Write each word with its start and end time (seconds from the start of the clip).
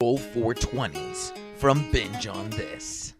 Roll 0.00 0.20
420s 0.20 1.36
from 1.56 1.90
Binge 1.90 2.28
on 2.28 2.50
This. 2.50 3.14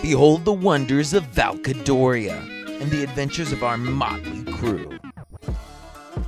Behold 0.00 0.44
the 0.44 0.52
wonders 0.52 1.12
of 1.12 1.24
Valkadoria 1.24 2.38
and 2.80 2.88
the 2.88 3.02
adventures 3.02 3.50
of 3.50 3.64
our 3.64 3.76
motley 3.76 4.44
crew. 4.52 4.96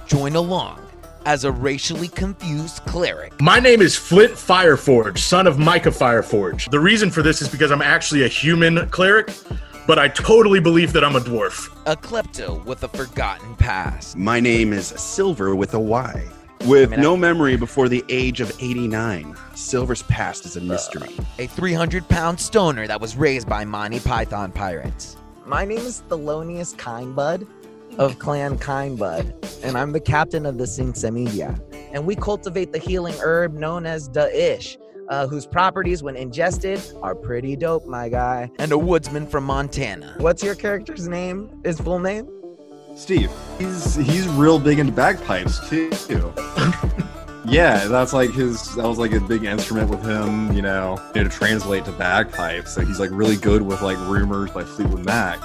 Join 0.09 0.35
along 0.35 0.85
as 1.25 1.45
a 1.45 1.53
racially 1.53 2.09
confused 2.09 2.85
cleric. 2.87 3.40
My 3.40 3.61
name 3.61 3.80
is 3.80 3.95
Flint 3.95 4.32
Fireforge, 4.32 5.19
son 5.19 5.46
of 5.46 5.57
Micah 5.57 5.91
Fireforge. 5.91 6.68
The 6.73 6.80
reason 6.80 7.09
for 7.09 7.23
this 7.23 7.41
is 7.41 7.48
because 7.48 7.71
I'm 7.71 7.80
actually 7.80 8.25
a 8.25 8.29
human 8.29 8.89
cleric, 8.89 9.32
but 9.86 10.00
I 10.00 10.09
totally 10.09 10.59
believe 10.59 10.93
that 10.95 11.05
I'm 11.05 11.14
a 11.14 11.21
dwarf. 11.21 11.71
A 11.86 11.95
klepto 11.95 12.64
with 12.64 12.82
a 12.82 12.89
forgotten 12.89 13.55
past. 13.55 14.16
My 14.16 14.41
name 14.41 14.73
is 14.73 14.89
Silver 14.89 15.55
with 15.55 15.75
a 15.75 15.80
Y. 15.80 16.29
With 16.67 16.89
I 16.89 16.96
mean, 16.96 17.01
I- 17.01 17.03
no 17.03 17.17
memory 17.17 17.57
before 17.57 17.89
the 17.89 18.03
age 18.09 18.41
of 18.41 18.51
89. 18.61 19.35
Silver's 19.55 20.03
past 20.05 20.46
is 20.46 20.57
a 20.57 20.61
mystery. 20.61 21.11
A 21.39 21.46
300 21.46 22.09
pound 22.09 22.41
stoner 22.41 22.86
that 22.86 23.00
was 23.00 23.17
raised 23.17 23.49
by 23.49 23.64
Monty 23.64 24.00
Python 24.00 24.50
pirates. 24.50 25.17
My 25.46 25.64
name 25.64 25.79
is 25.79 26.03
Thelonious 26.08 26.75
Kindbud 26.77 27.46
of 27.99 28.19
Clan 28.19 28.58
Kindbud, 28.58 29.63
and 29.63 29.77
I'm 29.77 29.93
the 29.93 30.00
captain 30.00 30.46
of 30.46 30.57
the 30.57 30.67
Sing 30.67 30.95
Semidia. 30.95 31.61
And 31.93 32.06
we 32.06 32.17
cultivate 32.17 32.72
the 32.72 32.78
healing 32.78 33.14
herb 33.20 33.53
known 33.55 33.84
as 33.86 34.08
Da'ish, 34.08 34.78
uh, 35.11 35.27
whose 35.28 35.47
properties, 35.47 36.03
when 36.03 36.17
ingested, 36.17 36.81
are 37.03 37.14
pretty 37.14 37.56
dope, 37.56 37.86
my 37.86 38.08
guy. 38.08 38.50
And 38.58 38.72
a 38.72 38.78
woodsman 38.78 39.27
from 39.27 39.44
Montana. 39.44 40.14
What's 40.19 40.42
your 40.42 40.55
character's 40.55 41.06
name? 41.06 41.50
His 41.62 41.78
full 41.78 41.98
name? 42.00 42.27
Steve. 42.94 43.30
He's 43.58 43.94
he's 43.97 44.27
real 44.28 44.58
big 44.58 44.78
into 44.78 44.92
bagpipes 44.92 45.69
too. 45.69 45.91
yeah, 47.44 47.86
that's 47.86 48.12
like 48.12 48.30
his 48.33 48.75
that 48.77 48.86
was 48.86 48.98
like 48.98 49.12
a 49.12 49.20
big 49.20 49.44
instrument 49.44 49.91
with 49.91 50.02
him, 50.05 50.52
you 50.52 50.62
know, 50.62 50.98
you 51.14 51.22
know, 51.22 51.28
to 51.28 51.34
translate 51.34 51.84
to 51.86 51.92
bagpipes. 51.92 52.72
So 52.75 52.84
he's 52.84 53.00
like 53.00 53.11
really 53.12 53.36
good 53.36 53.62
with 53.62 53.82
like 53.82 53.98
rumors 54.08 54.50
by 54.50 54.64
Fleetwood 54.64 55.04
Mac 55.04 55.41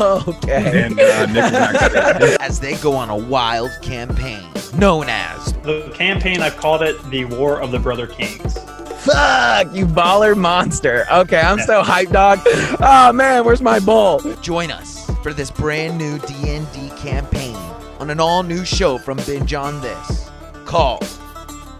Okay. 0.00 0.84
and 0.84 0.98
uh, 0.98 1.26
Nickelback. 1.26 2.36
As 2.40 2.60
they 2.60 2.76
go 2.76 2.94
on 2.94 3.10
a 3.10 3.16
wild 3.16 3.70
campaign 3.82 4.46
known 4.74 5.06
as 5.08 5.52
The 5.62 5.90
campaign, 5.94 6.40
I've 6.40 6.56
called 6.56 6.82
it 6.82 7.02
the 7.10 7.24
War 7.26 7.60
of 7.60 7.72
the 7.72 7.78
Brother 7.78 8.06
Kings. 8.06 8.58
Fuck, 9.02 9.74
you 9.74 9.84
baller 9.86 10.36
monster. 10.36 11.06
Okay, 11.10 11.40
I'm 11.40 11.58
so 11.58 11.82
hyped, 11.82 12.12
dog. 12.12 12.38
Oh 12.80 13.12
man, 13.12 13.44
where's 13.44 13.60
my 13.60 13.80
bowl? 13.80 14.20
Join 14.40 14.70
us 14.70 14.91
for 15.22 15.32
this 15.32 15.50
brand 15.50 15.96
new 15.96 16.18
D&D 16.18 16.90
campaign 16.98 17.54
on 18.00 18.10
an 18.10 18.18
all-new 18.18 18.64
show 18.64 18.98
from 18.98 19.16
Binge 19.18 19.54
on 19.54 19.80
This 19.80 20.30
called 20.64 21.08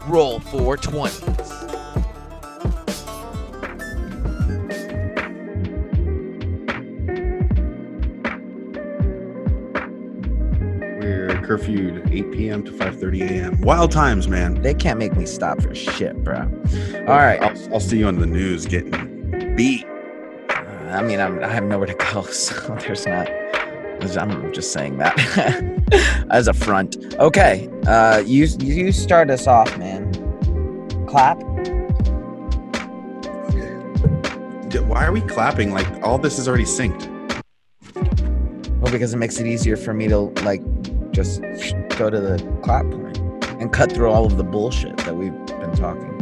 Roll 0.06 0.38
420s. 0.40 1.72
We're 11.00 11.28
curfewed 11.42 12.12
8 12.12 12.30
p.m. 12.30 12.62
to 12.62 12.70
5:30 12.70 13.22
a.m. 13.22 13.60
Wild 13.62 13.90
times, 13.90 14.28
man. 14.28 14.62
They 14.62 14.74
can't 14.74 15.00
make 15.00 15.16
me 15.16 15.26
stop 15.26 15.60
for 15.60 15.74
shit, 15.74 16.22
bro. 16.22 16.42
All 17.08 17.16
right. 17.16 17.42
I'll, 17.42 17.74
I'll 17.74 17.80
see 17.80 17.98
you 17.98 18.06
on 18.06 18.20
the 18.20 18.26
news 18.26 18.66
getting 18.66 19.54
beat. 19.56 19.84
I 20.92 21.02
mean, 21.02 21.20
I'm, 21.20 21.42
I 21.42 21.48
have 21.48 21.64
nowhere 21.64 21.86
to 21.86 21.94
go, 21.94 22.22
so 22.30 22.74
there's 22.76 23.06
not. 23.06 23.28
I'm 24.18 24.52
just 24.52 24.72
saying 24.72 24.98
that 24.98 25.16
as 26.30 26.48
a 26.48 26.52
front. 26.52 27.14
Okay, 27.20 27.68
uh, 27.86 28.18
you 28.26 28.46
you 28.60 28.90
start 28.90 29.30
us 29.30 29.46
off, 29.46 29.78
man. 29.78 30.12
Clap. 31.06 31.38
D- 34.68 34.80
Why 34.80 35.04
are 35.06 35.12
we 35.12 35.20
clapping? 35.20 35.70
Like 35.72 35.86
all 36.02 36.18
this 36.18 36.38
is 36.40 36.48
already 36.48 36.64
synced. 36.64 37.08
Well, 38.80 38.90
because 38.90 39.14
it 39.14 39.18
makes 39.18 39.38
it 39.38 39.46
easier 39.46 39.76
for 39.76 39.94
me 39.94 40.08
to 40.08 40.18
like 40.42 40.62
just 41.12 41.40
go 41.96 42.10
to 42.10 42.20
the 42.20 42.58
clap 42.64 42.90
point 42.90 43.18
and 43.60 43.72
cut 43.72 43.92
through 43.92 44.10
all 44.10 44.24
of 44.26 44.36
the 44.36 44.42
bullshit 44.44 44.96
that 44.98 45.14
we've 45.14 45.32
been 45.46 45.72
talking. 45.76 46.10
Okay. 46.10 46.21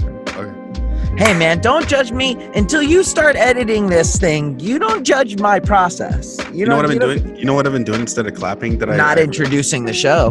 Hey, 1.21 1.37
man, 1.37 1.61
don't 1.61 1.87
judge 1.87 2.13
me 2.13 2.33
until 2.55 2.83
you 2.83 3.03
start 3.05 3.37
editing 3.37 3.89
this 3.89 4.17
thing. 4.17 4.59
You 4.59 4.79
don't 4.79 5.05
judge 5.05 5.39
my 5.39 5.61
process. 5.61 6.39
You, 6.47 6.61
You 6.61 6.65
know 6.65 6.77
what 6.77 6.87
I've 6.87 6.99
been 6.99 6.99
doing? 6.99 7.37
You 7.37 7.45
know 7.45 7.53
what 7.53 7.67
I've 7.67 7.75
been 7.75 7.85
doing 7.85 8.01
instead 8.01 8.27
of 8.27 8.33
clapping? 8.33 8.79
That 8.79 8.89
I 8.89 8.97
Not 8.97 9.19
I, 9.19 9.25
introducing 9.25 9.85
the 9.85 9.93
show. 9.93 10.31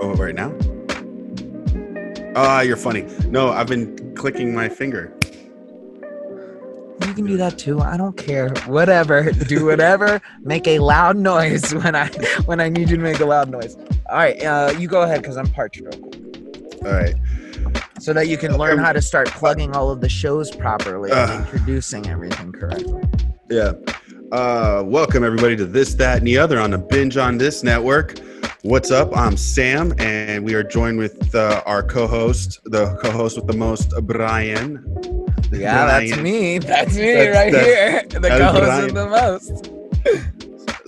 Oh, 0.00 0.14
right 0.14 0.36
now? 0.36 0.54
Ah, 2.36 2.60
you're 2.60 2.76
funny. 2.76 3.02
No, 3.26 3.48
I've 3.48 3.66
been 3.66 4.14
clicking 4.14 4.54
my 4.54 4.68
finger. 4.68 5.12
You 7.04 7.14
can 7.14 7.26
do 7.26 7.36
that 7.36 7.58
too. 7.58 7.80
I 7.80 7.96
don't 7.96 8.16
care. 8.16 8.50
Whatever. 8.66 9.32
Do 9.32 9.66
whatever. 9.66 10.22
make 10.40 10.68
a 10.68 10.78
loud 10.78 11.16
noise 11.16 11.74
when 11.74 11.96
I 11.96 12.06
when 12.44 12.60
I 12.60 12.68
need 12.68 12.90
you 12.90 12.96
to 12.96 13.02
make 13.02 13.18
a 13.18 13.26
loud 13.26 13.50
noise. 13.50 13.76
All 14.08 14.18
right, 14.18 14.40
uh, 14.40 14.72
you 14.78 14.86
go 14.86 15.02
ahead 15.02 15.20
because 15.20 15.36
I'm 15.36 15.48
parched. 15.48 15.82
All 15.82 16.92
right. 16.92 17.16
So 18.00 18.12
that 18.12 18.28
you 18.28 18.36
can 18.38 18.56
learn 18.56 18.78
how 18.78 18.92
to 18.92 19.02
start 19.02 19.28
plugging 19.28 19.74
all 19.74 19.90
of 19.90 20.00
the 20.00 20.08
shows 20.08 20.50
properly 20.54 21.10
and 21.10 21.30
Uh. 21.30 21.38
introducing 21.52 22.08
everything 22.08 22.52
correctly. 22.52 23.02
Yeah. 23.50 23.72
Uh, 24.30 24.82
welcome 24.86 25.24
everybody 25.24 25.56
to 25.56 25.64
this, 25.64 25.94
that, 25.94 26.18
and 26.18 26.26
the 26.26 26.38
other 26.38 26.58
on 26.60 26.70
the 26.70 26.78
Binge 26.78 27.16
on 27.16 27.38
This 27.38 27.62
network. 27.62 28.18
What's 28.62 28.90
up? 28.90 29.16
I'm 29.16 29.36
Sam, 29.36 29.94
and 29.98 30.44
we 30.44 30.54
are 30.54 30.62
joined 30.62 30.98
with 30.98 31.34
uh, 31.34 31.62
our 31.66 31.82
co-host, 31.82 32.60
the 32.64 32.94
co-host 33.02 33.36
with 33.36 33.46
the 33.46 33.56
most, 33.56 33.90
Brian. 34.02 34.84
Yeah, 35.52 35.86
that's 35.86 36.16
me. 36.18 36.58
That's 36.58 36.94
me 36.94 37.12
That's- 37.14 37.36
right 37.36 37.52
that's- 37.52 38.10
here. 38.10 38.20
The 38.20 38.28
co-host 38.28 38.82
with 38.84 38.94
the 38.94 39.08
most. 39.08 39.70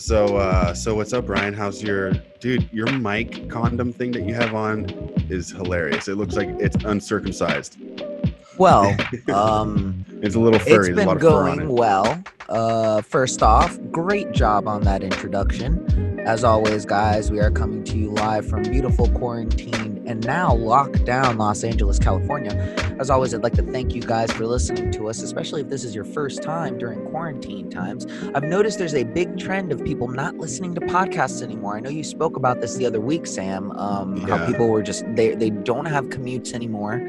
So, 0.01 0.39
uh, 0.39 0.73
so 0.73 0.95
what's 0.95 1.13
up, 1.13 1.27
Brian? 1.27 1.53
How's 1.53 1.83
your 1.83 2.13
dude? 2.41 2.69
Your 2.73 2.91
mic 2.91 3.51
condom 3.51 3.93
thing 3.93 4.13
that 4.13 4.23
you 4.23 4.33
have 4.35 4.55
on 4.55 4.89
is 5.29 5.51
hilarious. 5.51 6.09
It 6.09 6.17
looks 6.17 6.37
like 6.37 6.49
it's 6.59 6.77
uncircumcised. 6.87 7.77
Well, 8.57 8.97
um, 9.33 10.07
It's 10.23 10.37
a 10.37 10.41
little 10.41 10.59
furry. 10.59 10.89
it's 10.89 10.97
been 10.97 11.07
lot 11.07 11.17
of 11.17 11.23
fur 11.23 11.29
on 11.51 11.59
going 11.59 11.61
it. 11.61 11.73
well. 11.73 12.23
Uh, 12.49 13.03
first 13.03 13.43
off, 13.43 13.79
great 13.93 14.33
job 14.33 14.67
on 14.67 14.83
that 14.85 15.03
introduction. 15.03 16.10
As 16.27 16.45
always, 16.45 16.85
guys, 16.85 17.31
we 17.31 17.41
are 17.41 17.51
coming 17.51 17.83
to 17.85 17.97
you 17.97 18.11
live 18.11 18.47
from 18.47 18.63
beautiful 18.63 19.09
quarantine 19.09 20.03
and 20.07 20.25
now 20.25 20.55
locked 20.55 21.05
down 21.07 21.39
Los 21.39 21.65
Angeles, 21.65 21.99
California. 21.99 22.53
As 22.99 23.09
always, 23.09 23.33
I'd 23.33 23.43
like 23.43 23.55
to 23.55 23.63
thank 23.63 23.95
you 23.95 24.03
guys 24.03 24.31
for 24.31 24.47
listening 24.47 24.93
to 24.93 25.09
us, 25.09 25.23
especially 25.23 25.63
if 25.63 25.69
this 25.71 25.83
is 25.83 25.95
your 25.95 26.05
first 26.05 26.43
time 26.43 26.77
during 26.77 27.07
quarantine 27.07 27.71
times. 27.71 28.07
I've 28.35 28.45
noticed 28.45 28.79
there's 28.79 28.95
a 28.95 29.05
big 29.05 29.39
trend 29.39 29.73
of 29.73 29.83
people 29.83 30.09
not 30.09 30.37
listening 30.37 30.75
to 30.75 30.81
podcasts 30.83 31.43
anymore. 31.43 31.79
I 31.79 31.81
know 31.81 31.91
you 31.91 32.05
spoke 32.05 32.37
about 32.37 32.61
this 32.61 32.77
the 32.77 32.85
other 32.85 33.01
week, 33.01 33.27
Sam. 33.27 33.71
Um, 33.73 34.21
How 34.21 34.47
people 34.47 34.69
were 34.69 34.83
just 34.83 35.05
they 35.15 35.35
they 35.35 35.51
don't 35.51 35.87
have 35.87 36.07
commutes 36.07 36.53
anymore. 36.53 37.03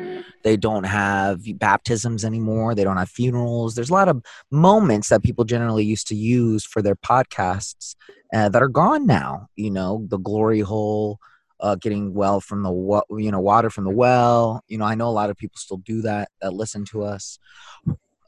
They 0.44 0.56
don't 0.56 0.86
have 0.86 1.42
baptisms 1.60 2.24
anymore. 2.24 2.76
They 2.76 2.86
don't 2.86 2.98
have 2.98 3.10
funerals. 3.10 3.76
There's 3.76 3.90
a 3.90 3.94
lot 3.94 4.08
of 4.08 4.24
moments 4.52 5.10
that 5.10 5.22
people 5.22 5.44
generally 5.44 5.84
used 5.84 6.08
to 6.08 6.16
use 6.16 6.66
for 6.66 6.82
their 6.82 6.96
podcasts 6.96 7.96
uh, 8.34 8.50
that 8.50 8.62
are 8.62 8.68
gone 8.70 9.06
now. 9.06 9.48
You 9.56 9.72
know, 9.72 10.06
the 10.10 10.18
glory 10.18 10.62
hole, 10.62 11.20
uh, 11.60 11.76
getting 11.76 12.14
well 12.14 12.42
from 12.42 12.64
the 12.64 12.72
wa- 12.72 13.04
you 13.12 13.32
know 13.32 13.40
water 13.40 13.70
from 13.70 13.84
the 13.84 13.92
well. 13.92 14.64
You 14.68 14.78
know, 14.78 14.86
I 14.86 14.96
know 14.96 15.10
a 15.10 15.12
lot 15.12 15.30
of 15.30 15.38
people 15.38 15.58
still 15.58 15.78
do 15.78 16.02
that 16.04 16.30
that 16.42 16.54
listen 16.54 16.86
to 16.92 17.04
us. 17.04 17.40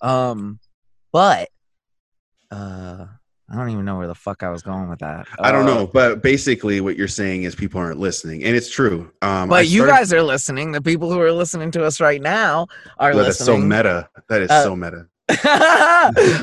Um, 0.02 0.60
but 1.12 1.50
uh, 2.52 3.06
I 3.50 3.56
don't 3.56 3.70
even 3.70 3.86
know 3.86 3.98
where 3.98 4.08
the 4.08 4.16
fuck 4.16 4.44
I 4.44 4.50
was 4.50 4.62
going 4.62 4.90
with 4.90 5.00
that. 5.00 5.28
I 5.40 5.52
don't 5.52 5.64
Uh, 5.68 5.76
know, 5.76 5.88
but 5.88 6.22
basically, 6.22 6.82
what 6.82 6.98
you're 6.98 7.08
saying 7.08 7.44
is 7.44 7.56
people 7.56 7.80
aren't 7.80 8.00
listening, 8.00 8.44
and 8.44 8.56
it's 8.56 8.70
true. 8.70 9.12
Um, 9.22 9.50
But 9.50 9.68
you 9.68 9.86
guys 9.86 10.14
are 10.14 10.24
listening. 10.24 10.72
The 10.72 10.82
people 10.82 11.12
who 11.12 11.20
are 11.20 11.32
listening 11.32 11.72
to 11.72 11.84
us 11.84 12.00
right 12.00 12.22
now 12.22 12.68
are 12.98 13.14
Well, 13.14 13.26
that's 13.26 13.40
so 13.40 13.58
meta. 13.58 14.10
That 14.30 14.42
is 14.42 14.52
Uh, 14.52 14.64
so 14.64 14.76
meta. 14.76 15.08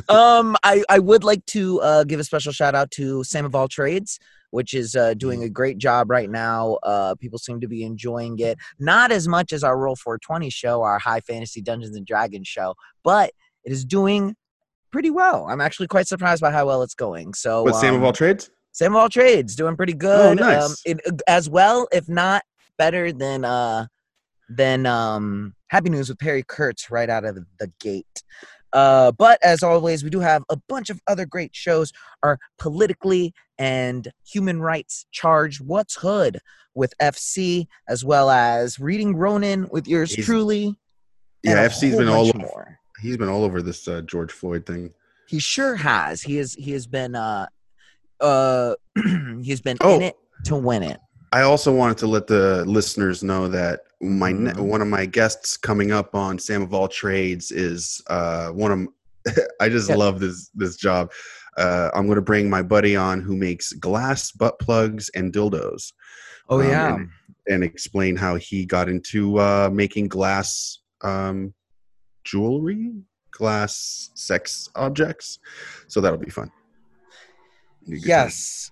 um, 0.09 0.57
I, 0.63 0.83
I 0.89 0.99
would 0.99 1.23
like 1.23 1.45
to 1.47 1.81
uh, 1.81 2.05
give 2.05 2.19
a 2.19 2.25
special 2.25 2.53
shout 2.53 2.75
out 2.75 2.91
to 2.93 3.23
Sam 3.25 3.45
of 3.45 3.55
All 3.55 3.69
Trades, 3.69 4.19
which 4.51 4.73
is 4.75 4.97
uh, 4.97 5.15
doing 5.15 5.43
a 5.45 5.49
great 5.49 5.79
job 5.79 6.11
right 6.11 6.31
now. 6.31 6.79
Uh, 6.83 7.15
people 7.17 7.39
seem 7.39 7.61
to 7.61 7.69
be 7.69 7.85
enjoying 7.85 8.39
it. 8.39 8.59
Not 8.79 9.13
as 9.13 9.29
much 9.29 9.53
as 9.53 9.63
our 9.63 9.79
Roll 9.79 9.97
420 9.97 10.49
show, 10.51 10.83
our 10.83 10.99
High 10.99 11.21
Fantasy 11.21 11.61
Dungeons 11.61 11.97
and 11.97 12.07
Dragons 12.07 12.49
show, 12.49 12.75
but 13.05 13.33
it 13.65 13.73
is 13.73 13.85
doing 13.85 14.35
pretty 14.91 15.11
well. 15.11 15.47
I'm 15.49 15.61
actually 15.61 15.89
quite 15.89 16.09
surprised 16.09 16.41
by 16.41 16.51
how 16.51 16.67
well 16.67 16.83
it's 16.83 16.95
going. 16.95 17.35
So, 17.35 17.65
But 17.65 17.75
Sam 17.75 17.95
of 17.95 18.01
um, 18.01 18.07
all 18.07 18.13
trades. 18.13 18.51
Sam 18.73 18.93
of 18.93 19.01
All 19.01 19.09
Trades 19.09 19.57
doing 19.57 19.77
pretty 19.77 19.95
good. 19.95 20.41
Oh, 20.41 20.45
nice. 20.45 20.65
Um, 20.65 20.75
it, 20.85 21.23
as 21.27 21.51
well, 21.51 21.89
if 21.93 22.09
not 22.09 22.43
better 22.79 23.13
than 23.13 23.45
uh, 23.45 23.87
than 24.49 24.87
um, 24.87 25.55
Happy 25.69 25.91
News 25.91 26.09
with 26.09 26.19
Perry 26.19 26.45
Kurtz 26.47 26.91
right 26.91 27.11
out 27.11 27.25
of 27.25 27.37
the 27.59 27.73
gate. 27.81 28.23
Uh, 28.73 29.13
but 29.13 29.39
as 29.43 29.63
always, 29.63 30.05
we 30.05 30.11
do 30.11 30.21
have 30.21 30.43
a 30.49 30.57
bunch 30.69 30.91
of 30.91 31.01
other 31.07 31.27
great 31.27 31.55
shows. 31.55 31.93
Our 32.23 32.39
politically 32.59 33.33
and 33.59 34.09
human 34.27 34.61
rights 34.61 35.07
charged 35.11 35.61
What's 35.65 35.97
Hood 35.97 36.39
with 36.75 36.95
FC, 37.03 37.67
as 37.89 38.05
well 38.05 38.31
as 38.31 38.79
Reading 38.79 39.17
Ronin 39.17 39.69
with 39.71 39.89
yours 39.89 40.15
He's- 40.15 40.27
truly. 40.27 40.77
Yeah, 41.43 41.67
FC's 41.69 41.97
been 41.97 42.09
all 42.09 42.29
over. 42.29 42.39
more. 42.39 42.79
He's 43.01 43.17
been 43.17 43.29
all 43.31 43.45
over 43.45 43.63
this 43.63 43.89
uh, 43.89 44.03
George 44.03 44.31
Floyd 44.31 44.67
thing. 44.67 44.93
He 45.27 45.39
sure 45.39 45.75
has. 45.75 46.21
He 46.23 46.39
is. 46.39 46.55
He 46.55 46.73
has 46.73 46.87
been. 46.87 47.15
Uh, 47.15 47.47
uh, 48.21 48.75
he's 49.43 49.61
been 49.63 49.79
Oh. 49.81 49.97
in 49.97 50.03
it 50.03 50.17
to 50.45 50.57
win 50.57 50.83
it. 50.83 50.99
I 51.33 51.43
also 51.43 51.73
wanted 51.73 51.97
to 51.99 52.07
let 52.09 52.27
the 52.27 52.65
listeners 52.67 53.23
know 53.23 53.49
that 53.49 53.81
my 54.01 54.33
Mhm. 54.33 54.59
one 54.61 54.81
of 54.83 54.89
my 54.89 55.05
guests 55.07 55.57
coming 55.57 55.93
up 55.93 56.15
on 56.15 56.39
Sam 56.39 56.63
of 56.63 56.73
All 56.73 56.89
Trades 56.89 57.51
is 57.51 58.03
uh, 58.09 58.49
one 58.51 58.73
of. 58.73 58.89
I 59.61 59.69
just 59.69 59.89
Yeah. 59.91 59.97
love 59.97 60.21
this 60.21 60.51
this 60.55 60.77
job. 60.77 61.11
Uh, 61.59 61.91
I'm 61.95 62.07
going 62.07 62.17
to 62.17 62.23
bring 62.23 62.49
my 62.49 62.63
buddy 62.63 62.97
on 62.97 63.21
who 63.21 63.37
makes 63.37 63.73
glass 63.75 64.31
butt 64.33 64.59
plugs 64.59 65.11
and 65.15 65.33
dildos, 65.33 65.93
Oh 66.49 66.61
Um, 66.61 66.69
yeah. 66.69 66.95
and- 66.97 67.09
and 67.49 67.65
explain 67.65 68.15
how 68.17 68.37
he 68.37 68.65
got 68.65 68.89
into 68.89 69.39
uh, 69.39 69.69
making 69.73 70.07
glass 70.09 70.79
um, 71.03 71.53
jewelry, 72.25 72.93
glass 73.33 74.11
sex 74.15 74.69
objects. 74.77 75.39
So 75.89 76.01
that'll 76.01 76.19
be 76.19 76.31
fun. 76.31 76.53
Yes. 77.85 78.71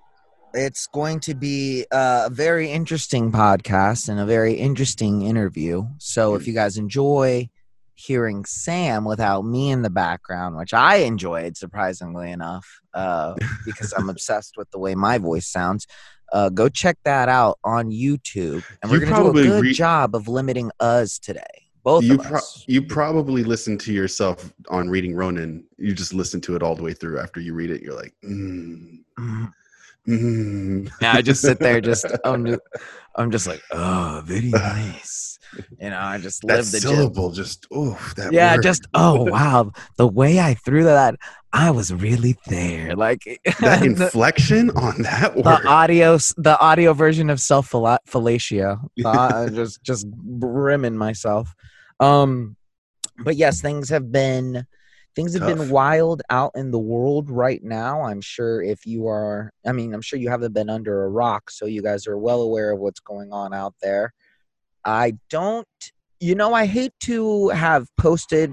It's 0.59 0.89
going 0.89 1.21
to 1.21 1.35
be 1.37 1.87
a 1.93 2.29
very 2.33 2.69
interesting 2.73 3.31
podcast 3.31 4.09
and 4.09 4.19
a 4.19 4.27
very 4.27 4.55
interesting 4.55 5.23
interview. 5.23 5.85
So 5.99 6.35
if 6.35 6.49
you 6.49 6.53
guys 6.53 6.77
enjoy 6.77 7.49
hearing 7.95 8.45
Sam 8.45 9.05
without 9.05 9.43
me 9.43 9.71
in 9.71 9.83
the 9.83 9.91
background, 9.91 10.57
which 10.57 10.75
I 10.75 10.97
enjoyed 10.97 11.57
surprisingly 11.57 12.33
enough, 12.33 12.81
uh, 12.93 13.35
because 13.65 13.93
I'm 13.97 14.11
obsessed 14.11 14.57
with 14.57 14.69
the 14.73 14.81
way 14.81 14.97
my 14.97 15.19
voice 15.19 15.47
sounds, 15.47 15.87
uh, 16.33 16.49
go 16.49 16.69
check 16.69 16.99
that 17.05 17.29
out 17.29 17.61
on 17.63 17.93
YouTube. 17.93 18.65
And 18.83 18.91
we're 18.91 18.99
You 18.99 19.07
going 19.07 19.15
to 19.27 19.33
do 19.33 19.39
a 19.39 19.43
good 19.45 19.63
re- 19.63 19.73
job 19.73 20.17
of 20.17 20.27
limiting 20.27 20.73
us 20.81 21.21
today. 21.21 21.41
Both 21.85 22.03
you 22.03 22.15
of 22.17 22.23
pro- 22.25 22.39
us. 22.39 22.65
you 22.67 22.83
probably 22.83 23.45
listen 23.45 23.79
to 23.79 23.93
yourself 23.93 24.53
on 24.71 24.91
reading 24.91 25.15
Ronin. 25.15 25.65
You 25.77 25.95
just 25.95 26.13
listen 26.13 26.41
to 26.43 26.57
it 26.57 26.65
all 26.65 26.75
the 26.75 26.83
way 26.83 26.95
through. 26.95 27.21
After 27.21 27.39
you 27.39 27.55
read 27.55 27.71
it, 27.71 27.81
you're 27.81 27.95
like, 27.95 28.13
mm, 28.25 28.99
Mhm. 29.17 29.53
Mm. 30.09 30.91
Yeah, 31.01 31.13
I 31.15 31.23
just 31.23 31.41
sit 31.43 31.59
there, 31.59 31.81
just 31.81 32.07
I'm 32.25 32.47
just, 32.47 32.61
I'm 33.17 33.31
just 33.31 33.47
like, 33.47 33.63
oh, 33.73 34.23
very 34.25 34.51
nice. 34.51 35.39
You 35.81 35.91
know, 35.91 35.99
I 35.99 36.19
just 36.19 36.45
live 36.45 36.71
the 36.71 36.81
gym. 36.81 36.91
syllable 36.91 37.31
just 37.33 37.67
oh 37.73 37.99
that 38.17 38.33
Yeah, 38.33 38.55
word. 38.55 38.63
just 38.63 38.87
oh 38.95 39.25
wow, 39.25 39.73
the 39.97 40.07
way 40.07 40.41
I 40.41 40.55
threw 40.55 40.85
that, 40.85 41.17
I 41.53 41.71
was 41.71 41.93
really 41.93 42.37
there. 42.47 42.95
Like 42.97 43.23
that 43.61 43.81
the, 43.81 43.87
inflection 43.87 44.71
on 44.71 45.03
that 45.03 45.35
the 45.35 45.67
audio, 45.67 46.19
the 46.37 46.59
audio 46.61 46.93
version 46.93 47.31
of 47.31 47.41
self 47.41 47.71
fellatio. 47.71 48.81
The 48.97 49.53
just 49.55 49.83
just 49.83 50.07
brimming 50.11 50.97
myself. 50.97 51.55
Um, 52.01 52.57
but 53.19 53.37
yes, 53.37 53.61
things 53.61 53.89
have 53.89 54.13
been 54.13 54.67
things 55.15 55.35
have 55.35 55.43
Tough. 55.43 55.59
been 55.59 55.71
wild 55.71 56.23
out 56.31 56.53
in 56.55 56.71
the 56.71 56.79
world 56.79 57.31
right 57.31 57.63
now. 57.63 58.03
I'm 58.03 58.21
sure 58.21 58.63
if 58.63 58.87
you 58.87 59.09
are, 59.09 59.53
I 59.67 59.73
mean, 59.73 59.93
I'm 59.95 60.01
sure 60.01 60.19
you 60.19 60.29
haven't 60.29 60.55
been 60.55 60.71
under 60.71 61.05
a 61.05 61.09
rock, 61.09 61.51
so 61.51 61.67
you 61.67 61.83
guys 61.83 62.07
are 62.07 62.19
well 62.19 62.43
aware 62.43 62.71
of 62.73 62.79
what's 62.79 63.01
going 63.01 63.33
on 63.33 63.53
out 63.53 63.75
there. 63.83 64.13
I 64.85 65.15
don't, 65.29 65.67
you 66.21 66.35
know, 66.35 66.55
I 66.55 66.67
hate 66.67 66.93
to 67.01 67.49
have 67.49 67.89
posted 67.97 68.53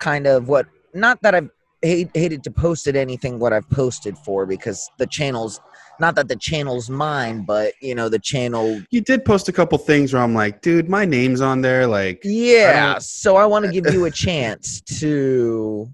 kind 0.00 0.26
of 0.26 0.48
what, 0.48 0.66
not 0.94 1.22
that 1.22 1.34
I've 1.34 1.50
hate, 1.82 2.10
hated 2.14 2.42
to 2.44 2.50
post 2.50 2.86
it 2.86 2.96
anything 2.96 3.38
what 3.38 3.52
I've 3.52 3.68
posted 3.70 4.16
for 4.18 4.46
because 4.46 4.88
the 4.98 5.06
channel's 5.06 5.60
not 5.98 6.14
that 6.16 6.28
the 6.28 6.36
channel's 6.36 6.90
mine, 6.90 7.44
but 7.46 7.72
you 7.80 7.94
know, 7.94 8.08
the 8.08 8.18
channel 8.18 8.82
you 8.90 9.00
did 9.00 9.24
post 9.24 9.48
a 9.48 9.52
couple 9.52 9.78
things 9.78 10.12
where 10.12 10.22
I'm 10.22 10.34
like, 10.34 10.60
dude, 10.60 10.88
my 10.88 11.04
name's 11.04 11.40
on 11.40 11.62
there. 11.62 11.86
Like, 11.86 12.20
yeah 12.22 12.92
don't- 12.92 13.02
so 13.02 13.36
i 13.36 13.44
want 13.46 13.64
to 13.64 13.70
give 13.72 13.92
you 13.92 14.04
a 14.04 14.10
chance 14.10 14.80
to 14.82 15.88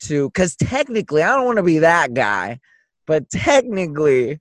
to 0.00 0.28
because 0.30 0.54
technically 0.56 1.22
i 1.22 1.34
don't 1.34 1.44
want 1.44 1.56
to 1.56 1.62
be 1.62 1.78
that 1.80 2.14
guy 2.14 2.58
but 3.06 3.28
technically 3.30 4.38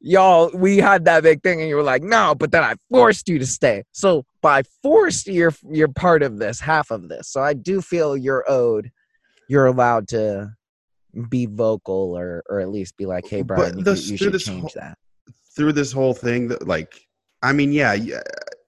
y'all 0.00 0.50
we 0.54 0.76
had 0.78 1.04
that 1.04 1.22
big 1.22 1.42
thing 1.42 1.60
and 1.60 1.68
you 1.68 1.76
were 1.76 1.82
like 1.82 2.02
no 2.02 2.34
but 2.34 2.50
then 2.52 2.62
i 2.62 2.74
forced 2.90 3.28
you 3.28 3.38
to 3.38 3.46
stay 3.46 3.82
so 3.92 4.24
by 4.42 4.62
forced 4.82 5.26
you're 5.28 5.54
you're 5.70 5.88
part 5.88 6.22
of 6.22 6.38
this 6.38 6.60
half 6.60 6.90
of 6.90 7.08
this 7.08 7.28
so 7.28 7.40
i 7.40 7.54
do 7.54 7.80
feel 7.80 8.16
you're 8.16 8.44
owed 8.48 8.90
you're 9.52 9.66
allowed 9.66 10.08
to 10.08 10.50
be 11.28 11.44
vocal 11.46 12.16
or 12.16 12.42
or 12.48 12.58
at 12.60 12.70
least 12.70 12.96
be 12.96 13.04
like 13.04 13.26
hey 13.28 13.42
brian 13.42 13.76
you, 13.78 13.84
this- 13.84 14.08
you 14.08 14.16
through 14.16 14.26
should 14.28 14.32
this 14.34 14.44
change 14.44 14.60
whole- 14.62 14.70
that 14.76 14.96
through 15.54 15.72
this 15.74 15.92
whole 15.92 16.14
thing, 16.14 16.48
that 16.48 16.66
like, 16.66 16.98
I 17.42 17.52
mean, 17.52 17.72
yeah, 17.72 17.92
yeah, 17.92 18.22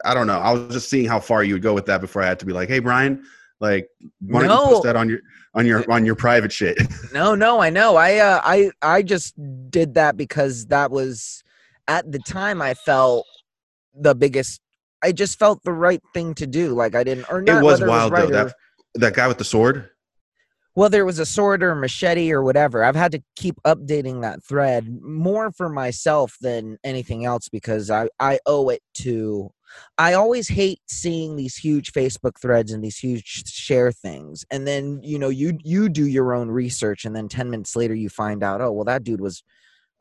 I 0.05 0.13
don't 0.13 0.27
know. 0.27 0.39
I 0.39 0.53
was 0.53 0.71
just 0.75 0.91
seeing 0.91 1.07
how 1.07 1.19
far 1.19 1.43
you 1.43 1.55
would 1.55 1.63
go 1.63 1.73
with 1.73 1.87
that 1.87 2.03
before 2.03 2.21
I 2.21 2.27
had 2.27 2.39
to 2.41 2.45
be 2.45 2.53
like, 2.53 2.69
hey, 2.69 2.79
Brian, 2.79 3.25
like, 3.59 3.89
why 4.21 4.43
don't 4.43 4.51
you 4.51 4.57
post 4.75 4.83
that 4.83 4.95
on 4.95 5.09
your 5.09 5.21
on 5.55 5.65
your 5.65 5.91
on 5.91 6.05
your 6.05 6.15
private 6.15 6.53
shit? 6.53 6.77
No, 7.15 7.35
no, 7.35 7.59
I 7.63 7.71
know. 7.71 7.97
I 7.97 8.19
uh, 8.19 8.41
I 8.45 8.71
I 8.83 9.01
just 9.01 9.33
did 9.71 9.95
that 9.95 10.19
because 10.19 10.67
that 10.67 10.91
was 10.91 11.43
at 11.89 12.13
the 12.13 12.19
time 12.19 12.61
I 12.61 12.75
felt 12.75 13.25
the 13.99 14.15
biggest. 14.15 14.61
I 15.03 15.13
just 15.13 15.39
felt 15.39 15.63
the 15.65 15.73
right 15.73 16.03
thing 16.13 16.35
to 16.35 16.47
do. 16.47 16.75
Like 16.75 16.95
I 16.95 17.03
didn't, 17.03 17.25
or 17.31 17.41
not. 17.41 17.63
it 17.63 17.65
was 17.65 17.81
wild 17.81 18.13
right 18.13 18.29
though. 18.31 18.43
or- 18.43 18.45
That 18.45 18.55
that 18.97 19.15
guy 19.15 19.27
with 19.27 19.39
the 19.39 19.45
sword. 19.45 19.89
Whether 20.75 21.01
it 21.01 21.05
was 21.05 21.21
a 21.21 21.27
sword 21.27 21.63
or 21.63 21.71
a 21.71 21.77
machete 21.77 22.33
or 22.33 22.43
whatever. 22.43 22.85
I've 22.85 22.97
had 22.97 23.13
to 23.13 23.23
keep 23.37 23.57
updating 23.65 24.23
that 24.23 24.43
thread 24.43 25.01
more 25.03 25.53
for 25.53 25.69
myself 25.69 26.37
than 26.41 26.79
anything 26.85 27.25
else 27.25 27.49
because 27.49 27.91
I 27.91 28.09
I 28.21 28.39
owe 28.47 28.69
it 28.69 28.83
to. 28.99 29.51
I 29.99 30.13
always 30.13 30.49
hate 30.49 30.81
seeing 30.87 31.37
these 31.37 31.57
huge 31.57 31.93
Facebook 31.93 32.41
threads 32.41 32.71
and 32.73 32.85
these 32.85 32.99
huge 32.99 33.45
share 33.49 33.93
things, 33.93 34.45
and 34.51 34.67
then 34.67 35.01
you 35.03 35.19
know 35.19 35.31
you 35.31 35.59
you 35.65 35.89
do 35.89 36.07
your 36.07 36.35
own 36.35 36.49
research, 36.51 37.05
and 37.05 37.15
then 37.15 37.29
ten 37.29 37.51
minutes 37.51 37.77
later 37.77 37.95
you 37.95 38.09
find 38.09 38.43
out, 38.43 38.61
oh 38.61 38.73
well, 38.73 38.85
that 38.85 39.05
dude 39.05 39.21
was 39.21 39.43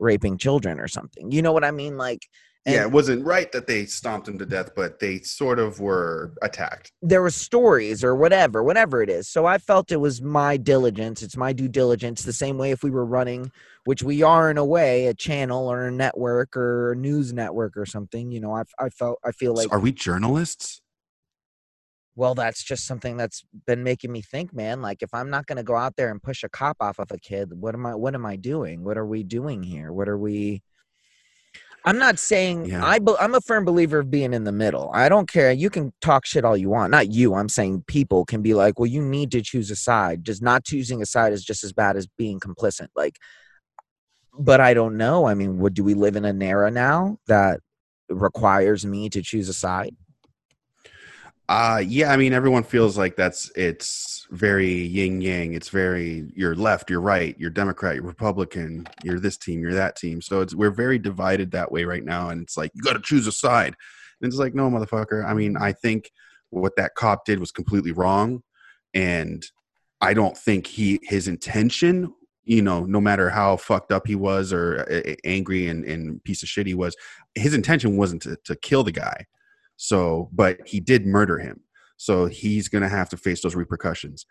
raping 0.00 0.38
children 0.38 0.80
or 0.80 0.88
something. 0.88 1.30
You 1.30 1.42
know 1.42 1.52
what 1.52 1.64
I 1.64 1.70
mean? 1.70 1.96
Like, 1.96 2.26
yeah, 2.66 2.82
it 2.82 2.90
wasn't 2.90 3.24
right 3.24 3.50
that 3.52 3.66
they 3.66 3.84
stomped 3.84 4.26
him 4.26 4.38
to 4.38 4.46
death, 4.46 4.70
but 4.74 4.98
they 4.98 5.20
sort 5.20 5.58
of 5.58 5.80
were 5.80 6.32
attacked. 6.42 6.92
there 7.02 7.20
were 7.20 7.30
stories 7.30 8.02
or 8.02 8.14
whatever, 8.14 8.62
whatever 8.62 9.02
it 9.02 9.10
is. 9.10 9.28
So 9.28 9.44
I 9.44 9.58
felt 9.58 9.92
it 9.92 9.98
was 10.00 10.22
my 10.22 10.56
diligence. 10.56 11.22
It's 11.22 11.36
my 11.36 11.52
due 11.52 11.68
diligence. 11.68 12.22
The 12.22 12.32
same 12.32 12.56
way 12.56 12.70
if 12.70 12.82
we 12.82 12.90
were 12.90 13.04
running, 13.04 13.52
which 13.84 14.02
we 14.02 14.22
are 14.22 14.50
in 14.50 14.56
a 14.56 14.64
way, 14.64 15.06
a 15.06 15.14
channel 15.14 15.68
or 15.68 15.86
a 15.86 15.92
network 15.92 16.56
or 16.56 16.92
a 16.92 16.96
news 16.96 17.32
network 17.32 17.76
or 17.76 17.84
something. 17.84 18.32
You 18.32 18.40
know, 18.40 18.54
I, 18.54 18.62
I 18.78 18.88
felt 18.88 19.18
I 19.24 19.32
feel 19.32 19.54
like 19.54 19.70
are 19.70 19.80
we 19.80 19.92
journalists? 19.92 20.80
well, 22.16 22.34
that's 22.34 22.62
just 22.62 22.86
something 22.86 23.16
that's 23.16 23.44
been 23.66 23.82
making 23.82 24.12
me 24.12 24.22
think, 24.22 24.54
man. 24.54 24.80
Like 24.80 25.02
if 25.02 25.12
I'm 25.12 25.30
not 25.30 25.46
going 25.46 25.56
to 25.56 25.62
go 25.62 25.76
out 25.76 25.96
there 25.96 26.10
and 26.10 26.22
push 26.22 26.44
a 26.44 26.48
cop 26.48 26.76
off 26.80 26.98
of 26.98 27.10
a 27.10 27.18
kid, 27.18 27.52
what 27.52 27.74
am 27.74 27.86
I? 27.86 27.94
What 27.94 28.14
am 28.14 28.24
I 28.24 28.36
doing? 28.36 28.84
What 28.84 28.96
are 28.96 29.06
we 29.06 29.22
doing 29.22 29.62
here? 29.62 29.92
What 29.92 30.08
are 30.08 30.18
we? 30.18 30.62
I'm 31.84 31.98
not 31.98 32.18
saying 32.18 32.66
Yeah. 32.66 32.84
I. 32.84 32.98
Be, 32.98 33.14
I'm 33.20 33.34
a 33.34 33.40
firm 33.40 33.64
believer 33.64 33.98
of 33.98 34.10
being 34.10 34.32
in 34.32 34.44
the 34.44 34.52
middle. 34.52 34.90
I 34.94 35.08
don't 35.08 35.30
care. 35.30 35.52
You 35.52 35.68
can 35.68 35.92
talk 36.00 36.24
shit 36.24 36.44
all 36.44 36.56
you 36.56 36.70
want. 36.70 36.90
Not 36.90 37.12
you. 37.12 37.34
I'm 37.34 37.48
saying 37.48 37.84
people 37.86 38.24
can 38.24 38.40
be 38.40 38.54
like, 38.54 38.78
well, 38.78 38.86
you 38.86 39.02
need 39.02 39.30
to 39.32 39.42
choose 39.42 39.70
a 39.70 39.76
side. 39.76 40.24
Just 40.24 40.42
not 40.42 40.64
choosing 40.64 41.02
a 41.02 41.06
side 41.06 41.32
is 41.32 41.44
just 41.44 41.62
as 41.62 41.72
bad 41.72 41.96
as 41.96 42.06
being 42.06 42.40
complicit. 42.40 42.88
Like, 42.96 43.18
but 44.38 44.60
I 44.60 44.74
don't 44.74 44.96
know. 44.96 45.26
I 45.26 45.34
mean, 45.34 45.58
what 45.58 45.74
do 45.74 45.84
we 45.84 45.94
live 45.94 46.16
in 46.16 46.24
an 46.24 46.42
era 46.42 46.70
now 46.70 47.18
that 47.26 47.60
requires 48.08 48.86
me 48.86 49.10
to 49.10 49.22
choose 49.22 49.48
a 49.48 49.54
side? 49.54 49.94
Uh 51.48 51.82
yeah, 51.86 52.10
I 52.10 52.16
mean 52.16 52.32
everyone 52.32 52.62
feels 52.62 52.96
like 52.96 53.16
that's 53.16 53.50
it's 53.54 54.26
very 54.30 54.72
yin 54.72 55.20
yang. 55.20 55.52
It's 55.52 55.68
very 55.68 56.32
you're 56.34 56.54
left, 56.54 56.88
you're 56.88 57.02
right, 57.02 57.36
you're 57.38 57.50
Democrat, 57.50 57.96
you're 57.96 58.04
Republican, 58.04 58.86
you're 59.02 59.20
this 59.20 59.36
team, 59.36 59.60
you're 59.60 59.74
that 59.74 59.96
team. 59.96 60.22
So 60.22 60.40
it's 60.40 60.54
we're 60.54 60.70
very 60.70 60.98
divided 60.98 61.50
that 61.50 61.70
way 61.70 61.84
right 61.84 62.04
now 62.04 62.30
and 62.30 62.40
it's 62.40 62.56
like 62.56 62.70
you 62.74 62.82
got 62.82 62.94
to 62.94 63.02
choose 63.02 63.26
a 63.26 63.32
side. 63.32 63.76
And 64.20 64.28
it's 64.28 64.38
like 64.38 64.54
no 64.54 64.70
motherfucker. 64.70 65.24
I 65.24 65.34
mean, 65.34 65.56
I 65.58 65.72
think 65.72 66.10
what 66.48 66.76
that 66.76 66.94
cop 66.94 67.26
did 67.26 67.40
was 67.40 67.50
completely 67.52 67.92
wrong 67.92 68.42
and 68.94 69.44
I 70.00 70.14
don't 70.14 70.36
think 70.36 70.66
he 70.66 70.98
his 71.02 71.28
intention, 71.28 72.14
you 72.44 72.62
know, 72.62 72.84
no 72.84 73.02
matter 73.02 73.28
how 73.28 73.58
fucked 73.58 73.92
up 73.92 74.06
he 74.06 74.14
was 74.14 74.50
or 74.50 74.86
uh, 74.90 75.14
angry 75.24 75.68
and 75.68 75.84
and 75.84 76.24
piece 76.24 76.42
of 76.42 76.48
shit 76.48 76.66
he 76.66 76.74
was, 76.74 76.96
his 77.34 77.52
intention 77.52 77.98
wasn't 77.98 78.22
to 78.22 78.36
to 78.44 78.56
kill 78.56 78.82
the 78.82 78.92
guy. 78.92 79.26
So, 79.76 80.30
but 80.32 80.58
he 80.66 80.80
did 80.80 81.06
murder 81.06 81.38
him. 81.38 81.60
So 81.96 82.26
he's 82.26 82.68
going 82.68 82.82
to 82.82 82.88
have 82.88 83.08
to 83.10 83.16
face 83.16 83.42
those 83.42 83.54
repercussions. 83.54 84.26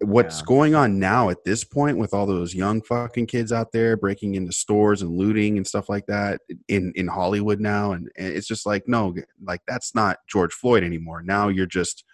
What's 0.00 0.40
Yeah. 0.40 0.46
going 0.46 0.74
on 0.74 0.98
now 0.98 1.30
at 1.30 1.44
this 1.44 1.62
point 1.62 1.98
with 1.98 2.12
all 2.12 2.26
those 2.26 2.54
young 2.54 2.82
fucking 2.82 3.26
kids 3.26 3.52
out 3.52 3.70
there 3.72 3.96
breaking 3.96 4.34
into 4.34 4.52
stores 4.52 5.02
and 5.02 5.10
looting 5.16 5.56
and 5.56 5.66
stuff 5.66 5.88
like 5.88 6.06
that 6.06 6.40
in 6.68 6.92
in 6.96 7.06
Hollywood 7.06 7.60
now 7.60 7.92
and, 7.92 8.10
and 8.16 8.34
it's 8.34 8.48
just 8.48 8.66
like 8.66 8.82
no 8.88 9.14
like 9.42 9.60
that's 9.68 9.94
not 9.94 10.18
George 10.28 10.52
Floyd 10.52 10.82
anymore. 10.82 11.22
Now 11.22 11.48
you're 11.48 11.66
just 11.66 12.04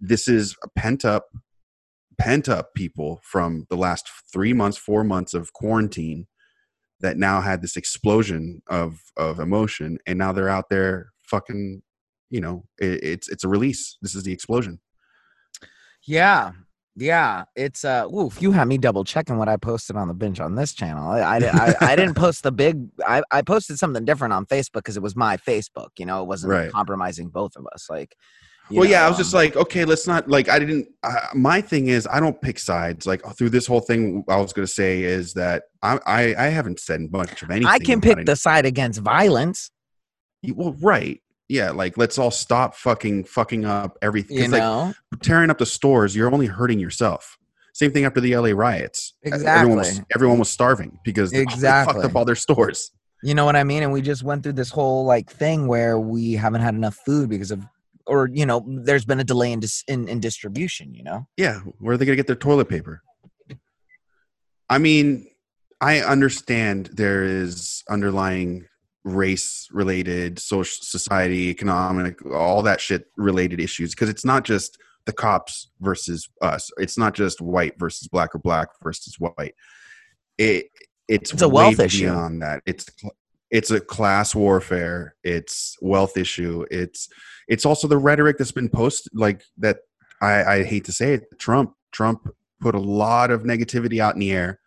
this 0.00 0.26
is 0.26 0.56
a 0.64 0.68
pent 0.68 1.04
up 1.04 1.26
pent 2.18 2.48
up 2.48 2.74
people 2.74 3.20
from 3.22 3.66
the 3.70 3.76
last 3.76 4.10
3 4.32 4.52
months 4.52 4.76
4 4.76 5.04
months 5.04 5.32
of 5.32 5.52
quarantine 5.52 6.26
that 7.00 7.16
now 7.16 7.40
had 7.40 7.62
this 7.62 7.76
explosion 7.76 8.62
of 8.68 9.00
of 9.16 9.38
emotion 9.38 9.98
and 10.08 10.18
now 10.18 10.32
they're 10.32 10.48
out 10.48 10.68
there 10.70 11.12
fucking 11.22 11.82
you 12.34 12.40
know 12.40 12.64
it, 12.78 12.94
it's 13.12 13.28
it's 13.28 13.44
a 13.44 13.48
release 13.48 13.96
this 14.02 14.14
is 14.16 14.22
the 14.24 14.32
explosion 14.32 14.80
Yeah. 16.04 16.52
Yeah, 16.94 17.44
it's 17.56 17.86
uh. 17.86 18.06
Oof, 18.14 18.42
you 18.42 18.52
had 18.52 18.68
me 18.68 18.76
double 18.76 19.02
checking 19.02 19.38
what 19.38 19.48
I 19.48 19.56
posted 19.56 19.96
on 19.96 20.08
the 20.08 20.12
Binge 20.14 20.40
on 20.40 20.56
This 20.56 20.74
channel. 20.74 21.08
I 21.10 21.20
I, 21.20 21.36
I, 21.38 21.74
I 21.92 21.96
didn't 22.00 22.16
post 22.16 22.42
the 22.42 22.52
big. 22.52 22.86
I, 23.06 23.22
I 23.30 23.40
posted 23.40 23.78
something 23.78 24.04
different 24.04 24.34
on 24.34 24.44
Facebook 24.44 24.82
because 24.84 24.98
it 24.98 25.02
was 25.02 25.16
my 25.16 25.38
Facebook. 25.38 25.88
You 25.98 26.04
know, 26.04 26.20
it 26.20 26.26
wasn't 26.26 26.52
Right. 26.52 26.70
compromising 26.70 27.28
both 27.30 27.56
of 27.56 27.66
us. 27.74 27.86
Like, 27.88 28.14
well, 28.70 28.84
yeah, 28.86 29.06
I 29.06 29.08
was 29.08 29.16
just 29.16 29.32
um, 29.32 29.38
like, 29.38 29.56
okay, 29.56 29.86
let's 29.86 30.06
not 30.06 30.28
like. 30.28 30.50
I 30.50 30.58
didn't. 30.58 30.86
Uh, 31.02 31.28
my 31.32 31.62
thing 31.62 31.86
is, 31.88 32.06
I 32.12 32.20
don't 32.20 32.38
pick 32.42 32.58
sides. 32.58 33.06
Like 33.06 33.22
through 33.38 33.48
this 33.48 33.66
whole 33.66 33.80
thing, 33.80 34.22
I 34.28 34.36
was 34.36 34.52
going 34.52 34.66
to 34.66 34.72
say 34.72 35.02
is 35.02 35.32
that 35.32 35.62
I, 35.82 35.98
I 36.04 36.34
I 36.36 36.46
haven't 36.48 36.78
said 36.78 37.00
much 37.10 37.42
of 37.42 37.50
anything. 37.50 37.68
I 37.68 37.78
can 37.78 38.02
pick 38.02 38.26
the 38.26 38.36
side 38.36 38.66
against 38.66 39.00
violence. 39.00 39.70
You- 40.42 40.56
Well, 40.56 40.76
right. 40.82 41.21
Yeah, 41.52 41.70
like 41.70 41.98
let's 41.98 42.16
all 42.16 42.30
stop 42.30 42.74
fucking 42.74 43.24
fucking 43.24 43.66
up 43.66 43.98
everything. 44.00 44.38
You 44.38 44.42
'Cause, 44.44 44.52
like 44.52 44.60
know, 44.62 44.94
tearing 45.22 45.50
up 45.50 45.58
the 45.58 45.66
stores, 45.66 46.16
you're 46.16 46.32
only 46.32 46.46
hurting 46.46 46.78
yourself. 46.78 47.36
Same 47.74 47.90
thing 47.92 48.06
after 48.06 48.20
the 48.20 48.34
LA 48.36 48.52
riots. 48.52 49.12
Uh, 49.26 49.36
Everyone 49.44 49.78
was, 49.78 49.88
Exactly. 49.88 50.14
everyone 50.14 50.38
was 50.38 50.48
starving 50.48 50.98
because 51.04 51.30
they 51.30 51.44
fucked 51.44 52.04
up 52.04 52.16
all 52.16 52.24
their 52.24 52.34
stores. 52.36 52.90
you 53.22 53.34
know 53.34 53.44
what 53.44 53.54
I 53.56 53.64
mean. 53.64 53.82
And 53.82 53.92
we 53.92 54.00
just 54.00 54.22
went 54.22 54.42
through 54.42 54.54
this 54.54 54.70
whole 54.70 55.04
like 55.04 55.30
thing 55.30 55.66
where 55.66 55.98
we 56.00 56.32
haven't 56.32 56.62
had 56.62 56.74
enough 56.74 56.96
food 57.04 57.28
because 57.28 57.50
of, 57.50 57.62
or 58.06 58.28
you 58.32 58.46
know, 58.46 58.64
there's 58.66 59.04
been 59.04 59.20
a 59.20 59.24
delay 59.24 59.52
in 59.52 59.60
dis- 59.60 59.84
in, 59.88 60.08
in 60.08 60.20
distribution. 60.20 60.94
You 60.94 61.02
know. 61.04 61.26
Yeah, 61.36 61.58
where 61.80 61.94
are 61.94 61.96
they 61.98 62.06
going 62.06 62.16
to 62.16 62.22
get 62.22 62.26
their 62.28 62.36
toilet 62.36 62.68
paper? 62.70 63.02
I 64.70 64.78
mean, 64.78 65.26
I 65.82 66.00
understand 66.00 66.90
there 66.94 67.24
is 67.24 67.82
underlying 67.90 68.64
race 69.04 69.68
related, 69.72 70.38
social, 70.38 70.82
society, 70.82 71.48
economic, 71.48 72.24
all 72.26 72.62
that 72.62 72.80
shit 72.80 73.06
related 73.16 73.60
issues 73.60 73.90
because 73.90 74.08
it's 74.08 74.24
not 74.24 74.44
just 74.44 74.78
the 75.06 75.12
cops 75.12 75.70
versus 75.80 76.28
us. 76.40 76.70
It's 76.78 76.96
not 76.96 77.14
just 77.14 77.40
white 77.40 77.78
versus 77.78 78.08
black 78.08 78.34
or 78.34 78.38
black 78.38 78.68
versus 78.82 79.18
white. 79.18 79.54
It 80.38 80.66
it's, 81.08 81.32
It's 81.32 81.42
a 81.42 81.48
wealth 81.48 81.80
issue. 81.80 82.04
beyond 82.04 82.42
that. 82.42 82.62
It's 82.66 82.86
it's 83.50 83.70
a 83.70 83.80
class 83.80 84.34
warfare. 84.34 85.14
It's 85.24 85.76
wealth 85.82 86.16
issue. 86.16 86.64
It's 86.70 87.08
it's 87.48 87.66
also 87.66 87.88
the 87.88 87.98
rhetoric 87.98 88.38
that's 88.38 88.52
been 88.52 88.68
posted 88.70 89.12
like 89.14 89.42
that 89.58 89.78
I, 90.22 90.44
I 90.44 90.64
hate 90.64 90.84
to 90.84 90.92
say 90.92 91.14
it, 91.14 91.38
Trump 91.38 91.74
Trump 91.90 92.28
put 92.60 92.74
a 92.74 92.80
lot 92.80 93.30
of 93.30 93.42
negativity 93.42 93.98
out 93.98 94.14
in 94.14 94.20
the 94.20 94.32
air. 94.32 94.60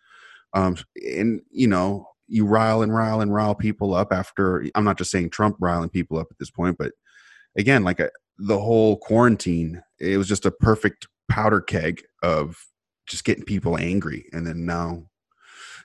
Um, 0.53 0.77
and 0.95 1.41
you 1.49 1.67
know, 1.67 2.09
you 2.27 2.45
rile 2.45 2.81
and 2.81 2.93
rile 2.93 3.21
and 3.21 3.33
rile 3.33 3.55
people 3.55 3.93
up 3.93 4.11
after. 4.11 4.65
I'm 4.75 4.83
not 4.83 4.97
just 4.97 5.11
saying 5.11 5.29
Trump 5.29 5.57
riling 5.59 5.89
people 5.89 6.17
up 6.17 6.27
at 6.31 6.37
this 6.39 6.51
point, 6.51 6.77
but 6.77 6.91
again, 7.57 7.83
like 7.83 7.99
a, 7.99 8.09
the 8.37 8.59
whole 8.59 8.97
quarantine, 8.97 9.81
it 9.99 10.17
was 10.17 10.27
just 10.27 10.45
a 10.45 10.51
perfect 10.51 11.07
powder 11.29 11.61
keg 11.61 12.03
of 12.23 12.57
just 13.07 13.23
getting 13.25 13.45
people 13.45 13.77
angry. 13.77 14.25
And 14.33 14.45
then 14.45 14.65
now, 14.65 15.05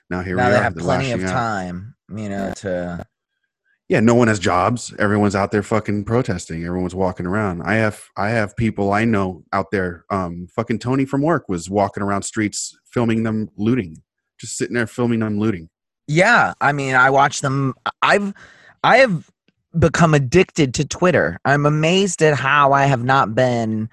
now 0.09 0.21
here 0.21 0.35
now 0.35 0.45
we 0.47 0.51
they 0.51 0.57
are. 0.57 0.63
have 0.63 0.75
plenty 0.75 1.11
of 1.11 1.21
lashing 1.21 1.35
out. 1.35 1.39
time. 1.39 1.95
You 2.13 2.27
know 2.29 2.53
to. 2.57 3.05
yeah 3.87 4.01
no 4.01 4.15
one 4.15 4.27
has 4.27 4.37
jobs 4.37 4.93
everyone's 4.99 5.33
out 5.35 5.51
there 5.51 5.63
fucking 5.63 6.03
protesting 6.03 6.65
everyone's 6.65 6.93
walking 6.93 7.25
around 7.25 7.61
i 7.61 7.75
have 7.75 8.03
i 8.17 8.29
have 8.29 8.53
people 8.57 8.91
i 8.91 9.05
know 9.05 9.43
out 9.53 9.71
there 9.71 10.03
um 10.09 10.45
fucking 10.53 10.77
tony 10.77 11.05
from 11.05 11.21
work 11.21 11.47
was 11.47 11.69
walking 11.69 12.03
around 12.03 12.23
streets 12.23 12.77
filming 12.83 13.23
them 13.23 13.49
looting 13.55 13.95
just 14.37 14.57
sitting 14.57 14.73
there 14.75 14.87
filming 14.87 15.21
them 15.21 15.39
looting 15.39 15.69
Yeah, 16.11 16.53
I 16.61 16.71
mean, 16.71 16.95
I 16.95 17.09
watch 17.09 17.41
them. 17.41 17.73
I've 18.01 18.33
I 18.83 18.97
have 18.97 19.29
become 19.79 20.13
addicted 20.13 20.73
to 20.73 20.85
Twitter. 20.85 21.39
I'm 21.45 21.65
amazed 21.65 22.21
at 22.21 22.37
how 22.37 22.73
I 22.73 22.85
have 22.85 23.03
not 23.03 23.33
been. 23.33 23.89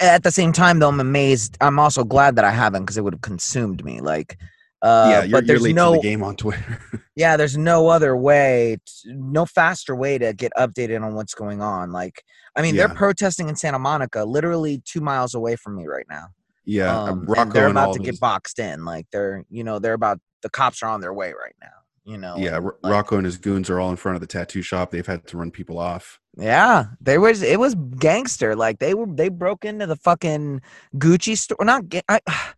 At 0.00 0.22
the 0.22 0.30
same 0.30 0.52
time, 0.52 0.78
though, 0.78 0.88
I'm 0.88 1.00
amazed. 1.00 1.56
I'm 1.60 1.78
also 1.78 2.04
glad 2.04 2.36
that 2.36 2.44
I 2.44 2.50
haven't 2.50 2.82
because 2.82 2.96
it 2.96 3.04
would 3.04 3.14
have 3.14 3.20
consumed 3.20 3.84
me. 3.84 4.00
Like, 4.00 4.38
uh, 4.80 5.08
yeah 5.10 5.22
you're, 5.24 5.32
but 5.32 5.46
you're 5.46 5.54
there's 5.54 5.62
late 5.62 5.74
no 5.74 5.94
to 5.94 5.96
the 5.98 6.02
game 6.02 6.22
on 6.22 6.36
twitter 6.36 6.80
yeah, 7.18 7.36
there's 7.36 7.56
no 7.56 7.88
other 7.88 8.16
way, 8.16 8.78
t 8.86 9.12
no 9.12 9.44
faster 9.44 9.96
way 9.96 10.18
to 10.18 10.32
get 10.32 10.52
updated 10.56 11.04
on 11.04 11.14
what's 11.16 11.34
going 11.34 11.60
on. 11.60 11.90
Like, 11.90 12.22
I 12.54 12.62
mean, 12.62 12.76
they're 12.76 12.88
protesting 12.88 13.48
in 13.48 13.56
Santa 13.56 13.78
Monica, 13.80 14.24
literally 14.24 14.80
two 14.84 15.00
miles 15.00 15.34
away 15.34 15.56
from 15.56 15.74
me 15.74 15.86
right 15.88 16.06
now. 16.08 16.28
Yeah 16.68 16.96
Um, 16.96 17.20
and 17.20 17.28
Rocco 17.28 17.50
they're 17.52 17.68
and 17.68 17.72
about 17.78 17.86
all 17.88 17.94
to 17.94 17.98
those- 17.98 18.06
get 18.12 18.20
boxed 18.20 18.58
in. 18.60 18.84
Like, 18.84 19.06
they're, 19.10 19.44
you 19.50 19.64
know, 19.64 19.78
they're 19.80 19.94
about 19.94 20.20
the 20.42 20.50
cops 20.50 20.82
are 20.84 20.88
on 20.90 21.00
their 21.00 21.12
way 21.14 21.32
right 21.32 21.56
now. 21.60 21.78
You 22.04 22.16
know. 22.16 22.36
yeah 22.38 22.56
and, 22.56 22.64
like, 22.64 22.74
rocco 22.84 23.16
and 23.16 23.26
his 23.26 23.36
goons 23.36 23.68
are 23.68 23.78
all 23.80 23.90
in 23.90 23.96
front 23.96 24.14
of 24.16 24.22
the 24.22 24.26
tattoo 24.26 24.62
shop 24.62 24.90
they've 24.90 25.06
had 25.06 25.26
to 25.26 25.36
run 25.36 25.50
people 25.50 25.78
off 25.78 26.18
Yeah, 26.38 26.86
there 27.02 27.20
was 27.20 27.42
it 27.42 27.58
was 27.60 27.74
gangster. 27.98 28.56
Like 28.56 28.78
they 28.78 28.94
were 28.94 29.06
they 29.12 29.28
broke 29.28 29.64
into 29.66 29.86
the 29.86 29.96
fucking 29.96 30.62
Gucci 30.96 31.36
store. 31.36 31.58
Not 31.62 31.82
I, 32.08 32.20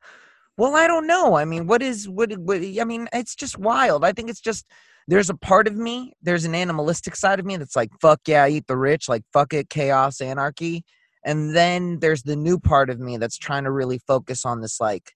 well, 0.57 0.77
I 0.77 0.87
don't 0.87 1.07
know. 1.09 1.35
I 1.37 1.45
mean, 1.45 1.67
what 1.67 1.83
is 1.83 2.09
what, 2.09 2.31
what? 2.39 2.59
I 2.59 2.85
mean, 2.85 3.09
it's 3.13 3.35
just 3.35 3.59
wild. 3.59 4.05
I 4.05 4.13
think 4.13 4.31
it's 4.31 4.41
just 4.41 4.67
there's 5.09 5.31
a 5.31 5.35
part 5.37 5.67
of 5.67 5.75
me. 5.75 6.13
There's 6.23 6.45
an 6.45 6.55
animalistic 6.55 7.17
side 7.17 7.41
of 7.41 7.47
me 7.47 7.57
that's 7.57 7.75
like 7.75 7.91
fuck 8.01 8.21
yeah, 8.29 8.47
eat 8.47 8.67
the 8.69 8.77
rich. 8.77 9.09
Like 9.09 9.25
fuck 9.33 9.53
it, 9.53 9.69
chaos, 9.69 10.21
anarchy. 10.21 10.85
And 11.25 11.55
then 11.55 11.99
there's 12.01 12.23
the 12.23 12.37
new 12.37 12.59
part 12.59 12.89
of 12.91 12.99
me 12.99 13.17
that's 13.19 13.37
trying 13.39 13.65
to 13.65 13.71
really 13.71 13.99
focus 13.99 14.45
on 14.45 14.61
this 14.61 14.81
like 14.81 15.13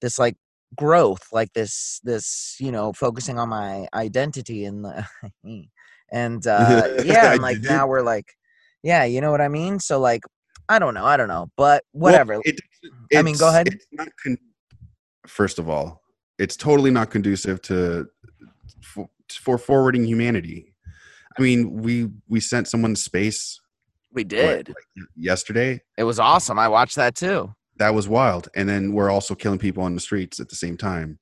this 0.00 0.18
like 0.18 0.36
growth 0.76 1.28
like 1.32 1.52
this 1.52 2.00
this 2.02 2.56
you 2.58 2.72
know 2.72 2.92
focusing 2.92 3.38
on 3.38 3.48
my 3.48 3.86
identity 3.94 4.64
and 4.64 4.84
the 4.84 5.06
and 6.12 6.46
uh 6.48 6.88
yeah 7.04 7.32
and 7.32 7.40
like 7.42 7.58
now 7.62 7.86
we're 7.86 8.02
like 8.02 8.34
yeah 8.82 9.04
you 9.04 9.20
know 9.20 9.30
what 9.30 9.40
i 9.40 9.48
mean? 9.48 9.78
So 9.78 10.00
like 10.00 10.22
i 10.68 10.78
don't 10.80 10.92
know 10.94 11.04
i 11.04 11.16
don't 11.16 11.28
know 11.28 11.48
but 11.56 11.84
whatever. 11.92 12.34
Well, 12.34 12.42
it- 12.44 12.60
I 13.16 13.22
mean, 13.22 13.36
go 13.36 13.48
ahead. 13.48 13.68
not 13.92 14.08
con- 14.22 14.38
first 15.26 15.58
of 15.60 15.68
all 15.68 16.02
it's 16.38 16.56
totally 16.56 16.90
not 16.90 17.10
conducive 17.10 17.62
to 17.62 18.06
for, 18.82 19.08
for 19.30 19.58
forwarding 19.58 20.04
humanity. 20.04 20.74
I 21.38 21.42
mean 21.42 21.80
we 21.82 22.08
we 22.28 22.40
sent 22.40 22.66
someone 22.68 22.94
to 22.94 23.00
space 23.00 23.60
we 24.16 24.22
what, 24.22 24.28
did. 24.28 24.68
like, 24.68 25.06
yesterday? 25.14 25.80
It 25.96 26.04
was 26.04 26.18
awesome. 26.18 26.58
I 26.58 26.68
watched 26.68 26.96
that 26.96 27.14
too. 27.14 27.54
That 27.76 27.94
was 27.94 28.08
wild. 28.08 28.48
And 28.56 28.68
then 28.68 28.92
we're 28.92 29.10
also 29.10 29.34
killing 29.34 29.58
people 29.58 29.84
on 29.84 29.94
the 29.94 30.00
streets 30.00 30.40
at 30.40 30.48
the 30.48 30.56
same 30.56 30.76
time. 30.76 31.18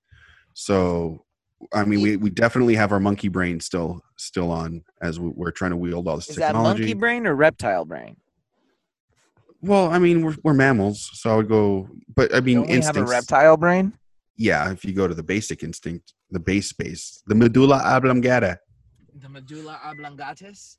So 0.55 1.25
i 1.73 1.83
mean 1.83 2.03
we, 2.03 2.17
we 2.17 2.29
definitely 2.29 2.75
have 2.75 2.93
our 2.93 3.01
monkey 3.01 3.29
brain 3.29 3.59
still 3.59 4.03
still 4.19 4.51
on 4.51 4.85
as 5.01 5.19
we, 5.19 5.31
we're 5.31 5.51
trying 5.51 5.71
to 5.71 5.79
wield 5.79 6.07
all 6.07 6.17
this 6.17 6.29
is 6.29 6.37
that 6.37 6.49
technology. 6.49 6.81
monkey 6.81 6.93
brain 6.95 7.27
or 7.27 7.35
reptile 7.35 7.87
brain? 7.87 8.17
Well 9.63 9.89
i 9.91 9.99
mean 9.99 10.23
we're, 10.23 10.37
we're 10.43 10.53
mammals 10.53 11.09
so 11.15 11.31
i 11.31 11.37
would 11.37 11.49
go 11.49 11.89
but 12.15 12.35
i 12.35 12.41
mean 12.41 12.59
don't 12.59 12.69
we 12.69 12.81
have 12.81 12.99
a 12.99 13.05
reptile 13.05 13.57
brain? 13.57 13.95
Yeah 14.37 14.73
if 14.73 14.85
you 14.85 14.93
go 14.93 15.09
to 15.09 15.15
the 15.15 15.23
basic 15.23 15.63
instinct 15.63 16.13
the 16.31 16.41
base 16.41 16.73
base, 16.73 17.23
the 17.27 17.35
medulla 17.35 17.81
oblongata. 17.85 18.59
The 19.15 19.29
medulla 19.29 19.81
oblongatus? 19.85 20.77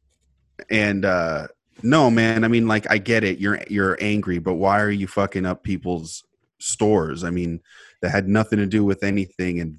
And 0.70 1.06
uh 1.06 1.48
no 1.84 2.10
man 2.10 2.44
i 2.44 2.48
mean 2.48 2.68
like 2.68 2.90
i 2.90 2.98
get 2.98 3.24
it 3.24 3.38
you're 3.40 3.60
you're 3.70 3.98
angry 4.00 4.40
but 4.40 4.56
why 4.56 4.80
are 4.82 4.90
you 4.92 5.08
fucking 5.08 5.46
up 5.46 5.64
people's 5.64 6.24
stores? 6.60 7.24
I 7.24 7.30
mean 7.32 7.60
that 8.02 8.12
had 8.12 8.28
nothing 8.30 8.60
to 8.60 8.66
do 8.66 8.84
with 8.84 9.04
anything 9.04 9.60
and 9.60 9.78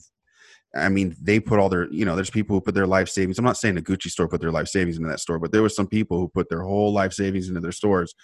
i 0.75 0.89
mean 0.91 1.17
they 1.21 1.41
put 1.41 1.59
all 1.59 1.69
their 1.71 1.91
you 1.91 2.05
know 2.05 2.15
there's 2.15 2.31
people 2.31 2.55
who 2.55 2.61
put 2.61 2.75
their 2.75 2.87
life 2.87 3.09
savings 3.09 3.39
i'm 3.39 3.45
not 3.45 3.57
saying 3.57 3.75
the 3.77 3.83
gucci 3.83 4.11
store 4.11 4.29
put 4.29 4.41
their 4.43 4.51
life 4.53 4.69
savings 4.69 4.97
into 4.99 5.09
that 5.09 5.21
store 5.21 5.39
but 5.39 5.53
there 5.53 5.63
was 5.63 5.75
some 5.75 5.87
people 5.87 6.19
who 6.19 6.29
put 6.29 6.49
their 6.51 6.63
whole 6.63 6.93
life 6.93 7.13
savings 7.15 7.49
into 7.49 7.61
their 7.61 7.73
stores 7.73 8.15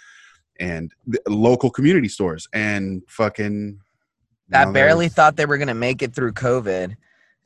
and 0.61 0.93
the 1.07 1.19
local 1.29 1.71
community 1.71 2.09
stores 2.09 2.47
and 2.52 3.02
fucking 3.09 3.79
I 4.52 4.59
now 4.59 4.64
they're- 4.67 4.73
barely 4.85 5.09
thought 5.09 5.37
they 5.37 5.47
were 5.47 5.59
gonna 5.59 5.75
make 5.75 6.02
it 6.02 6.14
through 6.14 6.33
covid 6.33 6.95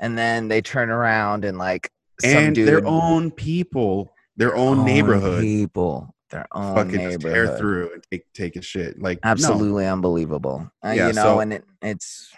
and 0.00 0.18
then 0.18 0.48
they 0.48 0.60
turn 0.60 0.90
around 0.90 1.44
and 1.44 1.56
like 1.56 1.90
some 2.20 2.30
and 2.30 2.54
dude 2.54 2.66
their 2.66 2.84
own 2.84 3.30
people 3.30 4.12
their 4.36 4.56
own 4.56 4.84
neighborhood. 4.84 5.40
people 5.40 6.15
their 6.30 6.46
own 6.52 6.74
fucking 6.74 7.00
just 7.00 7.20
tear 7.20 7.56
through 7.56 7.92
and 7.94 8.04
take 8.10 8.32
take 8.32 8.56
a 8.56 8.62
shit 8.62 9.00
like 9.00 9.18
no, 9.24 9.30
absolutely 9.30 9.86
unbelievable. 9.86 10.70
Uh, 10.84 10.90
Yeah, 10.90 11.08
you 11.08 11.12
know 11.12 11.22
so- 11.22 11.40
and 11.40 11.52
it, 11.52 11.64
it's 11.82 12.30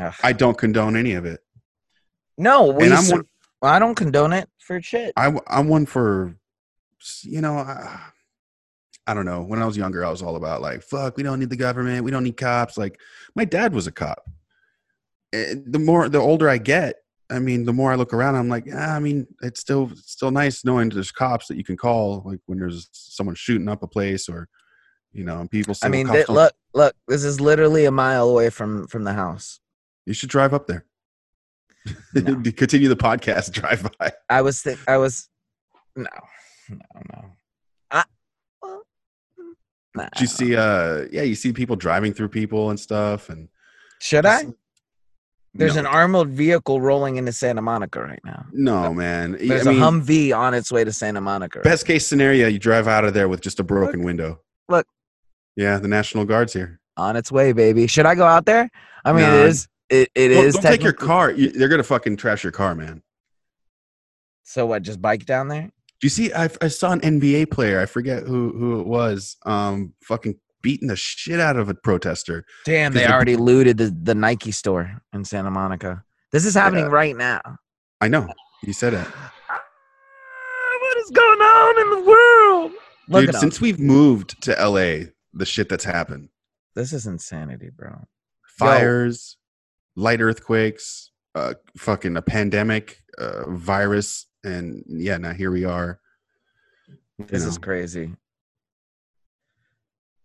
ugh. 0.00 0.14
i 0.22 0.32
don't 0.32 0.56
condone 0.56 0.96
any 0.96 1.12
of 1.14 1.24
it. 1.26 1.40
No 2.38 2.66
we 2.66 2.84
and 2.84 2.94
i'm 2.94 3.06
one 3.08 3.24
i 3.62 3.78
don't 3.78 3.94
condone 3.94 4.32
it 4.32 4.48
for 4.58 4.80
shit. 4.80 5.12
I, 5.16 5.32
i'm 5.48 5.68
one 5.68 5.86
for 5.86 6.36
you 7.22 7.40
know 7.40 7.56
I, 7.58 8.00
I 9.06 9.14
don't 9.14 9.26
know. 9.26 9.42
When 9.42 9.60
i 9.62 9.66
was 9.66 9.76
younger 9.76 10.04
i 10.04 10.10
was 10.10 10.22
all 10.22 10.36
about 10.36 10.62
like 10.62 10.82
fuck 10.82 11.16
we 11.16 11.22
don't 11.22 11.38
need 11.38 11.50
the 11.50 11.56
government. 11.56 12.04
We 12.04 12.10
don't 12.10 12.24
need 12.24 12.36
cops. 12.36 12.76
Like 12.78 12.98
my 13.34 13.44
dad 13.44 13.72
was 13.74 13.86
a 13.86 13.92
cop. 13.92 14.24
Eh, 15.32 15.54
the 15.66 15.78
more 15.78 16.08
the 16.08 16.18
older 16.18 16.48
i 16.48 16.58
get 16.58 16.96
i 17.30 17.38
mean 17.38 17.64
the 17.64 17.72
more 17.72 17.92
i 17.92 17.94
look 17.94 18.12
around 18.12 18.34
i'm 18.34 18.48
like 18.48 18.66
ah, 18.72 18.94
i 18.96 18.98
mean 18.98 19.26
it's 19.42 19.60
still 19.60 19.88
it's 19.92 20.12
still 20.12 20.30
nice 20.30 20.64
knowing 20.64 20.88
there's 20.88 21.10
cops 21.12 21.46
that 21.46 21.56
you 21.56 21.64
can 21.64 21.76
call 21.76 22.22
like 22.24 22.38
when 22.46 22.58
there's 22.58 22.88
someone 22.92 23.34
shooting 23.34 23.68
up 23.68 23.82
a 23.82 23.86
place 23.86 24.28
or 24.28 24.48
you 25.12 25.24
know 25.24 25.40
and 25.40 25.50
people 25.50 25.74
say 25.74 25.86
i 25.86 25.90
mean 25.90 26.06
cops 26.06 26.16
th- 26.18 26.28
look 26.28 26.52
look 26.74 26.94
this 27.08 27.24
is 27.24 27.40
literally 27.40 27.84
a 27.84 27.90
mile 27.90 28.28
away 28.28 28.50
from 28.50 28.86
from 28.86 29.04
the 29.04 29.12
house 29.12 29.60
you 30.04 30.12
should 30.12 30.28
drive 30.28 30.54
up 30.54 30.66
there 30.66 30.84
No. 32.14 32.42
continue 32.56 32.88
the 32.88 32.96
podcast 32.96 33.52
drive 33.60 33.88
by 33.98 34.12
i 34.28 34.42
was 34.42 34.60
think 34.62 34.78
i 34.88 34.96
was 34.96 35.28
no 35.94 36.06
no 36.68 36.78
no 37.12 37.24
I, 37.90 38.04
well, 38.60 38.82
Nah. 39.96 40.08
Did 40.12 40.20
you 40.20 40.26
see? 40.26 40.56
Uh, 40.56 41.06
yeah, 41.10 41.22
you 41.22 41.34
see 41.34 41.52
people 41.52 41.74
driving 41.74 42.12
through 42.12 42.28
people 42.28 42.68
and 42.70 42.78
stuff, 42.78 43.30
and 43.30 43.48
Should 44.00 44.26
I? 44.26 44.44
There's 45.58 45.74
no, 45.74 45.80
an 45.80 45.86
armored 45.86 46.30
vehicle 46.30 46.80
rolling 46.80 47.16
into 47.16 47.32
Santa 47.32 47.62
Monica 47.62 48.00
right 48.02 48.20
now. 48.24 48.46
no 48.52 48.92
man. 48.94 49.34
I 49.36 49.46
There's 49.46 49.66
mean, 49.66 49.78
a 49.82 49.84
Humvee 49.86 50.36
on 50.36 50.54
its 50.54 50.70
way 50.72 50.84
to 50.84 50.92
Santa 50.92 51.20
Monica. 51.20 51.60
best 51.60 51.86
case 51.86 52.06
scenario, 52.06 52.48
you 52.48 52.58
drive 52.58 52.86
out 52.88 53.04
of 53.04 53.14
there 53.14 53.28
with 53.28 53.40
just 53.40 53.60
a 53.60 53.64
broken 53.64 54.02
window. 54.02 54.40
look. 54.68 54.86
Yeah, 55.56 55.78
the 55.78 55.88
National 55.88 56.24
Guard's 56.24 56.52
here. 56.52 56.80
on 56.96 57.16
its 57.16 57.30
way, 57.32 57.52
baby. 57.52 57.86
Should 57.86 58.06
I 58.06 58.14
go 58.14 58.26
out 58.26 58.44
there? 58.46 58.68
I 59.04 59.12
mean, 59.12 59.22
Nah. 59.22 59.34
it 59.34 59.46
is. 59.46 59.68
It, 59.88 60.10
it 60.14 60.30
Well, 60.32 60.44
is 60.44 60.54
don't 60.54 60.62
take 60.62 60.82
your 60.82 60.92
car. 60.92 61.30
You, 61.30 61.50
they're 61.50 61.68
gonna 61.68 61.82
fucking 61.82 62.16
trash 62.16 62.42
your 62.42 62.52
car, 62.52 62.74
man. 62.74 63.02
So 64.42 64.66
what? 64.66 64.82
Just 64.82 65.00
bike 65.00 65.24
down 65.26 65.48
there? 65.48 65.62
Do 66.00 66.04
you 66.06 66.08
see? 66.10 66.32
I, 66.32 66.48
I 66.60 66.68
saw 66.68 66.92
an 66.92 67.00
NBA 67.00 67.50
player. 67.50 67.80
I 67.80 67.86
forget 67.86 68.24
who 68.24 68.52
who 68.52 68.80
it 68.80 68.86
was. 68.86 69.36
Um, 69.46 69.94
fucking 70.02 70.38
beating 70.66 70.88
the 70.88 70.96
shit 70.96 71.38
out 71.38 71.56
of 71.56 71.68
a 71.68 71.74
protester. 71.74 72.44
Damn, 72.64 72.92
they 72.92 73.04
the- 73.06 73.12
already 73.12 73.36
looted 73.36 73.76
the, 73.78 73.96
the 74.02 74.16
Nike 74.16 74.50
store 74.50 75.00
in 75.12 75.24
Santa 75.24 75.48
Monica. 75.48 76.02
This 76.32 76.44
is 76.44 76.54
happening 76.54 76.86
Yeah. 76.86 76.90
right 76.90 77.16
now. 77.16 77.40
I 78.00 78.08
know. 78.08 78.26
You 78.64 78.72
said 78.72 78.92
it. 78.94 79.06
What 80.80 80.96
is 80.98 81.10
going 81.10 81.40
on 81.40 81.80
in 81.82 81.90
the 82.04 82.10
world? 82.10 82.72
Look 83.08 83.26
Dude, 83.26 83.34
since 83.36 83.60
we've 83.60 83.78
moved 83.78 84.40
to 84.42 84.52
LA, 84.52 85.06
the 85.34 85.44
shit 85.46 85.68
that's 85.68 85.84
happened. 85.84 86.28
This 86.74 86.92
is 86.92 87.06
insanity, 87.06 87.70
bro. 87.74 88.06
Fires, 88.58 89.36
light 89.94 90.20
earthquakes, 90.20 91.10
uh 91.34 91.54
fucking 91.76 92.16
a 92.16 92.22
pandemic, 92.22 92.98
uh 93.18 93.48
virus, 93.50 94.26
and 94.44 94.82
yeah, 94.88 95.16
now 95.18 95.32
here 95.32 95.50
we 95.52 95.64
are. 95.64 96.00
You 97.18 97.24
This 97.26 97.44
is 97.44 97.56
crazy. 97.58 98.14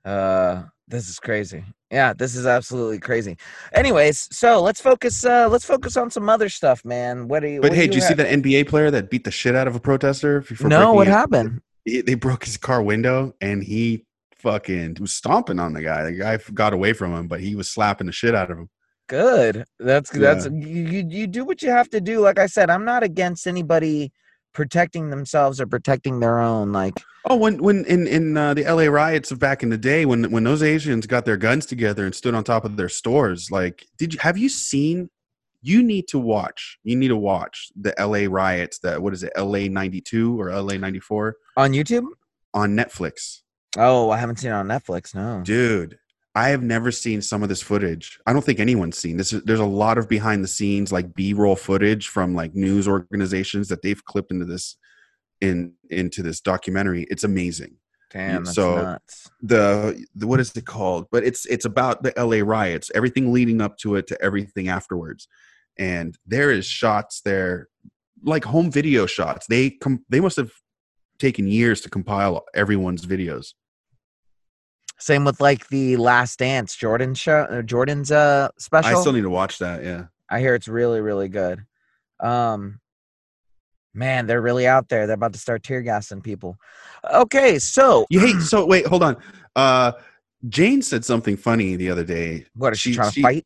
Uh 0.06 0.64
this 0.88 1.08
is 1.08 1.20
crazy. 1.20 1.64
Yeah, 1.90 2.14
this 2.14 2.36
is 2.36 2.46
absolutely 2.46 3.00
crazy. 3.00 3.38
Anyways, 3.74 4.28
so 4.32 4.62
let's 4.62 4.82
focus 4.82 5.26
uh 5.26 5.48
let's 5.50 5.66
focus 5.66 5.98
on 5.98 6.10
some 6.12 6.30
other 6.30 6.50
stuff, 6.50 6.84
man. 6.86 7.28
What 7.28 7.42
do 7.42 7.48
you 7.48 7.62
But 7.62 7.74
hey, 7.74 7.88
do 7.88 7.94
did 7.94 7.96
you 7.96 8.02
see 8.02 8.14
that 8.16 8.28
NBA 8.28 8.68
player 8.68 8.92
that 8.92 9.10
beat 9.10 9.24
the 9.24 9.32
shit 9.32 9.56
out 9.56 9.68
of 9.68 9.76
a 9.76 9.80
protester? 9.80 10.44
No, 10.62 10.94
what 10.94 11.08
in? 11.08 11.14
happened? 11.14 11.62
He- 11.84 12.02
they 12.02 12.14
broke 12.14 12.46
his 12.46 12.58
car 12.58 12.84
window 12.84 13.34
and 13.42 13.64
he 13.64 14.06
fucking 14.38 14.98
was 15.00 15.14
stomping 15.14 15.60
on 15.60 15.74
the 15.74 15.82
guy. 15.82 16.04
The 16.04 16.12
guy 16.12 16.38
got 16.54 16.74
away 16.74 16.94
from 16.94 17.12
him, 17.12 17.28
but 17.28 17.40
he 17.40 17.56
was 17.56 17.72
slapping 17.72 18.06
the 18.06 18.14
shit 18.14 18.36
out 18.36 18.52
of 18.52 18.58
him. 18.60 18.70
Good. 19.08 19.66
That's 19.80 20.10
that's 20.12 20.46
you, 20.46 20.52
you 20.52 21.06
you 21.10 21.28
do 21.28 21.44
what 21.44 21.62
you 21.62 21.70
have 21.70 21.90
to 21.90 22.00
do. 22.00 22.20
Like 22.20 22.40
I 22.40 22.46
said, 22.46 22.70
I'm 22.70 22.86
not 22.86 23.04
against 23.04 23.48
anybody 23.48 24.12
protecting 24.54 25.10
themselves 25.10 25.60
or 25.62 25.68
protecting 25.68 26.20
their 26.20 26.40
own. 26.40 26.72
Like 26.72 26.96
Oh, 27.26 27.36
when 27.36 27.62
when 27.62 27.86
in 27.86 28.08
in 28.08 28.36
uh, 28.36 28.54
the 28.56 28.64
LA 28.64 28.86
riots 28.86 29.32
of 29.32 29.38
back 29.40 29.62
in 29.64 29.70
the 29.70 29.78
day, 29.78 30.06
when 30.06 30.32
when 30.32 30.44
those 30.44 30.64
Asians 30.64 31.06
got 31.06 31.24
their 31.26 31.38
guns 31.38 31.66
together 31.66 32.06
and 32.06 32.16
stood 32.16 32.34
on 32.34 32.44
top 32.44 32.66
of 32.66 32.78
their 32.78 32.90
stores, 32.90 33.50
like, 33.52 33.86
did 33.98 34.14
you 34.14 34.20
have 34.22 34.38
you 34.38 34.50
seen? 34.50 35.10
You 35.64 35.84
need 35.84 36.08
to 36.08 36.18
watch. 36.18 36.80
You 36.84 36.96
need 36.96 37.10
to 37.10 37.16
watch 37.16 37.70
the 37.80 37.94
LA 38.00 38.26
riots. 38.28 38.80
That 38.80 39.04
what 39.04 39.14
is 39.14 39.22
it? 39.22 39.32
LA 39.38 39.68
ninety 39.70 40.02
two 40.02 40.40
or 40.42 40.50
LA 40.52 40.78
ninety 40.78 41.00
four 41.00 41.36
on 41.56 41.74
YouTube? 41.74 42.06
on 42.56 42.72
Netflix, 42.76 43.42
Oh, 43.78 44.10
I 44.10 44.18
haven't 44.18 44.38
seen 44.40 44.50
it 44.52 44.56
on 44.56 44.68
Netflix. 44.68 45.14
No. 45.16 45.42
dude. 45.44 45.98
I 46.34 46.50
have 46.50 46.64
never 46.64 46.92
seen 46.92 47.22
some 47.22 47.44
of 47.44 47.50
this 47.50 47.62
footage. 47.62 48.18
I 48.26 48.32
don't 48.32 48.44
think 48.44 48.60
anyone's 48.60 48.98
seen 48.98 49.18
this. 49.18 49.32
There's 49.32 49.60
a 49.60 49.66
lot 49.66 49.98
of 49.98 50.08
behind 50.08 50.44
the 50.44 50.48
scenes, 50.48 50.92
like 50.92 51.14
B-roll 51.14 51.58
footage 51.58 52.08
from 52.08 52.36
like 52.36 52.56
news 52.56 52.88
organizations 52.88 53.68
that 53.68 53.82
they've 53.82 54.04
clipped 54.06 54.32
into 54.32 54.46
this 54.46 54.78
in 55.42 55.74
into 55.90 56.24
this 56.24 56.40
documentary. 56.40 57.06
It's 57.10 57.26
amazing. 57.26 57.76
Damn, 58.12 58.44
that's 58.44 58.56
so- 58.56 58.76
nuts. 58.76 59.30
the, 59.42 60.06
the 60.16 60.28
what 60.28 60.42
is 60.42 60.56
it 60.56 60.66
called 60.66 61.08
but 61.12 61.24
it's 61.24 61.46
it's 61.46 61.64
about 61.64 62.04
the 62.04 62.14
la 62.18 62.46
riots 62.46 62.92
everything 62.94 63.32
leading 63.32 63.62
up 63.62 63.78
to 63.78 63.96
it 63.96 64.06
to 64.08 64.22
everything 64.22 64.68
afterwards 64.68 65.30
and 65.80 66.18
there 66.26 66.52
is 66.52 66.66
shots 66.66 67.22
there 67.22 67.70
like 68.24 68.44
home 68.44 68.70
video 68.70 69.06
shots 69.06 69.48
they 69.48 69.70
com- 69.70 70.04
they 70.10 70.20
must 70.20 70.36
have 70.36 70.52
taken 71.20 71.48
years 71.48 71.80
to 71.80 71.90
compile 71.90 72.44
everyone's 72.54 73.06
videos 73.06 73.54
Same 75.02 75.26
with 75.26 75.42
like 75.42 75.68
the 75.70 75.98
Last 75.98 76.38
Dance 76.40 76.76
Jordan 76.76 77.14
show, 77.16 77.40
uh, 77.50 77.62
Jordan's 77.64 78.12
uh 78.12 78.50
special. 78.60 78.96
i 78.98 79.02
still 79.02 79.14
need 79.14 79.22
to 79.24 79.30
watch 79.30 79.58
that 79.58 79.84
yeah 79.84 80.06
I 80.30 80.40
hear 80.40 80.56
it's 80.56 80.70
really, 80.70 81.02
really 81.02 81.28
good. 81.28 81.66
Um, 82.22 82.80
man, 83.94 84.28
they're 84.28 84.42
really 84.42 84.66
out 84.66 84.88
there. 84.88 85.06
They're 85.06 85.16
about 85.16 85.34
to 85.34 85.40
start 85.40 85.64
tear 85.64 85.82
gassing 85.82 86.22
people. 86.22 86.56
Okay, 87.14 87.60
so 87.60 88.06
you 88.10 88.20
hate 88.20 88.40
so 88.42 88.66
wait 88.66 88.86
hold 88.88 89.04
on 89.04 89.18
uh 89.56 89.92
jane 90.48 90.82
said 90.82 91.04
something 91.04 91.36
funny 91.38 91.76
the 91.76 91.90
other 91.90 92.04
day 92.04 92.46
what 92.56 92.72
is 92.74 92.80
she, 92.80 92.92
she- 92.92 92.96
trying 92.96 93.12
she- 93.12 93.22
to 93.22 93.28
fight? 93.28 93.46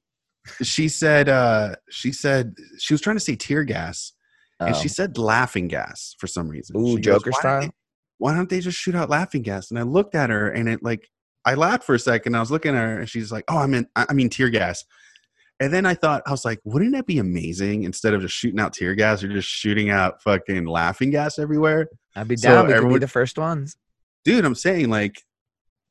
she 0.62 0.88
said 0.88 1.28
uh 1.28 1.76
she 1.90 2.12
said 2.12 2.54
she 2.78 2.94
was 2.94 3.02
trying 3.02 3.16
to 3.16 3.20
say 3.20 3.36
tear 3.36 3.64
gas 3.64 4.14
and 4.60 4.76
Oh. 4.76 4.80
she 4.80 4.88
said 4.88 5.18
laughing 5.18 5.68
gas 5.68 6.16
for 6.20 6.28
some 6.28 6.48
reason. 6.48 6.78
Ooh, 6.78 6.96
She 6.98 7.02
Joker 7.02 7.32
"Why 7.32 7.42
don't 7.42 7.62
style? 7.64 7.72
why 8.20 8.36
don't 8.36 8.50
they 8.50 8.60
just 8.60 8.78
shoot 8.78 8.94
out 8.96 9.10
laughing 9.10 9.42
gas? 9.42 9.72
And 9.72 9.80
I 9.80 9.82
looked 9.82 10.14
at 10.16 10.30
her 10.30 10.50
and 10.50 10.70
it 10.70 10.84
like 10.84 11.10
I 11.46 11.54
laughed 11.54 11.84
for 11.84 11.96
a 11.96 12.00
second. 12.00 12.36
I 12.36 12.40
was 12.40 12.52
looking 12.52 12.76
at 12.76 12.82
her 12.82 13.00
and 13.00 13.10
she's 13.10 13.32
like, 13.32 13.46
"Oh, 13.48 13.58
I 13.58 13.68
mean, 13.68 13.88
I 13.96 14.14
mean 14.14 14.30
tear 14.30 14.50
gas." 14.50 14.84
And 15.60 15.74
then 15.74 15.86
I 15.86 15.94
thought 15.94 16.24
I 16.26 16.32
was 16.32 16.44
like, 16.44 16.60
"Wouldn't 16.64 16.92
that 16.94 17.06
be 17.06 17.20
amazing? 17.20 17.84
Instead 17.84 18.14
of 18.14 18.22
just 18.22 18.36
shooting 18.36 18.60
out 18.60 18.74
tear 18.74 18.96
gas, 18.96 19.22
you're 19.22 19.32
just 19.32 19.48
shooting 19.48 19.90
out 19.90 20.22
fucking 20.22 20.66
laughing 20.66 21.12
gas 21.12 21.40
everywhere." 21.40 21.88
I'd 22.16 22.28
be 22.28 22.38
so 22.38 22.50
down. 22.50 22.68
we 22.68 22.74
could 22.74 22.90
be 22.90 23.00
the 23.00 23.08
first 23.08 23.38
ones. 23.38 23.78
Dude, 24.24 24.44
I'm 24.44 24.56
saying 24.56 24.90
like, 24.90 25.22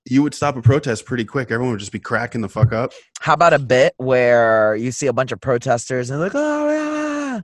you 0.06 0.22
would 0.22 0.34
stop 0.34 0.56
a 0.56 0.62
protest 0.62 1.06
pretty 1.06 1.24
quick. 1.24 1.50
Everyone 1.50 1.72
would 1.72 1.80
just 1.80 1.92
be 1.92 2.00
cracking 2.00 2.40
the 2.40 2.48
fuck 2.48 2.72
up. 2.72 2.92
How 3.20 3.34
about 3.34 3.52
a 3.52 3.58
bit 3.58 3.94
where 3.96 4.74
you 4.76 4.92
see 4.92 5.06
a 5.06 5.12
bunch 5.12 5.32
of 5.32 5.40
protesters 5.40 6.10
and 6.10 6.20
they're 6.20 6.28
like, 6.28 6.34
oh 6.34 6.70
yeah, 6.70 7.40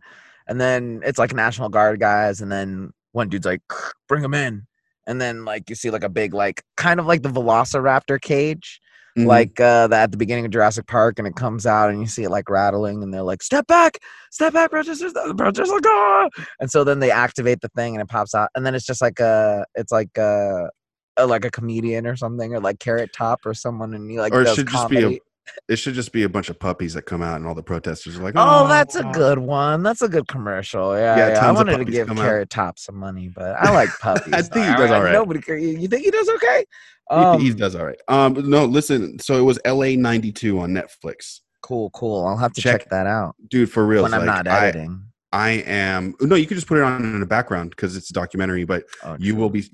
and 0.46 0.60
then 0.60 1.00
it's 1.04 1.18
like 1.18 1.32
National 1.32 1.68
Guard 1.68 2.00
guys, 2.00 2.40
and 2.40 2.50
then 2.50 2.92
one 3.12 3.28
dude's 3.28 3.46
like, 3.46 3.62
bring 4.08 4.22
them 4.22 4.34
in, 4.34 4.66
and 5.10 5.20
then 5.20 5.44
like 5.44 5.68
you 5.68 5.74
see 5.76 5.90
like 5.90 6.04
a 6.04 6.08
big 6.08 6.32
like 6.34 6.62
kind 6.76 7.00
of 7.00 7.06
like 7.06 7.22
the 7.22 7.28
Velociraptor 7.28 8.20
cage, 8.20 8.80
Mhm. 9.18 9.26
like 9.26 9.58
uh, 9.60 9.88
that 9.88 10.04
at 10.04 10.10
the 10.12 10.16
beginning 10.16 10.44
of 10.46 10.52
Jurassic 10.52 10.86
Park, 10.86 11.18
and 11.18 11.26
it 11.26 11.34
comes 11.34 11.66
out 11.66 11.90
and 11.90 12.00
you 12.00 12.06
see 12.06 12.22
it 12.22 12.30
like 12.30 12.48
rattling, 12.48 13.02
and 13.02 13.12
they're 13.12 13.22
like, 13.32 13.42
step 13.42 13.66
back, 13.66 13.98
step 14.30 14.52
back, 14.52 14.70
protesters, 14.70 15.12
the 15.12 15.34
protesters 15.36 15.68
like, 15.70 15.82
ah! 15.86 16.28
and 16.60 16.70
so 16.70 16.84
then 16.84 17.00
they 17.00 17.10
activate 17.10 17.60
the 17.60 17.68
thing 17.76 17.94
and 17.94 18.02
it 18.02 18.08
pops 18.08 18.34
out, 18.34 18.48
and 18.54 18.64
then 18.64 18.74
it's 18.76 18.86
just 18.86 19.02
like 19.02 19.18
a, 19.20 19.64
it's 19.74 19.92
like 19.92 20.16
a. 20.16 20.70
a 21.16 21.26
like 21.26 21.44
a 21.44 21.50
comedian 21.50 22.06
or 22.06 22.16
something, 22.16 22.54
or 22.54 22.60
like 22.60 22.78
Carrot 22.78 23.10
Top 23.12 23.40
or 23.44 23.52
someone, 23.52 23.92
and 23.94 24.08
he 24.10 24.18
like 24.18 24.32
Or 24.32 24.42
it 24.42 24.54
should 24.54 24.68
just 24.68 24.88
be 24.88 24.96
a- 24.98 25.00
comedy. 25.02 25.20
It 25.68 25.76
should 25.76 25.94
just 25.94 26.12
be 26.12 26.22
a 26.22 26.28
bunch 26.28 26.48
of 26.48 26.58
puppies 26.58 26.94
that 26.94 27.02
come 27.02 27.22
out 27.22 27.36
and 27.36 27.46
all 27.46 27.54
the 27.54 27.62
protesters 27.62 28.18
are 28.18 28.22
like, 28.22 28.34
Oh, 28.36 28.68
that's 28.68 28.94
a 28.96 29.04
good 29.12 29.38
one. 29.38 29.82
That's 29.82 30.02
a 30.02 30.08
good 30.08 30.28
commercial. 30.28 30.96
Yeah, 30.96 31.16
Yeah, 31.16 31.28
yeah. 31.34 31.48
I 31.48 31.52
wanted 31.52 31.78
to 31.78 31.84
give 31.84 32.10
out. 32.10 32.16
Carrot 32.16 32.50
Top 32.50 32.78
some 32.78 32.96
money, 32.96 33.28
but 33.34 33.56
I 33.56 33.72
like 33.72 33.88
puppies. 34.00 34.34
I 34.34 34.42
think 34.42 34.66
he 34.66 34.72
does 34.74 34.90
all 34.90 35.02
right. 35.02 35.12
Nobody, 35.12 35.40
you 35.62 35.88
think 35.88 36.04
he 36.04 36.10
does 36.10 36.28
okay? 36.28 36.64
He- 37.10 37.16
Um, 37.16 37.40
he, 37.40 37.52
does 37.52 37.74
all 37.74 37.84
right. 37.84 38.00
Um, 38.08 38.48
no, 38.48 38.64
listen. 38.64 39.18
So 39.18 39.36
it 39.36 39.42
was 39.42 39.58
L.A. 39.64 39.96
'92 39.96 40.60
on 40.60 40.70
Netflix, 40.70 41.40
Cool, 41.62 41.90
cool. 41.90 42.24
I'll 42.24 42.36
have 42.36 42.52
to 42.54 42.60
Check 42.60 42.82
check, 42.82 42.90
that 42.90 43.06
out 43.06 43.34
dude. 43.48 43.70
For 43.70 43.84
real, 43.84 44.02
when 44.04 44.14
I'm 44.14 44.24
not 44.26 44.46
editing. 44.46 45.04
I 45.32 45.50
am. 45.66 46.14
No, 46.20 46.34
you 46.34 46.46
could 46.46 46.56
just 46.56 46.66
put 46.66 46.78
it 46.78 46.82
on 46.84 47.02
in 47.04 47.20
the 47.20 47.26
background 47.26 47.70
because 47.70 47.96
it's 47.96 48.10
a 48.10 48.12
documentary. 48.12 48.64
But 48.64 48.84
Oh, 49.04 49.16
you 49.18 49.36
will 49.36 49.50
be, 49.50 49.64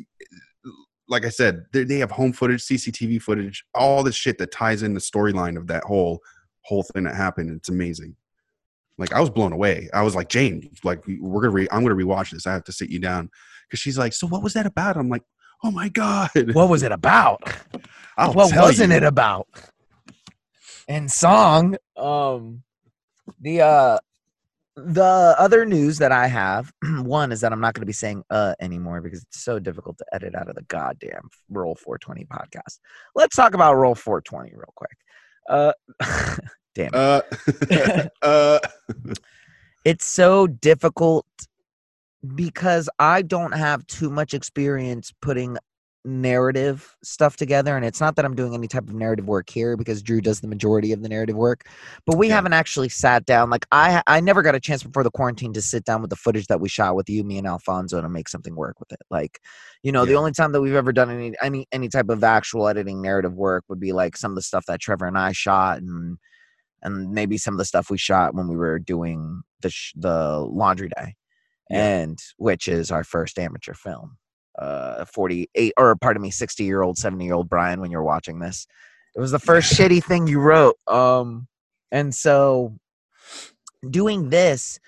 like 1.08 1.24
I 1.24 1.28
said, 1.28 1.64
they, 1.72 1.98
have 1.98 2.10
home 2.10 2.32
footage, 2.32 2.62
CCTV 2.62 3.22
footage, 3.22 3.64
all 3.74 4.02
the 4.02 4.12
shit 4.12 4.38
that 4.38 4.50
ties 4.50 4.82
in 4.82 4.92
the 4.94 5.00
storyline 5.00 5.56
of 5.56 5.66
that 5.68 5.84
whole 5.84 6.20
whole 6.62 6.82
thing 6.82 7.04
that 7.04 7.14
happened. 7.14 7.50
It's 7.56 7.68
amazing. 7.68 8.16
Like 8.98 9.12
I 9.12 9.20
was 9.20 9.30
blown 9.30 9.52
away. 9.52 9.88
I 9.94 10.02
was 10.02 10.14
like, 10.16 10.28
Jane, 10.28 10.68
like 10.82 11.06
we- 11.06 11.20
we're 11.20 11.42
gonna 11.42 11.52
re- 11.52 11.68
I'm 11.70 11.82
gonna 11.84 11.94
rewatch 11.94 12.30
this. 12.30 12.46
I 12.46 12.52
have 12.52 12.64
to 12.64 12.72
sit 12.72 12.90
you 12.90 12.98
down 12.98 13.30
because 13.68 13.78
she's 13.80 13.98
like, 13.98 14.12
so 14.12 14.26
what 14.26 14.42
was 14.42 14.54
that 14.54 14.66
about? 14.66 14.96
I'm 14.96 15.08
like, 15.08 15.22
oh 15.62 15.70
my 15.70 15.88
god, 15.88 16.30
What 16.52 16.68
was 16.68 16.82
it 16.82 16.92
about? 16.92 17.40
I'll 18.18 18.32
what 18.32 18.50
tell 18.50 18.64
wasn't 18.64 18.90
you. 18.90 18.96
it 18.96 19.02
about? 19.04 19.46
And 20.88 21.10
song, 21.10 21.76
um, 21.96 22.62
the 23.40 23.60
uh, 23.60 23.98
the 24.76 25.34
other 25.38 25.64
news 25.64 25.98
that 25.98 26.12
I 26.12 26.26
have, 26.26 26.72
one 27.00 27.32
is 27.32 27.40
that 27.40 27.52
I'm 27.52 27.60
not 27.60 27.74
going 27.74 27.82
to 27.82 27.86
be 27.86 27.92
saying 27.92 28.22
uh 28.30 28.54
anymore 28.60 29.00
because 29.00 29.22
it's 29.22 29.42
so 29.42 29.58
difficult 29.58 29.98
to 29.98 30.04
edit 30.12 30.34
out 30.34 30.48
of 30.48 30.54
the 30.54 30.62
goddamn 30.62 31.28
Roll 31.48 31.74
420 31.74 32.26
podcast. 32.26 32.78
Let's 33.14 33.36
talk 33.36 33.54
about 33.54 33.74
Roll 33.74 33.94
420 33.94 34.52
real 34.54 34.72
quick. 34.74 34.96
Uh, 35.48 35.72
damn 36.74 36.90
it. 36.92 36.94
Uh, 36.94 38.08
uh, 38.22 38.58
it's 39.84 40.04
so 40.04 40.46
difficult 40.46 41.26
because 42.34 42.88
I 42.98 43.22
don't 43.22 43.52
have 43.52 43.86
too 43.86 44.10
much 44.10 44.34
experience 44.34 45.12
putting 45.22 45.56
narrative 46.06 46.96
stuff 47.02 47.36
together 47.36 47.76
and 47.76 47.84
it's 47.84 48.00
not 48.00 48.14
that 48.14 48.24
i'm 48.24 48.34
doing 48.36 48.54
any 48.54 48.68
type 48.68 48.86
of 48.88 48.94
narrative 48.94 49.26
work 49.26 49.50
here 49.50 49.76
because 49.76 50.02
drew 50.02 50.20
does 50.20 50.40
the 50.40 50.46
majority 50.46 50.92
of 50.92 51.02
the 51.02 51.08
narrative 51.08 51.34
work 51.36 51.68
but 52.06 52.16
we 52.16 52.28
Yeah. 52.28 52.34
haven't 52.36 52.52
actually 52.52 52.88
sat 52.88 53.26
down 53.26 53.50
like 53.50 53.66
i 53.72 54.02
i 54.06 54.20
never 54.20 54.40
got 54.42 54.54
a 54.54 54.60
chance 54.60 54.82
before 54.84 55.02
the 55.02 55.10
quarantine 55.10 55.52
to 55.54 55.60
sit 55.60 55.84
down 55.84 56.00
with 56.00 56.10
the 56.10 56.16
footage 56.16 56.46
that 56.46 56.60
we 56.60 56.68
shot 56.68 56.94
with 56.94 57.08
you 57.10 57.24
me 57.24 57.38
and 57.38 57.46
alfonso 57.46 58.00
to 58.00 58.08
make 58.08 58.28
something 58.28 58.54
work 58.54 58.78
with 58.78 58.92
it 58.92 59.00
like 59.10 59.40
you 59.82 59.90
know 59.90 60.04
the 60.04 60.14
only 60.14 60.32
time 60.32 60.52
that 60.52 60.60
we've 60.60 60.74
ever 60.74 60.92
done 60.92 61.10
any 61.10 61.32
any 61.42 61.66
any 61.72 61.88
type 61.88 62.08
of 62.08 62.22
actual 62.22 62.68
editing 62.68 63.02
narrative 63.02 63.34
work 63.34 63.64
would 63.68 63.80
be 63.80 63.92
like 63.92 64.16
some 64.16 64.30
of 64.30 64.36
the 64.36 64.42
stuff 64.42 64.64
that 64.66 64.80
trevor 64.80 65.06
and 65.06 65.18
i 65.18 65.32
shot 65.32 65.78
and 65.78 66.18
and 66.82 67.10
maybe 67.10 67.36
some 67.36 67.54
of 67.54 67.58
the 67.58 67.64
stuff 67.64 67.90
we 67.90 67.98
shot 67.98 68.34
when 68.34 68.46
we 68.46 68.54
were 68.56 68.78
doing 68.78 69.42
the 69.62 69.70
sh- 69.70 69.92
the 69.96 70.38
laundry 70.38 70.88
day 70.96 71.16
Yeah. 71.68 71.88
and 72.00 72.18
which 72.36 72.68
is 72.68 72.92
our 72.92 73.02
first 73.02 73.38
amateur 73.38 73.74
film 73.74 74.18
uh 74.58 75.04
48 75.04 75.72
or 75.76 75.96
pardon 75.96 76.22
me 76.22 76.30
60 76.30 76.64
year 76.64 76.82
old 76.82 76.98
70 76.98 77.24
year 77.24 77.34
old 77.34 77.48
brian 77.48 77.80
when 77.80 77.90
you're 77.90 78.02
watching 78.02 78.38
this. 78.38 78.66
It 79.14 79.20
was 79.20 79.30
the 79.30 79.38
first 79.38 79.72
shitty 79.72 80.04
thing 80.04 80.26
you 80.26 80.40
wrote 80.40 80.76
um 80.86 81.48
and 81.90 82.14
so 82.14 82.76
doing 83.88 84.30
this 84.30 84.78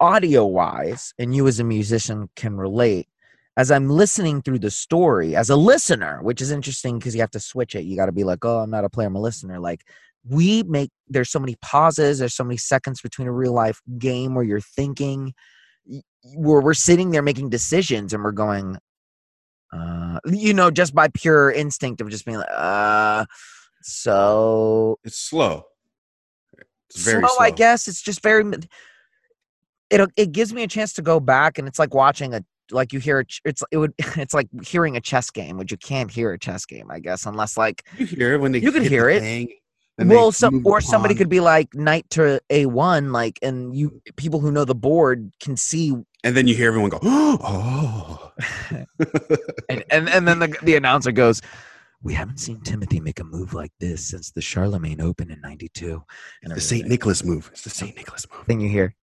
audio 0.00 0.44
wise 0.44 1.14
and 1.18 1.34
you 1.34 1.46
as 1.46 1.60
a 1.60 1.64
musician 1.64 2.28
can 2.36 2.56
relate 2.56 3.08
as 3.56 3.70
i'm 3.70 3.88
listening 3.88 4.42
through 4.42 4.58
the 4.58 4.70
story 4.70 5.36
as 5.36 5.50
a 5.50 5.56
listener 5.56 6.20
which 6.22 6.40
is 6.40 6.50
interesting 6.50 6.98
because 6.98 7.14
you 7.14 7.20
have 7.20 7.30
to 7.30 7.40
switch 7.40 7.74
it. 7.74 7.84
You 7.84 7.96
got 7.96 8.06
to 8.06 8.12
be 8.12 8.24
like 8.24 8.44
oh 8.44 8.58
i'm 8.58 8.70
not 8.70 8.84
a 8.84 8.90
player 8.90 9.08
i'm 9.08 9.16
a 9.16 9.20
listener. 9.20 9.58
Like 9.58 9.84
we 10.28 10.62
make 10.62 10.90
there's 11.08 11.30
so 11.30 11.38
many 11.38 11.56
pauses 11.60 12.18
there's 12.18 12.34
so 12.34 12.44
many 12.44 12.56
seconds 12.56 13.00
between 13.00 13.28
a 13.28 13.32
real 13.32 13.52
life 13.52 13.80
game 13.98 14.34
where 14.34 14.44
you're 14.44 14.60
thinking 14.60 15.34
where 16.36 16.60
we're 16.60 16.74
sitting 16.74 17.10
there 17.10 17.22
making 17.22 17.50
decisions 17.50 18.12
and 18.12 18.22
we're 18.24 18.32
going 18.32 18.78
uh 19.72 20.18
you 20.26 20.54
know 20.54 20.70
just 20.70 20.94
by 20.94 21.08
pure 21.08 21.50
instinct 21.50 22.00
of 22.00 22.08
just 22.08 22.24
being 22.24 22.38
like 22.38 22.48
uh 22.54 23.24
so 23.82 24.98
It's 25.04 25.18
slow. 25.18 25.64
It's 26.88 27.04
very 27.04 27.20
slow, 27.20 27.28
slow. 27.28 27.44
I 27.44 27.50
guess 27.50 27.86
it's 27.88 28.00
just 28.00 28.22
very. 28.22 28.44
It 29.90 30.10
it 30.16 30.32
gives 30.32 30.52
me 30.54 30.62
a 30.62 30.66
chance 30.68 30.92
to 30.94 31.02
go 31.02 31.20
back, 31.20 31.58
and 31.58 31.68
it's 31.68 31.78
like 31.78 31.92
watching 31.94 32.32
a 32.34 32.42
like 32.70 32.92
you 32.94 32.98
hear 33.00 33.20
a 33.20 33.24
it's 33.44 33.62
it 33.70 33.76
would 33.76 33.92
it's 34.16 34.32
like 34.32 34.48
hearing 34.64 34.96
a 34.96 35.00
chess 35.00 35.30
game, 35.30 35.58
which 35.58 35.70
you 35.70 35.76
can't 35.76 36.10
hear 36.10 36.32
a 36.32 36.38
chess 36.38 36.64
game, 36.64 36.90
I 36.90 36.98
guess, 37.00 37.26
unless 37.26 37.56
like 37.58 37.84
You 37.98 38.06
hear 38.06 38.34
it 38.34 38.40
when 38.40 38.52
they 38.52 38.60
You 38.60 38.72
can 38.72 38.82
hit 38.82 38.88
the 38.88 38.94
hear 38.96 39.08
it. 39.10 39.20
thing, 39.20 39.48
well, 39.98 40.32
some 40.32 40.62
or 40.64 40.80
the 40.80 40.86
somebody 40.86 41.14
could 41.14 41.28
be 41.28 41.40
like 41.40 41.74
knight 41.74 42.08
to 42.10 42.40
a 42.50 42.66
one, 42.66 43.12
like, 43.12 43.38
and 43.42 43.74
you 43.76 44.02
people 44.16 44.40
who 44.40 44.50
know 44.50 44.64
the 44.64 44.74
board 44.74 45.32
can 45.40 45.56
see, 45.56 45.94
and 46.24 46.36
then 46.36 46.48
you 46.48 46.54
hear 46.54 46.68
everyone 46.68 46.90
go, 46.90 46.98
"Oh!" 47.02 48.32
and 49.68 49.84
and, 49.90 50.08
and 50.08 50.26
then 50.26 50.38
the 50.40 50.56
the 50.62 50.76
announcer 50.76 51.12
goes. 51.12 51.40
We 52.02 52.12
haven't 52.12 52.36
seen 52.36 52.60
Timothy 52.60 53.00
make 53.00 53.18
a 53.18 53.24
move 53.24 53.54
like 53.54 53.72
this 53.80 54.08
since 54.08 54.30
the 54.30 54.42
Charlemagne 54.42 55.00
Open 55.00 55.30
in 55.30 55.40
'92. 55.40 56.04
And 56.42 56.54
the 56.54 56.60
Saint. 56.60 56.86
Nicholas 56.86 57.24
move. 57.24 57.48
It's 57.50 57.62
the 57.62 57.70
Saint 57.70 57.96
Nicholas 57.96 58.26
move. 58.30 58.44
Then 58.46 58.60
you 58.60 58.68
hear, 58.68 58.94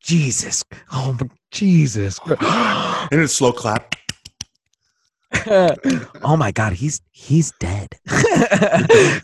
Jesus, 0.00 0.62
oh 0.92 1.16
my, 1.18 1.28
Jesus, 1.50 2.20
and 2.28 3.20
it's 3.20 3.34
slow 3.34 3.52
clap. 3.52 3.96
Oh 6.22 6.36
my 6.36 6.52
God, 6.52 6.72
he's 6.72 7.00
he's 7.10 7.52
dead, 7.60 7.88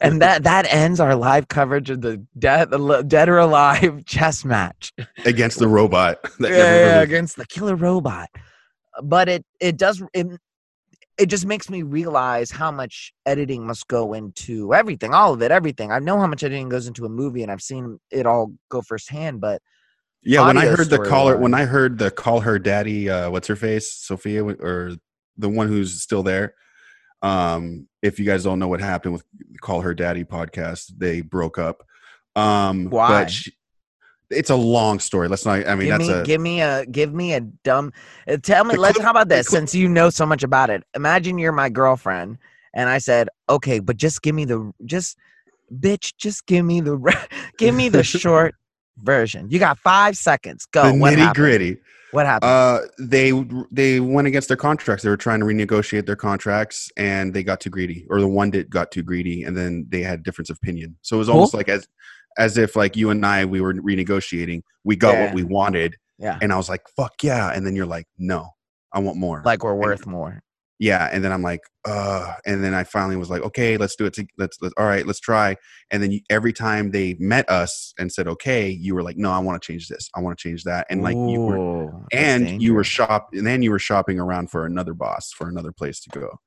and 0.01 0.20
that 0.23 0.40
that 0.42 0.66
ends 0.68 1.01
our 1.01 1.14
live 1.14 1.49
coverage 1.49 1.90
of 1.90 2.01
the 2.01 2.25
dead, 2.38 2.70
dead 3.09 3.29
or 3.29 3.38
alive 3.38 4.05
chess 4.07 4.44
match. 4.44 4.92
against 5.25 5.59
the 5.59 5.68
robot. 5.68 6.18
yeah, 6.40 6.49
yeah, 6.49 7.01
against 7.01 7.37
the 7.37 7.46
killer 7.46 7.77
robot. 7.77 8.29
But 9.03 9.29
it 9.29 9.44
it 9.61 9.77
does 9.77 10.03
it, 10.14 10.27
it 11.18 11.27
just 11.27 11.46
makes 11.46 11.68
me 11.68 11.83
realize 11.83 12.51
how 12.51 12.70
much 12.70 13.12
editing 13.27 13.66
must 13.66 13.87
go 13.88 14.14
into 14.14 14.75
everything, 14.75 15.12
all 15.12 15.35
of 15.35 15.42
it, 15.42 15.51
everything. 15.51 15.92
I 15.92 15.99
know 15.99 16.18
how 16.18 16.27
much 16.27 16.42
editing 16.42 16.68
goes 16.68 16.87
into 16.87 17.05
a 17.05 17.09
movie, 17.09 17.42
and 17.42 17.53
I've 17.53 17.62
seen 17.62 17.99
it 18.11 18.27
all 18.27 18.53
go 18.70 18.81
firsthand. 18.83 19.40
But 19.40 19.61
Yeah, 20.23 20.46
when 20.46 20.57
I 20.59 20.66
heard 20.66 20.88
the 20.90 20.99
caller, 20.99 21.37
when. 21.37 21.55
I 21.55 21.66
heard 21.66 21.99
the 21.99 22.11
call 22.11 22.40
her 22.40 22.59
daddy, 22.59 23.11
uh, 23.11 23.31
what's 23.31 23.49
her 23.49 23.57
face, 23.57 23.92
Sophia, 23.92 24.44
or 24.44 24.96
the 25.40 25.48
one 25.48 25.68
who's 25.68 26.00
still 26.03 26.22
there. 26.22 26.55
Um, 27.22 27.87
if 28.03 28.18
you 28.18 28.24
guys 28.24 28.44
don't 28.44 28.59
know 28.59 28.68
what 28.68 28.81
happened 28.81 29.12
with 29.14 29.24
Call 29.61 29.81
Her 29.83 29.94
Daddy 29.94 30.24
podcast, 30.24 30.92
they 30.96 31.20
broke 31.20 31.59
up. 31.59 31.83
Um, 32.37 32.87
Why? 32.88 33.09
But 33.09 33.31
she, 33.31 33.53
it's 34.31 34.50
a 34.50 34.57
long 34.57 35.00
story. 35.00 35.29
Let's 35.29 35.44
not. 35.44 35.66
I 35.66 35.74
mean, 35.74 35.88
give 35.88 35.98
that's 35.98 36.09
me 36.09 36.12
a 36.14 36.24
give 36.24 36.40
me 36.40 36.61
a 36.62 36.87
give 36.87 37.12
me 37.12 37.35
a 37.35 37.40
dumb. 37.40 37.92
uh, 38.29 38.37
Tell 38.42 38.64
me. 38.64 38.76
Let's. 38.76 38.96
clip- 38.96 39.05
How 39.05 39.11
about 39.11 39.29
this? 39.29 39.48
clip- 39.48 39.59
Since 39.61 39.74
you 39.74 39.88
know 39.88 40.09
so 40.11 40.24
much 40.24 40.42
about 40.42 40.70
it, 40.70 40.85
imagine 40.94 41.38
you're 41.38 41.53
my 41.53 41.68
girlfriend, 41.68 42.38
and 42.72 42.88
I 42.88 42.98
said, 42.98 43.29
okay, 43.48 43.81
but 43.81 43.96
just 43.96 44.22
give 44.22 44.35
me 44.35 44.44
the 44.44 44.72
just, 44.87 45.18
bitch, 45.74 46.14
just 46.16 46.46
give 46.46 46.64
me 46.64 46.81
the 46.81 46.96
give 47.59 47.74
me 47.74 47.88
the 47.88 48.03
short 48.05 48.55
version. 48.96 49.50
You 49.50 49.59
got 49.59 49.79
five 49.79 50.16
seconds. 50.16 50.64
Go. 50.66 50.85
the 50.85 50.92
nitty 50.92 51.16
happened? 51.16 51.35
gritty. 51.35 51.76
What 52.12 52.27
happened? 52.27 52.51
Uh, 52.51 52.81
they 52.99 53.33
they 53.70 54.01
went 54.01 54.27
against 54.29 54.49
their 54.49 54.57
contracts. 54.57 55.03
They 55.05 55.11
were 55.11 55.16
trying 55.16 55.40
to 55.40 55.46
renegotiate 55.46 56.07
their 56.07 56.16
contracts, 56.16 56.90
and 56.96 57.33
they 57.33 57.42
got 57.42 57.61
too 57.61 57.70
greedy, 57.70 58.07
or 58.11 58.20
the 58.20 58.29
one 58.29 58.51
that 58.51 58.68
got 58.70 58.90
too 58.90 59.03
greedy, 59.03 59.44
and 59.44 59.57
then 59.57 59.87
they 59.88 60.03
had 60.03 60.23
difference 60.23 60.51
of 60.51 60.59
opinion. 60.62 60.96
So 61.03 61.16
it 61.16 61.20
was 61.20 61.29
almost 61.29 61.55
like 61.55 61.68
as 61.68 61.87
as 62.38 62.59
if 62.59 62.77
like 62.77 62.96
you 62.96 63.11
and 63.11 63.25
I 63.25 63.44
we 63.44 63.61
were 63.61 63.75
renegotiating. 63.75 64.62
We 64.85 64.96
got 64.96 65.14
Yeah. 65.14 65.25
what 65.27 65.35
we 65.35 65.44
wanted, 65.44 65.96
yeah. 66.18 66.38
and 66.42 66.53
I 66.53 66.57
was 66.57 66.68
like, 66.68 66.83
"Fuck 66.96 67.23
yeah!" 67.23 67.53
And 67.53 67.64
then 67.66 67.77
you're 67.77 67.87
like, 67.87 68.07
"No, 68.18 68.49
I 68.92 68.99
want 68.99 69.16
more." 69.18 69.42
Like 69.44 69.62
we're 69.62 69.75
worth 69.75 70.07
more. 70.07 70.42
Yeah, 70.81 71.09
and 71.12 71.23
then 71.23 71.31
I'm 71.31 71.43
like, 71.43 71.61
"Uh," 71.85 72.33
and 72.45 72.64
then 72.64 72.75
I 72.75 72.83
finally 72.83 73.16
was 73.16 73.31
like, 73.31 73.43
"Okay, 73.43 73.77
let's 73.77 73.95
do 73.95 74.07
it. 74.07 74.14
To, 74.14 74.27
let's, 74.37 74.57
let's 74.61 74.75
all 74.77 74.87
right, 74.87 75.07
let's 75.07 75.21
try." 75.21 75.57
And 75.93 76.03
then 76.03 76.11
you, 76.11 76.21
every 76.29 76.53
time 76.53 76.90
they 76.90 77.14
met 77.21 77.49
us 77.49 77.95
and 77.99 78.11
said, 78.11 78.27
"Okay," 78.27 78.69
you 78.71 78.97
were 78.97 79.03
like, 79.03 79.16
"No, 79.16 79.31
I 79.31 79.38
want 79.38 79.62
to 79.62 79.64
change 79.64 79.87
this. 79.87 80.11
I 80.16 80.21
want 80.21 80.37
to 80.37 80.43
change 80.43 80.64
that," 80.64 80.87
and 80.90 81.03
like 81.03 81.16
you 81.16 81.40
were 81.40 81.90
and 82.12 82.62
you 82.62 82.75
were 82.75 82.83
shop 82.83 83.29
and 83.33 83.47
then 83.47 83.62
you 83.62 83.71
were 83.71 83.79
shopping 83.79 84.19
around 84.19 84.51
for 84.51 84.66
another 84.66 84.95
boss 84.95 85.31
for 85.33 85.49
another 85.49 85.73
place 85.73 86.01
to 86.01 86.11
go 86.11 86.38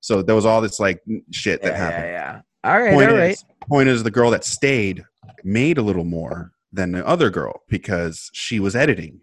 so 0.00 0.22
there 0.22 0.34
was 0.34 0.46
all 0.46 0.60
this 0.60 0.78
like 0.80 1.00
shit 1.30 1.62
that 1.62 1.72
yeah, 1.72 1.76
happened 1.76 2.06
yeah, 2.06 2.40
yeah. 2.64 2.70
All 2.70 2.80
right. 2.80 2.94
point, 2.94 3.10
all 3.10 3.16
right. 3.16 3.30
is, 3.32 3.44
point 3.68 3.88
is 3.88 4.02
the 4.02 4.10
girl 4.10 4.30
that 4.30 4.44
stayed 4.44 5.04
made 5.42 5.78
a 5.78 5.82
little 5.82 6.04
more 6.04 6.52
than 6.72 6.92
the 6.92 7.06
other 7.06 7.30
girl 7.30 7.62
because 7.68 8.30
she 8.32 8.60
was 8.60 8.74
editing 8.74 9.20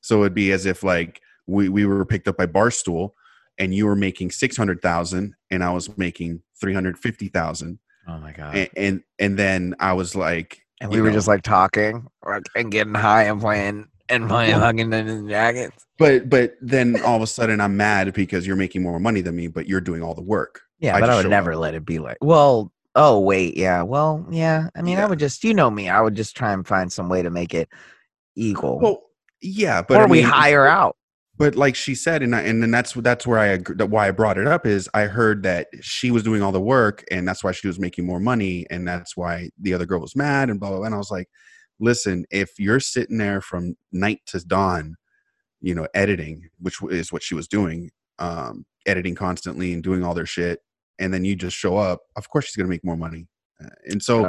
so 0.00 0.20
it'd 0.20 0.34
be 0.34 0.52
as 0.52 0.66
if 0.66 0.82
like 0.82 1.20
we, 1.46 1.68
we 1.68 1.86
were 1.86 2.04
picked 2.04 2.28
up 2.28 2.36
by 2.36 2.46
barstool 2.46 3.10
and 3.58 3.74
you 3.74 3.86
were 3.86 3.96
making 3.96 4.30
600000 4.30 5.34
and 5.50 5.64
i 5.64 5.70
was 5.72 5.96
making 5.96 6.42
350000 6.60 7.78
Oh 8.08 8.18
my 8.18 8.32
god. 8.32 8.54
and, 8.54 8.68
and 8.76 9.02
and 9.18 9.38
then 9.38 9.74
i 9.80 9.92
was 9.92 10.14
like 10.14 10.60
And 10.80 10.92
you 10.92 10.98
we 10.98 11.02
were 11.02 11.08
know, 11.10 11.14
just 11.16 11.28
like 11.28 11.42
talking 11.42 12.06
or- 12.22 12.40
and 12.54 12.70
getting 12.70 12.94
high 12.94 13.24
and 13.24 13.40
playing 13.40 13.88
and 14.08 14.28
playing 14.28 14.54
hugging 14.54 14.92
in 14.92 15.24
the 15.24 15.28
jackets. 15.28 15.84
but 15.98 16.28
but 16.30 16.54
then 16.60 17.00
all 17.02 17.16
of 17.16 17.22
a 17.22 17.26
sudden 17.26 17.60
i'm 17.60 17.76
mad 17.76 18.12
because 18.14 18.46
you're 18.46 18.54
making 18.56 18.82
more 18.82 19.00
money 19.00 19.20
than 19.20 19.34
me 19.34 19.48
but 19.48 19.66
you're 19.66 19.80
doing 19.80 20.02
all 20.02 20.14
the 20.14 20.22
work 20.22 20.60
Yeah, 20.78 20.94
I 20.96 21.00
but 21.00 21.10
I 21.10 21.16
would 21.16 21.28
never 21.28 21.52
up. 21.54 21.58
let 21.58 21.74
it 21.74 21.84
be 21.84 21.98
like, 21.98 22.18
well, 22.20 22.70
oh 22.94 23.18
wait, 23.18 23.56
yeah, 23.56 23.82
well, 23.82 24.24
yeah. 24.30 24.68
I 24.76 24.82
mean, 24.82 24.98
I 24.98 25.06
would 25.06 25.18
just, 25.18 25.42
you 25.44 25.52
know 25.54 25.70
me, 25.70 25.88
I 25.88 26.00
would 26.00 26.14
just 26.14 26.36
try 26.36 26.52
and 26.52 26.66
find 26.66 26.92
some 26.92 27.08
way 27.08 27.22
to 27.22 27.30
make 27.30 27.52
it 27.54 27.68
equal, 28.36 28.78
Well, 28.78 29.02
yeah, 29.42 29.82
but 29.82 29.98
or 29.98 30.02
I 30.04 30.06
we 30.06 30.18
mean, 30.22 30.30
hire 30.30 30.66
out. 30.66 30.96
But 31.38 31.54
like 31.54 31.74
she 31.74 31.94
said, 31.94 32.22
and 32.22 32.34
I, 32.34 32.40
and 32.42 32.62
then 32.62 32.70
that's 32.70 32.92
that's 32.94 33.26
where 33.26 33.38
I 33.38 33.58
why 33.84 34.08
I 34.08 34.10
brought 34.10 34.38
it 34.38 34.46
up 34.46 34.66
is 34.66 34.88
I 34.94 35.02
heard 35.02 35.42
that 35.42 35.68
she 35.82 36.10
was 36.10 36.22
doing 36.22 36.42
all 36.42 36.52
the 36.52 36.60
work, 36.60 37.04
and 37.10 37.28
that's 37.28 37.44
why 37.44 37.52
she 37.52 37.66
was 37.66 37.78
making 37.78 38.06
more 38.06 38.20
money, 38.20 38.66
and 38.70 38.88
that's 38.88 39.16
why 39.16 39.50
the 39.60 39.74
other 39.74 39.84
girl 39.86 40.00
was 40.00 40.16
mad 40.16 40.48
and 40.48 40.58
blah 40.58 40.70
blah. 40.70 40.78
blah. 40.78 40.86
And 40.86 40.94
I 40.94 40.98
was 40.98 41.10
like, 41.10 41.28
listen, 41.78 42.24
if 42.30 42.58
you're 42.58 42.80
sitting 42.80 43.18
there 43.18 43.40
from 43.42 43.76
night 43.92 44.20
to 44.26 44.40
dawn, 44.46 44.96
you 45.60 45.74
know, 45.74 45.86
editing, 45.94 46.48
which 46.58 46.78
is 46.90 47.12
what 47.12 47.22
she 47.22 47.34
was 47.34 47.48
doing, 47.48 47.90
um, 48.18 48.64
editing 48.86 49.14
constantly 49.14 49.74
and 49.74 49.82
doing 49.82 50.02
all 50.04 50.14
their 50.14 50.26
shit, 50.26 50.60
and 50.98 51.12
then 51.12 51.24
you 51.24 51.36
just 51.36 51.56
show 51.56 51.76
up, 51.76 52.00
of 52.16 52.30
course 52.30 52.46
she's 52.46 52.56
gonna 52.56 52.68
make 52.68 52.84
more 52.84 52.96
money. 52.96 53.28
Uh, 53.62 53.68
And 53.90 54.02
so 54.02 54.22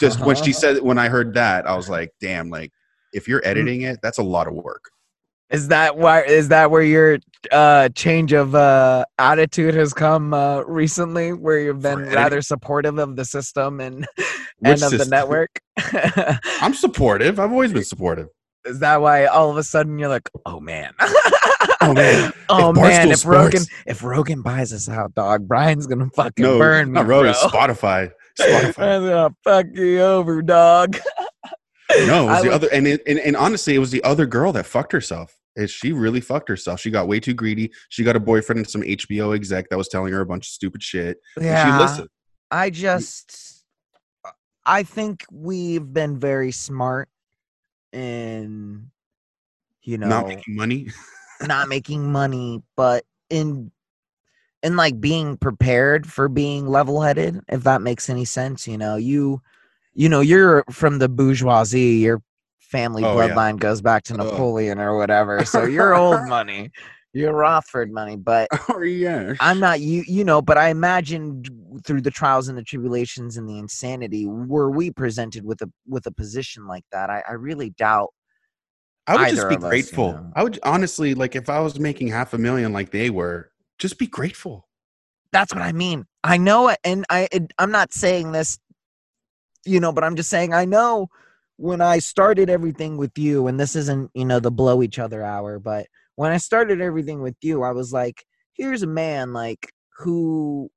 just 0.00 0.20
when 0.20 0.36
she 0.36 0.52
said 0.52 0.82
when 0.82 0.98
I 0.98 1.08
heard 1.08 1.32
that, 1.34 1.66
I 1.66 1.74
was 1.76 1.88
like, 1.88 2.10
damn, 2.20 2.50
like 2.50 2.72
if 3.14 3.26
you're 3.26 3.42
editing 3.44 3.82
it, 3.82 4.00
that's 4.02 4.18
a 4.18 4.22
lot 4.22 4.48
of 4.48 4.54
work. 4.54 4.90
Is 5.52 5.68
that 5.68 5.96
why? 5.98 6.22
Is 6.22 6.48
that 6.48 6.70
where 6.70 6.82
your 6.82 7.18
uh, 7.50 7.90
change 7.90 8.32
of 8.32 8.54
uh, 8.54 9.04
attitude 9.18 9.74
has 9.74 9.92
come 9.92 10.32
uh, 10.32 10.62
recently? 10.62 11.32
Where 11.34 11.58
you've 11.60 11.82
been 11.82 12.00
rather 12.08 12.40
supportive 12.40 12.98
of 12.98 13.16
the 13.16 13.24
system 13.26 13.78
and 13.80 14.06
and 14.64 14.82
of 14.82 14.90
the 14.92 15.04
network. 15.10 15.50
I'm 16.62 16.72
supportive. 16.74 17.38
I've 17.38 17.52
always 17.52 17.72
been 17.72 17.84
supportive. 17.84 18.28
Is 18.64 18.78
that 18.78 19.00
why 19.02 19.26
all 19.26 19.50
of 19.50 19.56
a 19.56 19.62
sudden 19.62 19.98
you're 19.98 20.08
like, 20.08 20.30
oh 20.46 20.60
man, 20.60 20.94
Oh, 21.80 21.92
man. 21.92 22.32
oh 22.48 22.70
If 22.70 22.76
man, 22.76 23.10
if 23.10 23.26
Rogan, 23.26 23.60
Sports- 23.62 23.82
if 23.86 24.02
Rogan 24.04 24.40
buys 24.40 24.72
us 24.72 24.88
out, 24.88 25.14
dog, 25.14 25.46
Brian's 25.48 25.86
gonna 25.88 26.08
fucking 26.14 26.42
No, 26.44 26.58
burn 26.58 26.88
me, 26.88 26.92
not 26.94 27.06
Rogan, 27.08 27.32
bro. 27.32 27.50
Spotify. 27.50 28.12
Spotify. 28.40 28.74
Brian's 28.76 29.06
gonna 29.08 29.34
fuck 29.44 29.66
you 29.74 30.00
over, 30.00 30.40
dog. 30.42 30.96
No, 32.06 32.22
it 32.22 32.26
was 32.26 32.38
I 32.38 32.42
the 32.42 32.48
would- 32.48 32.54
other, 32.54 32.68
and, 32.72 32.86
it, 32.86 33.02
and 33.06 33.18
and 33.18 33.36
honestly, 33.36 33.74
it 33.74 33.78
was 33.80 33.90
the 33.90 34.02
other 34.04 34.24
girl 34.26 34.52
that 34.52 34.64
fucked 34.64 34.92
herself. 34.92 35.36
Is 35.56 35.70
she 35.70 35.92
really 35.92 36.20
fucked 36.20 36.48
herself. 36.48 36.80
She 36.80 36.90
got 36.90 37.08
way 37.08 37.20
too 37.20 37.34
greedy. 37.34 37.72
She 37.88 38.04
got 38.04 38.16
a 38.16 38.20
boyfriend 38.20 38.58
and 38.58 38.70
some 38.70 38.82
HBO 38.82 39.34
exec 39.34 39.68
that 39.68 39.76
was 39.76 39.88
telling 39.88 40.12
her 40.12 40.20
a 40.20 40.26
bunch 40.26 40.46
of 40.46 40.52
stupid 40.52 40.82
shit. 40.82 41.18
and 41.36 41.44
Yeah. 41.44 41.64
She 41.64 41.82
listened. 41.82 42.08
I 42.50 42.70
just 42.70 43.64
I 44.64 44.82
think 44.82 45.24
we've 45.30 45.92
been 45.92 46.18
very 46.18 46.52
smart 46.52 47.08
in 47.92 48.90
you 49.82 49.98
know 49.98 50.08
Not 50.08 50.28
making 50.28 50.56
money. 50.56 50.88
not 51.42 51.68
making 51.68 52.10
money, 52.12 52.62
but 52.76 53.04
in 53.30 53.70
in 54.62 54.76
like 54.76 55.00
being 55.00 55.36
prepared 55.36 56.06
for 56.06 56.28
being 56.28 56.68
level-headed, 56.68 57.40
if 57.48 57.64
that 57.64 57.82
makes 57.82 58.08
any 58.08 58.24
sense. 58.24 58.68
You 58.68 58.78
know, 58.78 58.96
you 58.96 59.42
you 59.94 60.08
know, 60.08 60.20
you're 60.20 60.64
from 60.70 60.98
the 60.98 61.08
bourgeoisie, 61.08 61.96
your 61.96 62.22
family 62.72 63.04
Oh, 63.04 63.20
yeah. 63.20 63.28
bloodline 63.28 63.58
goes 63.58 63.80
back 63.80 64.02
to. 64.04 64.14
Napoleon 64.14 64.80
or 64.80 64.96
whatever. 64.96 65.44
So 65.44 65.64
you're 65.64 65.94
old 65.94 66.26
money. 66.28 66.70
You're 67.14 67.34
Rothford 67.34 67.92
money, 67.92 68.16
but 68.16 68.48
oh 68.70 68.80
yeah. 68.80 69.34
I'm 69.38 69.60
not 69.60 69.80
you 69.80 70.02
you 70.06 70.24
know, 70.24 70.40
but 70.40 70.56
I 70.56 70.70
imagine 70.70 71.44
through 71.84 72.00
the 72.00 72.10
trials 72.10 72.48
and 72.48 72.56
the 72.56 72.62
tribulations 72.62 73.36
and 73.36 73.46
the 73.46 73.58
insanity, 73.58 74.26
were 74.26 74.70
we 74.70 74.90
presented 74.90 75.44
with 75.44 75.60
a 75.60 75.70
with 75.86 76.06
a 76.06 76.10
position 76.10 76.66
like 76.66 76.84
that? 76.90 77.10
I, 77.10 77.22
I 77.28 77.32
really 77.32 77.68
doubt 77.70 78.14
I 79.06 79.16
would 79.16 79.28
just 79.34 79.48
be 79.48 79.56
of 79.56 79.64
us, 79.64 79.64
you 79.64 79.68
grateful. 79.68 80.12
know. 80.12 80.32
I 80.34 80.42
would 80.42 80.58
honestly 80.62 81.12
like 81.14 81.36
if 81.36 81.50
I 81.50 81.60
was 81.60 81.78
making 81.78 82.08
half 82.08 82.32
a 82.32 82.38
million 82.38 82.72
like 82.72 82.90
they 82.92 83.10
were, 83.10 83.50
just 83.78 83.98
be 83.98 84.06
grateful. 84.06 84.66
That's 85.32 85.52
what 85.52 85.62
I 85.62 85.72
mean. 85.72 86.06
I 86.24 86.38
know 86.38 86.68
it, 86.68 86.78
and 86.82 87.04
I 87.10 87.28
it, 87.30 87.52
I'm 87.58 87.72
not 87.72 87.92
saying 87.92 88.32
this, 88.32 88.58
you 89.66 89.80
know, 89.80 89.92
but 89.92 90.02
I'm 90.02 90.16
just 90.16 90.30
saying 90.30 90.54
I 90.54 90.64
know 90.64 91.08
when 91.56 91.80
I 91.80 91.98
started 91.98 92.50
everything 92.50 92.96
with 92.96 93.16
you, 93.18 93.46
and 93.46 93.58
this 93.60 93.76
isn't 93.76 94.10
you 94.14 94.24
know 94.24 94.40
the 94.40 94.50
blow 94.50 94.82
each 94.82 94.98
other 94.98 95.22
hour, 95.22 95.58
but 95.58 95.86
when 96.16 96.32
I 96.32 96.36
started 96.38 96.80
everything 96.80 97.22
with 97.22 97.36
you, 97.42 97.62
I 97.62 97.72
was 97.72 97.92
like, 97.92 98.24
here's 98.54 98.82
a 98.82 98.86
man 98.86 99.32
like 99.32 99.72
who 99.98 100.70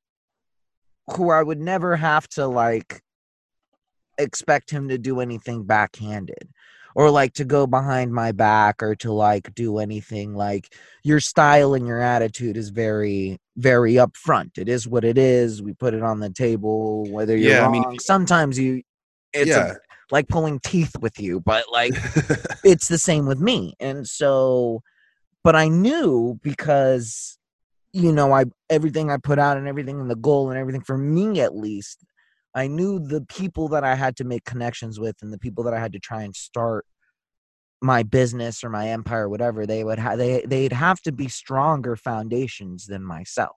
who 1.15 1.29
I 1.31 1.43
would 1.43 1.59
never 1.59 1.95
have 1.95 2.27
to 2.29 2.47
like 2.47 3.01
expect 4.17 4.69
him 4.71 4.87
to 4.89 4.97
do 4.97 5.19
anything 5.19 5.63
backhanded 5.63 6.49
or 6.95 7.11
like 7.11 7.33
to 7.33 7.43
go 7.45 7.67
behind 7.67 8.13
my 8.13 8.31
back 8.31 8.81
or 8.81 8.95
to 8.95 9.11
like 9.11 9.53
do 9.53 9.79
anything 9.79 10.33
like 10.33 10.73
your 11.03 11.19
style 11.19 11.73
and 11.73 11.85
your 11.85 12.01
attitude 12.01 12.55
is 12.57 12.69
very 12.69 13.37
very 13.57 13.93
upfront. 13.95 14.57
It 14.57 14.67
is 14.69 14.87
what 14.87 15.03
it 15.03 15.17
is. 15.17 15.61
We 15.61 15.73
put 15.73 15.93
it 15.93 16.01
on 16.03 16.19
the 16.19 16.29
table 16.29 17.03
whether 17.11 17.35
you're 17.37 17.51
Yeah, 17.51 17.59
I 17.59 17.71
wrong. 17.71 17.71
Mean- 17.89 17.99
sometimes 17.99 18.57
you 18.57 18.81
it's 19.33 19.51
a- 19.51 19.53
yeah. 19.53 19.73
Like 20.11 20.27
pulling 20.27 20.59
teeth 20.59 20.95
with 20.99 21.19
you 21.19 21.39
but 21.39 21.65
like 21.71 21.93
it's 22.63 22.87
the 22.87 22.97
same 22.97 23.25
with 23.25 23.39
me 23.39 23.73
and 23.79 24.07
so 24.07 24.81
but 25.43 25.55
i 25.55 25.67
knew 25.67 26.39
because 26.43 27.37
you 27.93 28.11
know 28.11 28.33
i 28.33 28.43
everything 28.69 29.09
i 29.09 29.17
put 29.17 29.39
out 29.39 29.57
and 29.57 29.67
everything 29.67 29.99
and 29.99 30.09
the 30.09 30.15
goal 30.15 30.49
and 30.49 30.59
everything 30.59 30.81
for 30.81 30.97
me 30.97 31.39
at 31.41 31.55
least 31.55 32.03
i 32.53 32.67
knew 32.67 32.99
the 32.99 33.21
people 33.21 33.67
that 33.67 33.83
i 33.83 33.95
had 33.95 34.15
to 34.15 34.23
make 34.23 34.43
connections 34.45 34.99
with 34.99 35.15
and 35.21 35.31
the 35.33 35.39
people 35.39 35.63
that 35.63 35.73
i 35.73 35.79
had 35.79 35.93
to 35.93 35.99
try 35.99 36.23
and 36.23 36.35
start 36.35 36.85
my 37.81 38.03
business 38.03 38.63
or 38.63 38.69
my 38.69 38.89
empire 38.89 39.25
or 39.25 39.29
whatever 39.29 39.65
they 39.65 39.83
would 39.83 39.99
have 39.99 40.17
they 40.17 40.41
they'd 40.47 40.73
have 40.73 41.01
to 41.01 41.11
be 41.11 41.27
stronger 41.27 41.95
foundations 41.95 42.85
than 42.85 43.03
myself 43.03 43.55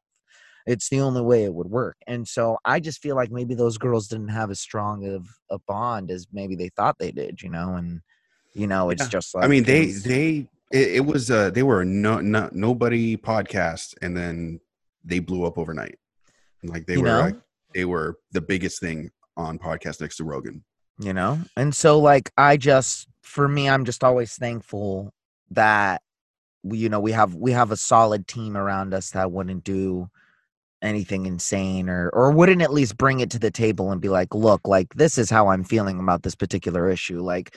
it's 0.66 0.88
the 0.88 1.01
only 1.01 1.21
way 1.21 1.44
it 1.44 1.55
would 1.55 1.68
work 1.71 1.97
and 2.07 2.27
so 2.27 2.59
i 2.64 2.79
just 2.81 3.01
feel 3.01 3.16
like 3.16 3.31
maybe 3.31 3.55
those 3.55 3.79
girls 3.79 4.09
didn't 4.09 4.29
have 4.29 4.51
as 4.51 4.61
strong 4.61 5.07
of 5.07 5.27
a 5.51 5.59
bond 5.66 6.11
as 6.11 6.27
maybe 6.33 6.55
they 6.55 6.68
thought 6.71 6.97
they 6.99 7.11
did 7.11 7.40
you 7.42 7.49
know 7.49 7.75
and 7.75 8.01
you 8.55 8.66
know 8.66 8.90
it's 8.90 9.03
Yeah. 9.05 9.09
just 9.09 9.35
like 9.35 9.44
I 9.44 9.49
mean, 9.49 9.64
they 9.64 9.87
they 9.87 10.49
it, 10.71 10.88
it 10.97 11.07
was 11.07 11.31
uh 11.31 11.51
they 11.51 11.62
were 11.62 11.83
a 11.83 11.85
no, 11.85 12.21
no 12.21 12.49
nobody 12.53 13.16
podcast, 13.16 13.94
and 14.03 14.16
then 14.16 14.61
they 15.05 15.18
blew 15.21 15.44
up 15.44 15.59
overnight. 15.59 15.99
Like 16.64 16.87
they 16.87 16.94
you 16.97 17.03
were 17.03 17.09
know 17.09 17.21
like 17.21 17.37
they 17.75 17.85
were 17.85 18.18
the 18.33 18.40
biggest 18.40 18.81
thing 18.81 19.11
on 19.37 19.59
podcast 19.59 20.01
next 20.01 20.16
to 20.16 20.25
Rogan. 20.25 20.64
you 20.99 21.12
know 21.12 21.38
and 21.57 21.75
so 21.75 21.99
like 22.01 22.33
i 22.37 22.57
just 22.57 23.07
for 23.23 23.47
me 23.47 23.68
i'm 23.68 23.85
just 23.85 24.03
always 24.03 24.35
thankful 24.35 25.12
that 25.51 26.03
we, 26.64 26.79
you 26.79 26.88
know 26.88 26.99
we 26.99 27.12
have 27.12 27.37
we 27.37 27.53
have 27.53 27.71
a 27.71 27.77
solid 27.77 28.27
team 28.27 28.57
around 28.57 28.92
us 28.92 29.11
that 29.12 29.31
wouldn't 29.31 29.62
do 29.62 30.09
anything 30.83 31.27
insane 31.27 31.88
or 31.88 32.09
or 32.11 32.31
wouldn't 32.31 32.62
at 32.62 32.73
least 32.73 32.97
bring 32.97 33.21
it 33.21 33.31
to 33.31 33.38
the 33.38 33.51
table 33.51 33.91
and 33.91 34.01
be 34.01 34.09
like 34.09 34.33
look 34.35 34.61
like 34.67 34.87
this 34.95 35.19
is 35.19 35.29
how 35.29 35.49
i'm 35.49 35.64
feeling 35.64 35.99
about 35.99 36.23
this 36.23 36.37
particular 36.37 36.88
issue 36.88 37.21
like 37.21 37.57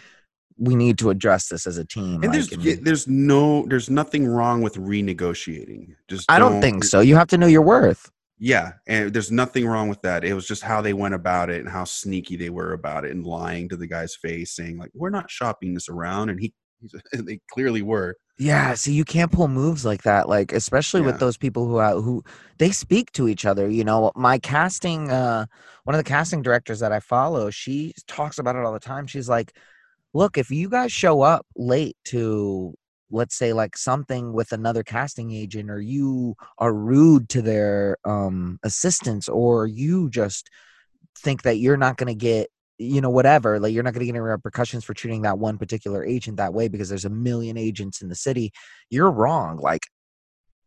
we 0.58 0.76
need 0.76 0.98
to 0.98 1.10
address 1.10 1.48
this 1.48 1.66
as 1.68 1.78
a 1.78 1.86
team 1.86 2.24
And 2.24 2.26
like, 2.26 2.32
there's 2.34 2.52
and- 2.52 2.86
there's 2.86 3.08
no 3.08 3.66
there's 3.68 3.90
nothing 3.90 4.28
wrong 4.28 4.62
with 4.62 4.76
renegotiating. 4.76 5.96
Just 6.08 6.30
i 6.32 6.40
don't 6.40 6.62
think 6.62 6.84
so 6.84 7.00
you 7.00 7.16
have 7.16 7.28
to 7.28 7.38
know 7.38 7.48
your 7.48 7.62
worth 7.62 8.12
Yeah, 8.40 8.74
and 8.88 9.14
there's 9.14 9.32
nothing 9.32 9.68
wrong 9.68 9.88
with 9.88 10.02
that. 10.02 10.24
It 10.24 10.34
was 10.34 10.48
just 10.48 10.64
how 10.64 10.82
they 10.82 10.94
went 10.94 11.14
about 11.14 11.52
it 11.52 11.60
and 11.62 11.70
how 11.70 11.84
sneaky 11.84 12.38
they 12.38 12.50
were 12.50 12.74
about 12.74 13.06
it 13.06 13.12
and 13.12 13.24
lying 13.24 13.70
to 13.70 13.78
the 13.78 13.86
guy's 13.86 14.16
face, 14.16 14.56
saying 14.56 14.80
like, 14.80 14.90
"We're 14.96 15.12
not 15.12 15.30
shopping 15.30 15.76
this 15.76 15.88
around," 15.90 16.30
and 16.32 16.40
he, 16.40 16.52
he's, 16.82 16.94
they 17.26 17.40
clearly 17.52 17.82
were. 17.82 18.16
Yeah, 18.38 18.74
so 18.74 18.90
you 18.90 19.06
can't 19.06 19.32
pull 19.32 19.48
moves 19.48 19.86
like 19.86 20.02
that, 20.04 20.28
like 20.28 20.52
especially 20.52 21.02
Yeah. 21.02 21.08
with 21.08 21.20
those 21.20 21.38
people 21.38 21.68
who 21.68 21.78
uh, 21.78 22.02
who 22.02 22.24
they 22.58 22.72
speak 22.72 23.12
to 23.14 23.28
each 23.28 23.46
other. 23.46 23.70
You 23.70 23.84
know, 23.84 24.12
my 24.16 24.40
casting, 24.40 25.12
uh, 25.12 25.46
one 25.84 25.94
of 25.96 26.00
the 26.04 26.10
casting 26.10 26.42
directors 26.42 26.80
that 26.80 26.92
I 26.92 27.00
follow, 27.02 27.52
she 27.52 27.94
talks 28.08 28.40
about 28.40 28.56
it 28.56 28.66
all 28.66 28.74
the 28.74 28.80
time. 28.80 29.06
She's 29.06 29.30
like, 29.30 29.56
"Look, 30.14 30.38
if 30.40 30.50
you 30.50 30.70
guys 30.70 30.92
show 30.92 31.22
up 31.22 31.46
late 31.56 31.98
to, 32.06 32.74
let's 33.12 33.36
say, 33.36 33.54
like 33.54 33.78
something 33.78 34.34
with 34.34 34.54
another 34.54 34.82
casting 34.84 35.32
agent, 35.32 35.70
or 35.70 35.80
you 35.80 36.36
are 36.58 36.74
rude 36.74 37.30
to 37.30 37.42
their 37.44 37.98
um 38.06 38.58
assistants, 38.64 39.30
or 39.30 39.68
you 39.68 40.10
just 40.10 40.50
think 41.20 41.44
that 41.44 41.58
you're 41.60 41.78
not 41.78 41.98
going 41.98 42.08
to 42.08 42.16
get." 42.16 42.50
You 42.82 43.02
know 43.02 43.10
whatever 43.10 43.60
like 43.60 43.74
you're 43.74 43.84
not 43.84 43.94
going 43.94 44.00
to 44.00 44.06
get 44.06 44.12
any 44.12 44.20
repercussions 44.20 44.84
for 44.84 44.94
treating 44.94 45.22
that 45.22 45.38
one 45.38 45.58
particular 45.58 46.04
agent 46.04 46.38
that 46.38 46.54
way 46.54 46.68
because 46.68 46.90
there's 46.90 47.06
a 47.06 47.10
million 47.10 47.58
agents 47.58 48.02
in 48.02 48.10
the 48.10 48.16
city. 48.16 48.52
You're 48.90 49.12
wrong 49.12 49.58
like 49.58 49.88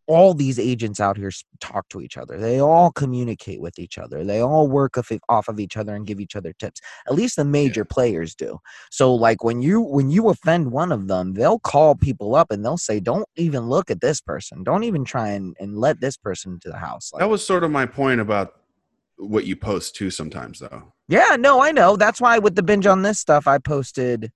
all 0.07 0.35
these 0.35 0.59
agents 0.59 1.01
out 1.01 1.17
here 1.17 1.31
talk 1.61 1.89
to 1.89 2.01
each 2.01 2.19
other. 2.19 2.39
They 2.39 2.61
all 2.61 2.93
communicate 2.93 3.61
with 3.61 3.79
each 3.79 3.97
other. 3.97 4.23
They 4.23 4.41
all 4.41 4.69
work 4.69 4.99
off, 5.29 5.49
of 5.49 5.59
each 5.59 5.77
other 5.77 5.95
and 5.95 6.07
give 6.07 6.21
each 6.21 6.37
other 6.37 6.53
tips. 6.53 6.81
At 7.07 7.15
least 7.15 7.37
the 7.37 7.45
major 7.45 7.85
players 7.85 8.35
do. 8.35 8.59
So 8.91 9.15
like 9.15 9.43
when 9.43 9.63
you 9.63 9.81
when 9.81 10.11
you 10.11 10.29
offend 10.29 10.73
one 10.73 10.93
of 10.93 11.09
them 11.09 11.35
they'll 11.35 11.59
call 11.59 11.95
people 11.95 12.35
up 12.35 12.51
and 12.51 12.65
they'll 12.65 12.77
say 12.77 13.01
don't 13.01 13.27
even 13.37 13.69
look 13.69 13.91
at 13.91 14.01
this 14.01 14.21
person. 14.21 14.63
Don't 14.63 14.85
even 14.85 15.05
try 15.05 15.31
and, 15.31 15.57
and 15.59 15.79
let 15.79 16.01
this 16.01 16.17
person 16.17 16.53
into 16.53 16.69
the 16.69 16.79
house. 16.79 17.11
Like, 17.13 17.21
That 17.21 17.31
was 17.31 17.45
sort 17.45 17.65
of 17.65 17.71
my 17.71 17.87
point 17.87 18.21
about 18.21 18.64
what 19.17 19.47
you 19.47 19.57
post 19.57 19.95
too. 19.95 20.11
Sometimes 20.11 20.59
though, 20.59 20.93
Yeah, 21.09 21.37
no, 21.39 21.63
I 21.63 21.73
know. 21.73 21.97
That's 21.97 22.21
why 22.21 22.39
with 22.39 22.55
the 22.55 22.63
binge 22.63 22.87
on 22.87 23.03
this 23.03 23.19
stuff, 23.19 23.47
I 23.47 23.59
posted, 23.59 24.33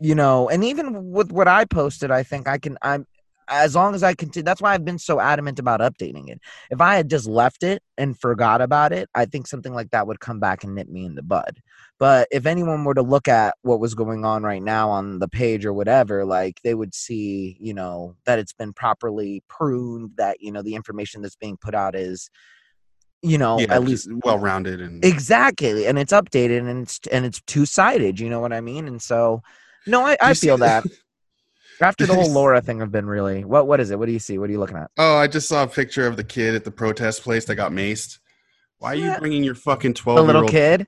you 0.00 0.14
know, 0.14 0.48
and 0.48 0.64
even 0.64 1.10
with 1.10 1.32
what 1.32 1.48
I 1.48 1.64
posted, 1.64 2.10
I 2.10 2.22
think 2.22 2.48
I 2.48 2.58
can. 2.58 2.78
I'm 2.82 3.06
as 3.48 3.74
long 3.74 3.94
as 3.94 4.02
I 4.02 4.14
continue. 4.14 4.44
That's 4.44 4.60
why 4.60 4.74
I've 4.74 4.84
been 4.84 4.98
so 4.98 5.20
adamant 5.20 5.58
about 5.58 5.80
updating 5.80 6.28
it. 6.28 6.40
If 6.70 6.80
I 6.80 6.94
had 6.96 7.10
just 7.10 7.26
left 7.26 7.62
it 7.62 7.82
and 7.96 8.18
forgot 8.18 8.60
about 8.60 8.92
it, 8.92 9.08
I 9.14 9.24
think 9.24 9.46
something 9.46 9.74
like 9.74 9.90
that 9.90 10.06
would 10.06 10.20
come 10.20 10.38
back 10.40 10.64
and 10.64 10.74
nip 10.74 10.88
me 10.88 11.04
in 11.04 11.14
the 11.14 11.22
bud. 11.22 11.60
But 11.98 12.28
if 12.30 12.46
anyone 12.46 12.84
were 12.84 12.94
to 12.94 13.02
look 13.02 13.26
at 13.26 13.54
what 13.62 13.80
was 13.80 13.94
going 13.94 14.24
on 14.24 14.42
right 14.42 14.62
now 14.62 14.90
on 14.90 15.18
the 15.18 15.28
page 15.28 15.64
or 15.64 15.72
whatever, 15.72 16.24
like 16.24 16.60
they 16.62 16.74
would 16.74 16.94
see, 16.94 17.56
you 17.58 17.74
know, 17.74 18.14
that 18.26 18.38
it's 18.38 18.52
been 18.52 18.72
properly 18.72 19.42
pruned, 19.48 20.10
that 20.16 20.40
you 20.40 20.52
know 20.52 20.62
the 20.62 20.74
information 20.74 21.22
that's 21.22 21.36
being 21.36 21.56
put 21.56 21.74
out 21.74 21.94
is, 21.94 22.30
you 23.22 23.38
know, 23.38 23.58
yeah, 23.60 23.66
at 23.74 23.82
least 23.82 24.08
well 24.24 24.38
rounded 24.38 24.80
and 24.80 25.04
exactly 25.04 25.86
and 25.86 25.98
it's 25.98 26.12
updated 26.12 26.60
and 26.68 26.82
it's 26.82 27.00
and 27.12 27.24
it's 27.26 27.40
two-sided 27.46 28.18
you 28.20 28.28
know 28.30 28.40
what 28.40 28.52
i 28.52 28.60
mean 28.60 28.86
and 28.88 29.00
so 29.02 29.42
no 29.86 30.04
i, 30.06 30.16
I 30.20 30.34
feel 30.34 30.58
that 30.58 30.84
after 31.80 32.06
the 32.06 32.14
whole 32.14 32.30
laura 32.30 32.60
thing 32.60 32.80
i've 32.82 32.90
been 32.92 33.06
really 33.06 33.44
what 33.44 33.66
what 33.66 33.80
is 33.80 33.90
it 33.90 33.98
what 33.98 34.06
do 34.06 34.12
you 34.12 34.18
see 34.18 34.38
what 34.38 34.48
are 34.48 34.52
you 34.52 34.58
looking 34.58 34.76
at 34.76 34.90
Oh, 34.96 35.16
I 35.16 35.26
just 35.28 35.48
saw 35.48 35.62
a 35.64 35.66
picture 35.68 36.06
of 36.06 36.16
the 36.16 36.24
kid 36.24 36.54
at 36.54 36.64
the 36.64 36.70
protest 36.70 37.22
place 37.22 37.44
that 37.46 37.54
got 37.54 37.70
maced. 37.72 38.18
Why 38.78 38.92
are 38.92 38.94
you 38.96 39.02
Yeah. 39.10 39.18
bringing 39.18 39.44
your 39.44 39.54
fucking 39.54 39.94
twelve 39.94 40.18
year 40.18 40.26
little 40.26 40.50
kid 40.50 40.86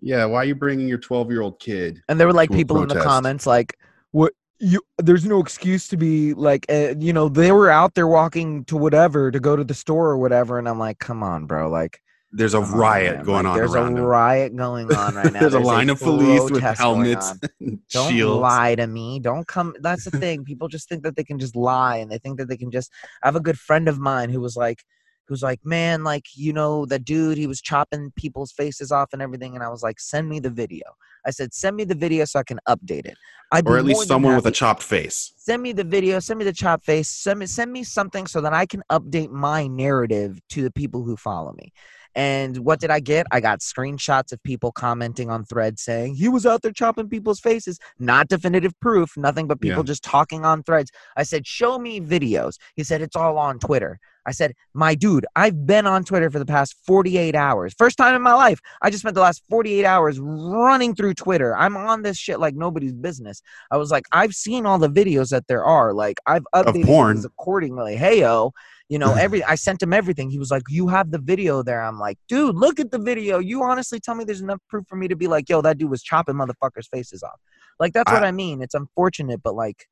Yeah, 0.00 0.24
why 0.26 0.38
are 0.38 0.44
you 0.44 0.54
bringing 0.54 0.88
your 0.88 0.98
twelve 0.98 1.30
year 1.30 1.42
old 1.42 1.58
kid? 1.60 2.02
and 2.08 2.18
there 2.20 2.26
were 2.26 2.32
like 2.32 2.50
people 2.50 2.82
in 2.82 2.88
the 2.88 2.96
comments 2.96 3.46
like 3.46 3.78
what 4.12 4.32
you 4.60 4.80
there's 4.98 5.24
no 5.24 5.40
excuse 5.40 5.88
to 5.88 5.96
be 5.96 6.32
like 6.34 6.64
uh, 6.70 6.94
you 6.98 7.12
know 7.12 7.28
they 7.28 7.50
were 7.52 7.70
out 7.70 7.94
there 7.94 8.06
walking 8.08 8.64
to 8.66 8.76
whatever 8.76 9.30
to 9.30 9.40
go 9.40 9.56
to 9.56 9.64
the 9.64 9.74
store 9.74 10.08
or 10.10 10.18
whatever 10.18 10.58
and 10.58 10.68
i'm 10.68 10.78
like 10.78 10.98
come 10.98 11.22
on 11.22 11.44
bro 11.46 11.68
like 11.68 12.00
There's 12.32 12.54
a 12.54 12.58
on, 12.58 12.72
riot 12.72 13.16
man. 13.16 13.24
going 13.24 13.44
Like, 13.44 13.52
on 13.52 13.56
there's 13.58 13.74
a 13.74 13.84
him. 13.86 13.94
riot 13.94 14.56
going 14.56 14.92
on 14.92 15.14
right 15.14 15.32
now 15.32 15.40
There's 15.40 15.54
a 15.54 15.60
line 15.60 15.90
of 15.90 15.98
police 16.00 16.50
with 16.50 16.62
helmets, 16.62 17.30
on. 17.32 17.40
Don't 17.90 18.10
shields. 18.12 18.42
lie 18.42 18.74
to 18.76 18.86
me. 18.86 19.20
Don't 19.20 19.46
come. 19.46 19.74
That's 19.80 20.04
the 20.04 20.10
thing. 20.18 20.44
People 20.44 20.66
just 20.68 20.88
think 20.88 21.02
that 21.04 21.14
they 21.16 21.22
can 21.24 21.38
just 21.38 21.54
lie, 21.54 21.96
and 21.98 22.10
they 22.10 22.18
think 22.18 22.38
that 22.38 22.48
they 22.48 22.56
can 22.56 22.70
just. 22.72 22.90
I 23.22 23.26
have 23.28 23.36
a 23.36 23.40
good 23.40 23.58
friend 23.58 23.88
of 23.88 23.98
mine 24.00 24.30
who 24.30 24.40
was 24.40 24.56
like, 24.56 24.82
who's 25.26 25.42
like, 25.42 25.64
man, 25.64 26.04
like 26.04 26.26
you 26.34 26.52
know 26.52 26.86
the 26.86 26.98
dude, 26.98 27.38
he 27.38 27.46
was 27.46 27.60
chopping 27.60 28.12
people's 28.16 28.52
faces 28.52 28.92
off 28.92 29.12
and 29.12 29.22
everything, 29.22 29.54
and 29.54 29.62
I 29.64 29.68
was 29.68 29.82
like, 29.82 30.00
send 30.00 30.28
me 30.28 30.40
the 30.40 30.50
video. 30.50 30.84
I 31.26 31.30
said, 31.30 31.54
send 31.54 31.76
me 31.76 31.84
the 31.84 31.94
video 31.94 32.24
so 32.26 32.38
I 32.38 32.42
can 32.42 32.60
update 32.68 33.06
it. 33.06 33.16
I'd 33.52 33.66
or 33.66 33.78
at 33.78 33.84
least 33.84 34.08
someone 34.08 34.36
with 34.36 34.46
a 34.46 34.50
chopped 34.50 34.82
face. 34.82 35.32
send 35.36 35.62
me 35.62 35.72
the 35.72 35.84
video, 35.84 36.18
send 36.18 36.38
me 36.38 36.44
the 36.44 36.52
chopped 36.52 36.84
face, 36.84 37.08
send 37.08 37.38
me 37.38 37.46
send 37.46 37.72
me 37.72 37.84
something 37.84 38.26
so 38.26 38.40
that 38.40 38.52
I 38.52 38.66
can 38.66 38.82
update 38.90 39.30
my 39.30 39.66
narrative 39.66 40.40
to 40.50 40.62
the 40.62 40.72
people 40.72 41.04
who 41.04 41.16
follow 41.16 41.52
me. 41.52 41.72
And 42.16 42.58
what 42.58 42.78
did 42.78 42.90
I 42.90 43.00
get? 43.00 43.26
I 43.32 43.40
got 43.40 43.58
screenshots 43.58 44.32
of 44.32 44.42
people 44.44 44.70
commenting 44.70 45.30
on 45.30 45.44
threads 45.44 45.82
saying 45.82 46.14
he 46.14 46.28
was 46.28 46.46
out 46.46 46.62
there 46.62 46.70
chopping 46.72 47.08
people's 47.08 47.40
faces. 47.40 47.78
Not 47.98 48.28
definitive 48.28 48.78
proof, 48.80 49.16
nothing 49.16 49.48
but 49.48 49.60
people 49.60 49.80
Yeah. 49.82 49.86
just 49.86 50.04
talking 50.04 50.44
on 50.44 50.62
threads. 50.62 50.92
I 51.16 51.24
said, 51.24 51.46
Show 51.46 51.78
me 51.78 52.00
videos. 52.00 52.54
He 52.76 52.84
said, 52.84 53.02
It's 53.02 53.16
all 53.16 53.36
on 53.36 53.58
Twitter. 53.58 53.98
I 54.26 54.32
said, 54.32 54.54
My 54.74 54.94
dude, 54.94 55.26
I've 55.36 55.66
been 55.66 55.86
on 55.86 56.04
Twitter 56.04 56.30
for 56.30 56.38
the 56.38 56.46
past 56.46 56.74
48 56.86 57.34
hours. 57.34 57.74
First 57.76 57.96
time 57.98 58.14
in 58.14 58.22
my 58.22 58.34
life. 58.34 58.60
I 58.82 58.90
just 58.90 59.00
spent 59.02 59.14
the 59.14 59.20
last 59.20 59.42
48 59.50 59.84
hours 59.84 60.18
running 60.20 60.94
through 60.94 61.14
Twitter. 61.14 61.56
I'm 61.56 61.76
on 61.76 62.02
this 62.02 62.16
shit 62.16 62.40
like 62.40 62.54
nobody's 62.54 62.92
business. 62.92 63.42
I 63.70 63.76
was 63.76 63.90
like, 63.90 64.04
I've 64.12 64.34
seen 64.34 64.66
all 64.66 64.78
the 64.78 64.88
videos 64.90 65.30
that 65.30 65.46
there 65.46 65.64
are. 65.64 65.92
Like, 65.92 66.18
I've 66.26 66.44
updated 66.54 66.84
things 67.14 67.24
accordingly. 67.24 67.96
Hey, 67.96 68.20
yo, 68.20 68.52
you 68.88 68.98
know, 68.98 69.12
every 69.18 69.42
I 69.52 69.54
sent 69.56 69.82
him 69.82 69.92
everything. 69.92 70.30
He 70.30 70.38
was 70.38 70.50
like, 70.50 70.62
You 70.68 70.88
have 70.88 71.10
the 71.10 71.18
video 71.18 71.62
there. 71.62 71.82
I'm 71.82 71.98
like, 71.98 72.18
Dude, 72.28 72.54
look 72.56 72.80
at 72.80 72.90
the 72.90 72.98
video. 72.98 73.38
You 73.38 73.62
honestly 73.62 74.00
tell 74.00 74.14
me 74.14 74.24
there's 74.24 74.40
enough 74.40 74.60
proof 74.68 74.84
for 74.88 74.96
me 74.96 75.08
to 75.08 75.16
be 75.16 75.26
like, 75.26 75.48
Yo, 75.48 75.60
that 75.62 75.78
dude 75.78 75.90
was 75.90 76.02
chopping 76.02 76.34
motherfuckers' 76.36 76.88
faces 76.90 77.22
off. 77.22 77.40
Like, 77.80 77.92
that's 77.92 78.10
what 78.10 78.22
I- 78.24 78.28
I 78.28 78.32
mean. 78.32 78.62
It's 78.62 78.74
unfortunate, 78.74 79.42
but 79.42 79.54
like, 79.54 79.86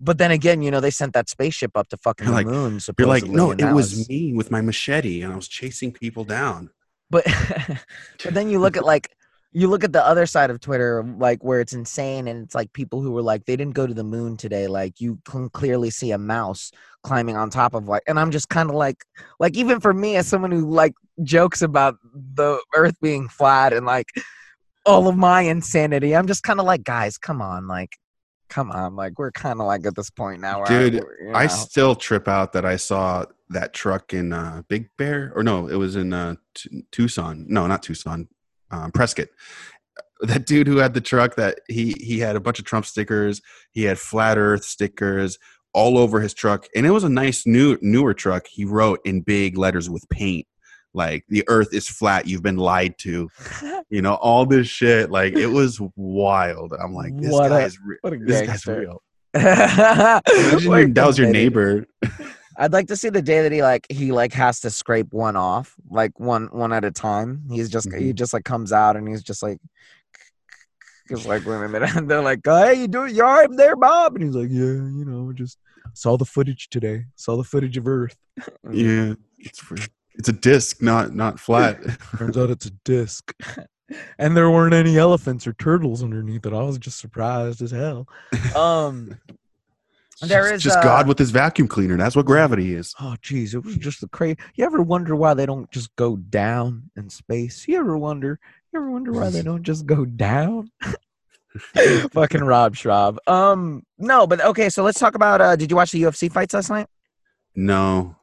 but 0.00 0.18
then 0.18 0.30
again, 0.30 0.62
you 0.62 0.70
know, 0.70 0.80
they 0.80 0.90
sent 0.90 1.12
that 1.12 1.28
spaceship 1.28 1.76
up 1.76 1.88
to 1.90 1.96
fucking 1.98 2.26
You're 2.26 2.32
the 2.32 2.36
like- 2.36 2.46
moon. 2.46 2.80
You're 2.98 3.06
like, 3.08 3.24
no, 3.24 3.50
it 3.50 3.58
that 3.58 3.74
was 3.74 4.08
me 4.08 4.32
with 4.32 4.50
my 4.50 4.60
machete, 4.60 5.22
and 5.22 5.32
I 5.32 5.36
was 5.36 5.48
chasing 5.48 5.92
people 5.92 6.24
down. 6.24 6.70
but 7.10 7.24
but 8.24 8.34
then 8.34 8.48
you 8.48 8.58
look 8.58 8.76
at 8.76 8.84
like 8.84 9.10
you 9.52 9.66
look 9.66 9.82
at 9.82 9.92
the 9.92 10.06
other 10.06 10.26
side 10.26 10.48
of 10.50 10.60
Twitter, 10.60 11.02
like 11.18 11.42
where 11.42 11.60
it's 11.60 11.72
insane, 11.72 12.28
and 12.28 12.44
it's 12.44 12.54
like 12.54 12.72
people 12.72 13.02
who 13.02 13.10
were 13.10 13.22
like 13.22 13.44
they 13.46 13.56
didn't 13.56 13.74
go 13.74 13.86
to 13.86 13.94
the 13.94 14.04
moon 14.04 14.36
today. 14.36 14.66
Like 14.68 15.00
you 15.00 15.18
can 15.24 15.48
clearly 15.50 15.90
see 15.90 16.12
a 16.12 16.18
mouse 16.18 16.70
climbing 17.02 17.36
on 17.36 17.50
top 17.50 17.74
of 17.74 17.88
like, 17.88 18.02
and 18.06 18.18
I'm 18.20 18.30
just 18.30 18.48
kind 18.48 18.68
of 18.70 18.76
like, 18.76 19.04
like 19.40 19.56
even 19.56 19.80
for 19.80 19.92
me 19.92 20.16
as 20.16 20.28
someone 20.28 20.50
who 20.52 20.70
like 20.70 20.94
jokes 21.24 21.62
about 21.62 21.96
the 22.14 22.60
Earth 22.74 22.94
being 23.02 23.28
flat 23.28 23.72
and 23.72 23.84
like 23.86 24.06
all 24.86 25.08
of 25.08 25.16
my 25.16 25.40
insanity, 25.42 26.14
I'm 26.14 26.26
just 26.26 26.42
kind 26.42 26.60
of 26.60 26.66
like, 26.66 26.84
guys, 26.84 27.18
come 27.18 27.42
on, 27.42 27.66
like. 27.66 27.96
Come 28.50 28.72
on, 28.72 28.96
like 28.96 29.16
we're 29.16 29.30
kind 29.30 29.60
of 29.60 29.66
like 29.66 29.86
at 29.86 29.94
this 29.94 30.10
point 30.10 30.40
now. 30.40 30.64
Dude, 30.64 30.96
I, 30.96 30.98
you 30.98 31.32
I 31.32 31.46
still 31.46 31.94
trip 31.94 32.26
out 32.26 32.52
that 32.52 32.64
I 32.64 32.76
saw 32.76 33.24
that 33.48 33.72
truck 33.72 34.12
in 34.12 34.32
uh, 34.32 34.62
Big 34.68 34.88
Bear, 34.98 35.32
or 35.36 35.44
no, 35.44 35.68
it 35.68 35.76
was 35.76 35.94
in 35.94 36.12
uh, 36.12 36.34
T- 36.56 36.84
Tucson. 36.90 37.46
No, 37.48 37.68
not 37.68 37.82
Tucson, 37.82 38.28
um, 38.70 38.92
Prescott. 38.92 39.28
That 40.22 40.44
dude 40.44 40.66
who 40.66 40.76
had 40.76 40.92
the 40.92 41.00
truck 41.00 41.36
that 41.36 41.60
he 41.66 41.94
he 41.98 42.18
had 42.18 42.36
a 42.36 42.40
bunch 42.40 42.58
of 42.58 42.66
Trump 42.66 42.84
stickers. 42.84 43.40
He 43.72 43.84
had 43.84 43.98
flat 43.98 44.36
Earth 44.36 44.64
stickers 44.64 45.38
all 45.72 45.96
over 45.96 46.20
his 46.20 46.34
truck, 46.34 46.66
and 46.76 46.84
it 46.84 46.90
was 46.90 47.04
a 47.04 47.08
nice 47.08 47.46
new 47.46 47.78
newer 47.80 48.12
truck. 48.12 48.46
He 48.46 48.66
wrote 48.66 49.00
in 49.06 49.22
big 49.22 49.56
letters 49.56 49.88
with 49.88 50.06
paint, 50.10 50.46
like 50.94 51.24
"The 51.28 51.44
Earth 51.48 51.72
is 51.72 51.88
flat. 51.88 52.26
You've 52.26 52.42
been 52.42 52.56
lied 52.56 52.96
to." 52.98 53.28
You 53.92 54.02
know, 54.02 54.14
all 54.14 54.46
this 54.46 54.68
shit. 54.68 55.10
Like 55.10 55.32
it 55.36 55.48
was 55.48 55.80
wild. 55.96 56.72
I'm 56.80 56.94
like, 56.94 57.16
this 57.16 57.32
What 57.32 57.46
a- 57.46 57.48
guy's 57.48 57.76
re- 57.80 57.96
what 58.02 58.12
a 58.12 58.18
this 58.18 58.46
guy's 58.46 58.64
real. 58.64 59.02
Imagine 59.34 60.94
that 60.94 61.04
was 61.06 61.18
your 61.18 61.28
neighbor. 61.30 61.86
I'd 62.56 62.72
like 62.72 62.86
to 62.88 62.96
see 62.96 63.08
the 63.08 63.20
day 63.22 63.42
that 63.42 63.50
he 63.50 63.62
like 63.62 63.86
he 63.90 64.12
like 64.12 64.32
has 64.34 64.60
to 64.60 64.70
scrape 64.70 65.12
one 65.12 65.34
off, 65.34 65.74
like 65.90 66.20
one 66.20 66.46
one 66.52 66.72
at 66.72 66.84
a 66.84 66.90
time. 66.92 67.42
He's 67.50 67.68
just 67.68 67.92
he 67.92 68.12
Mhm. 68.12 68.14
just 68.14 68.32
like 68.32 68.44
comes 68.44 68.72
out 68.72 68.96
and 68.96 69.08
he's 69.08 69.22
just 69.24 69.42
like 69.42 69.58
just 71.08 71.26
like 71.26 71.44
wait 71.46 71.56
a 71.56 71.68
minute. 71.68 71.96
And 71.96 72.08
they're 72.08 72.22
like, 72.22 72.40
oh, 72.46 72.62
Hey, 72.66 72.74
you 72.82 72.86
doing 72.88 73.14
you 73.16 73.24
all 73.24 73.32
right 73.38 73.48
there, 73.56 73.74
Bob? 73.76 74.14
And 74.14 74.24
he's 74.24 74.34
like, 74.36 74.50
Yeah, 74.50 74.60
you 74.60 75.04
know, 75.04 75.32
just 75.32 75.58
saw 75.94 76.16
the 76.16 76.24
footage 76.24 76.68
today. 76.68 77.06
Saw 77.16 77.36
the 77.36 77.44
footage 77.44 77.76
of 77.76 77.88
Earth. 77.88 78.16
Yeah, 78.70 79.14
it's 79.38 79.58
fr- 79.58 79.76
it's 80.14 80.28
a 80.28 80.32
disc, 80.32 80.82
not 80.82 81.14
not 81.14 81.38
flat. 81.40 81.80
Turns 82.18 82.36
out 82.36 82.50
it's 82.50 82.66
a 82.66 82.70
disc. 82.84 83.32
and 84.18 84.36
there 84.36 84.50
weren't 84.50 84.74
any 84.74 84.96
elephants 84.98 85.46
or 85.46 85.52
turtles 85.54 86.02
underneath 86.02 86.46
it. 86.46 86.52
I 86.52 86.62
was 86.62 86.78
just 86.78 86.98
surprised 86.98 87.60
as 87.62 87.70
hell. 87.70 88.06
Um 88.54 89.18
There 90.22 90.48
It's 90.48 90.56
is, 90.56 90.62
just 90.64 90.76
uh, 90.78 90.82
God 90.82 91.08
with 91.08 91.18
his 91.18 91.30
vacuum 91.30 91.66
cleaner. 91.66 91.96
That's 91.96 92.14
what 92.14 92.26
gravity 92.26 92.74
is. 92.74 92.94
Oh, 93.00 93.16
geez, 93.22 93.54
it 93.54 93.64
was 93.64 93.76
just 93.76 94.02
the 94.02 94.08
crazy. 94.08 94.36
You 94.54 94.66
ever 94.66 94.82
wonder 94.82 95.16
why 95.16 95.32
they 95.32 95.46
don't 95.46 95.70
just 95.70 95.96
go 95.96 96.16
down 96.16 96.90
in 96.94 97.08
space? 97.08 97.66
You 97.66 97.78
ever 97.80 97.96
wonder? 97.96 98.38
You 98.70 98.80
ever 98.80 98.90
wonder 98.90 99.12
why 99.12 99.30
they 99.30 99.40
don't 99.50 99.62
just 99.62 99.86
go 99.86 100.04
down? 100.04 100.70
Fucking 102.12 102.44
Rob 102.44 102.74
Schraub. 102.76 103.16
Um, 103.26 103.82
no, 103.96 104.26
but 104.26 104.42
okay. 104.44 104.68
So 104.68 104.82
let's 104.82 105.00
talk 105.00 105.14
about. 105.14 105.40
uh 105.40 105.56
Did 105.56 105.70
you 105.70 105.76
watch 105.76 105.90
the 105.92 106.02
UFC 106.02 106.30
fights 106.30 106.52
last 106.52 106.68
night? 106.68 106.86
No, 107.56 108.14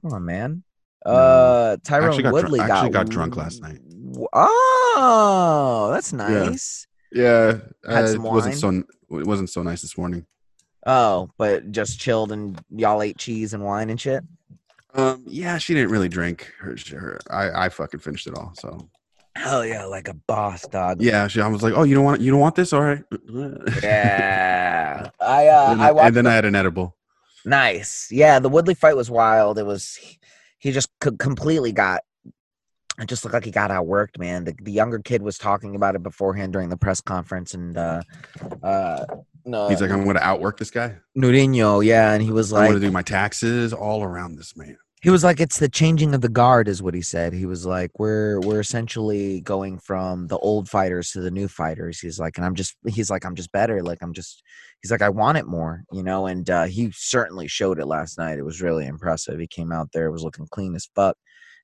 Come 0.00 0.12
on, 0.12 0.24
man. 0.24 0.62
Uh, 1.06 1.76
I 1.88 1.98
actually 1.98 2.22
got 2.24 2.32
Woodley 2.32 2.60
I 2.60 2.66
got 2.66 2.76
actually 2.78 2.92
got 2.92 3.08
drunk 3.08 3.36
last 3.36 3.62
night. 3.62 3.78
Oh, 4.32 5.90
that's 5.92 6.12
nice. 6.12 6.86
yeah, 7.12 7.58
Had 7.88 8.04
uh, 8.04 8.08
it 8.08 8.20
wasn't 8.20 8.56
so 8.56 8.70
it 8.70 9.26
wasn't 9.26 9.50
so 9.50 9.62
nice 9.62 9.82
this 9.82 9.96
morning. 9.96 10.26
Oh, 10.86 11.30
but 11.36 11.70
just 11.70 11.98
chilled 11.98 12.32
and 12.32 12.60
y'all 12.70 13.02
ate 13.02 13.18
cheese 13.18 13.54
and 13.54 13.64
wine 13.64 13.90
and 13.90 14.00
shit. 14.00 14.24
Um, 14.94 15.24
yeah, 15.26 15.58
she 15.58 15.74
didn't 15.74 15.90
really 15.90 16.08
drink. 16.08 16.52
Her, 16.58 16.76
her 16.90 17.20
I 17.30 17.66
I 17.66 17.68
fucking 17.68 18.00
finished 18.00 18.26
it 18.26 18.34
all. 18.36 18.52
So 18.54 18.88
Hell 19.36 19.66
yeah, 19.66 19.84
like 19.84 20.08
a 20.08 20.14
boss 20.14 20.66
dog. 20.66 21.02
yeah, 21.02 21.28
she 21.28 21.40
I 21.40 21.48
was 21.48 21.62
like, 21.62 21.74
oh, 21.76 21.82
you 21.82 21.94
don't 21.94 22.04
want 22.04 22.20
you 22.20 22.30
don't 22.30 22.40
want 22.40 22.54
this, 22.54 22.72
all 22.72 22.80
right. 22.80 23.04
Yeah. 23.82 25.10
I 25.20 25.46
uh 25.48 25.72
and, 25.72 25.82
I 25.82 25.86
then, 25.86 25.94
watched 25.94 26.06
and 26.06 26.16
then 26.16 26.26
I 26.26 26.32
had 26.32 26.44
an 26.46 26.54
edible. 26.54 26.96
Nice. 27.44 28.08
Yeah, 28.10 28.38
the 28.38 28.48
Woodley 28.48 28.74
fight 28.74 28.96
was 28.96 29.10
wild. 29.10 29.58
It 29.58 29.66
was 29.66 29.98
he 30.58 30.72
just 30.72 30.88
co- 31.00 31.12
completely 31.12 31.72
got 31.72 32.02
it 32.98 33.08
just 33.08 33.24
looked 33.24 33.34
like 33.34 33.44
he 33.44 33.50
got 33.50 33.70
outworked, 33.70 34.18
man. 34.18 34.44
The, 34.44 34.54
the 34.62 34.72
younger 34.72 34.98
kid 34.98 35.20
was 35.20 35.36
talking 35.36 35.76
about 35.76 35.94
it 35.94 36.02
beforehand 36.02 36.54
during 36.54 36.70
the 36.70 36.78
press 36.78 37.00
conference 37.00 37.52
and 37.52 37.76
uh 37.76 38.02
uh 38.62 39.04
no 39.44 39.68
He's 39.68 39.80
like, 39.80 39.90
I'm 39.90 40.04
going 40.04 40.16
to 40.16 40.24
outwork 40.24 40.58
this 40.58 40.70
guy. 40.70 40.96
Durinho, 41.16 41.84
yeah, 41.84 42.12
and 42.12 42.22
he 42.22 42.32
was 42.32 42.50
like, 42.52 42.64
I'm 42.64 42.70
going 42.70 42.80
to 42.80 42.86
do 42.86 42.92
my 42.92 43.02
taxes 43.02 43.72
all 43.72 44.02
around 44.02 44.36
this 44.36 44.56
man. 44.56 44.76
He 45.06 45.10
was 45.10 45.22
like 45.22 45.38
it's 45.38 45.60
the 45.60 45.68
changing 45.68 46.16
of 46.16 46.20
the 46.20 46.28
guard 46.28 46.66
is 46.66 46.82
what 46.82 46.92
he 46.92 47.00
said. 47.00 47.32
He 47.32 47.46
was 47.46 47.64
like 47.64 47.96
we're 47.96 48.40
we're 48.40 48.58
essentially 48.58 49.40
going 49.40 49.78
from 49.78 50.26
the 50.26 50.36
old 50.38 50.68
fighters 50.68 51.12
to 51.12 51.20
the 51.20 51.30
new 51.30 51.46
fighters. 51.46 52.00
He's 52.00 52.18
like 52.18 52.36
and 52.36 52.44
I'm 52.44 52.56
just 52.56 52.74
he's 52.88 53.08
like 53.08 53.24
I'm 53.24 53.36
just 53.36 53.52
better. 53.52 53.84
Like 53.84 53.98
I'm 54.02 54.12
just 54.12 54.42
he's 54.82 54.90
like 54.90 55.02
I 55.02 55.08
want 55.08 55.38
it 55.38 55.46
more, 55.46 55.84
you 55.92 56.02
know, 56.02 56.26
and 56.26 56.50
uh 56.50 56.64
he 56.64 56.90
certainly 56.92 57.46
showed 57.46 57.78
it 57.78 57.86
last 57.86 58.18
night. 58.18 58.36
It 58.40 58.44
was 58.44 58.60
really 58.60 58.84
impressive. 58.84 59.38
He 59.38 59.46
came 59.46 59.70
out 59.70 59.90
there 59.92 60.10
was 60.10 60.24
looking 60.24 60.48
clean 60.50 60.74
as 60.74 60.88
fuck 60.96 61.16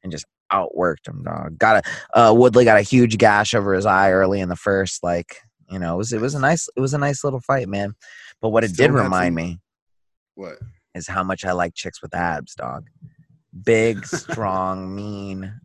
and 0.04 0.12
just 0.12 0.26
outworked 0.52 1.08
him, 1.08 1.24
dog. 1.24 1.58
Got 1.58 1.84
a 2.14 2.20
uh 2.20 2.32
Woodley 2.32 2.64
got 2.64 2.78
a 2.78 2.82
huge 2.82 3.18
gash 3.18 3.54
over 3.54 3.74
his 3.74 3.86
eye 3.86 4.12
early 4.12 4.38
in 4.38 4.50
the 4.50 4.54
first 4.54 5.02
like, 5.02 5.38
you 5.68 5.80
know, 5.80 5.94
it 5.94 5.98
was 5.98 6.12
it 6.12 6.20
was 6.20 6.36
a 6.36 6.40
nice 6.40 6.68
it 6.76 6.80
was 6.80 6.94
a 6.94 6.98
nice 6.98 7.24
little 7.24 7.40
fight, 7.40 7.68
man. 7.68 7.94
But 8.40 8.50
what 8.50 8.62
it 8.62 8.70
Still 8.70 8.86
did 8.86 8.94
remind 8.94 9.32
some- 9.32 9.34
me 9.34 9.58
What? 10.36 10.58
is 10.94 11.08
how 11.08 11.24
much 11.24 11.44
I 11.44 11.50
like 11.50 11.74
chicks 11.74 12.00
with 12.02 12.14
abs, 12.14 12.54
dog. 12.54 12.86
Big, 13.64 14.04
strong, 14.06 14.94
mean, 14.96 15.60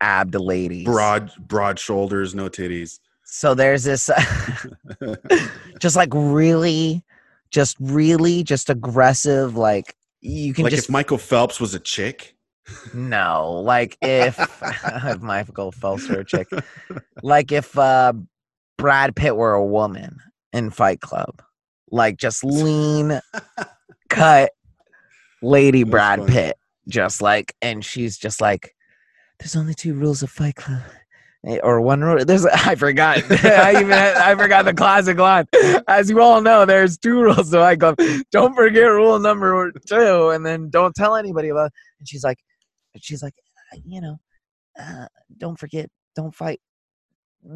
abbed 0.00 0.34
ladies. 0.34 0.84
Broad 0.84 1.32
broad 1.38 1.78
shoulders, 1.78 2.34
no 2.34 2.48
titties. 2.48 2.98
So 3.24 3.54
there's 3.54 3.84
this, 3.84 4.08
just 5.80 5.96
like 5.96 6.10
really, 6.12 7.02
just 7.50 7.76
really, 7.80 8.44
just 8.44 8.70
aggressive. 8.70 9.56
Like 9.56 9.96
you 10.20 10.54
can 10.54 10.64
like 10.64 10.72
just 10.72 10.84
if 10.84 10.90
Michael 10.90 11.18
Phelps 11.18 11.60
was 11.60 11.74
a 11.74 11.80
chick. 11.80 12.36
no, 12.94 13.60
like 13.64 13.96
if 14.00 14.38
if 14.62 15.20
Michael 15.20 15.72
Phelps 15.72 16.08
were 16.08 16.20
a 16.20 16.24
chick, 16.24 16.48
like 17.22 17.52
if 17.52 17.76
uh, 17.78 18.12
Brad 18.78 19.14
Pitt 19.16 19.36
were 19.36 19.54
a 19.54 19.64
woman 19.64 20.18
in 20.52 20.70
Fight 20.70 21.00
Club, 21.00 21.42
like 21.90 22.16
just 22.16 22.44
lean, 22.44 23.20
cut, 24.08 24.50
lady 25.42 25.82
That's 25.82 25.90
Brad 25.90 26.18
funny. 26.20 26.32
Pitt, 26.32 26.58
just 26.88 27.22
like, 27.22 27.54
and 27.62 27.84
she's 27.84 28.16
just 28.18 28.40
like, 28.40 28.74
"There's 29.38 29.56
only 29.56 29.74
two 29.74 29.94
rules 29.94 30.22
of 30.22 30.30
Fight 30.30 30.56
Club." 30.56 30.82
Eh, 31.46 31.58
Or 31.62 31.80
one 31.80 32.00
rule. 32.00 32.24
There's 32.24 32.44
I 32.52 32.74
forgot. 32.74 33.18
I 33.30 33.72
even 33.80 33.92
I 33.92 34.34
forgot 34.34 34.64
the 34.64 34.74
classic 34.74 35.18
line. 35.18 35.46
As 35.88 36.10
you 36.10 36.20
all 36.20 36.40
know, 36.40 36.64
there's 36.64 36.98
two 36.98 37.20
rules 37.22 37.50
to 37.50 37.58
Fight 37.58 37.80
Club. 37.80 37.96
Don't 38.32 38.54
forget 38.54 38.84
rule 38.90 39.18
number 39.18 39.72
two, 39.86 40.30
and 40.30 40.44
then 40.44 40.70
don't 40.70 40.94
tell 40.94 41.14
anybody 41.16 41.48
about. 41.50 41.70
And 42.00 42.08
she's 42.08 42.24
like, 42.24 42.38
she's 43.00 43.22
like, 43.22 43.34
"Uh, 43.72 43.78
you 43.84 44.00
know, 44.00 44.16
uh, 44.80 45.06
don't 45.38 45.58
forget, 45.58 45.88
don't 46.14 46.34
fight 46.34 46.60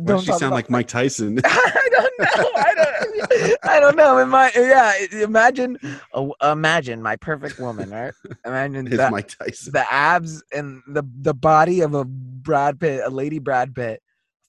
Does 0.04 0.24
she 0.24 0.32
sound 0.32 0.52
like 0.52 0.70
Mike 0.70 0.88
Tyson? 0.88 1.40
I 1.44 1.88
don't 1.90 2.18
know. 2.18 2.50
I 2.56 2.74
don't. 2.74 3.58
I 3.64 3.80
don't 3.80 3.96
know. 3.96 4.18
In 4.18 4.28
my 4.28 4.50
yeah, 4.54 4.94
imagine, 5.22 5.78
uh, 6.14 6.28
imagine 6.42 7.02
my 7.02 7.16
perfect 7.16 7.58
woman, 7.58 7.90
right? 7.90 8.12
Imagine 8.44 8.86
His 8.86 8.98
the, 8.98 9.10
Mike 9.10 9.28
Tyson. 9.36 9.72
the 9.72 9.92
abs 9.92 10.42
and 10.52 10.82
the 10.88 11.02
the 11.20 11.34
body 11.34 11.80
of 11.80 11.94
a 11.94 12.04
Brad 12.04 12.78
Pitt, 12.78 13.02
a 13.04 13.10
lady 13.10 13.38
Brad 13.38 13.74
Pitt, 13.74 14.00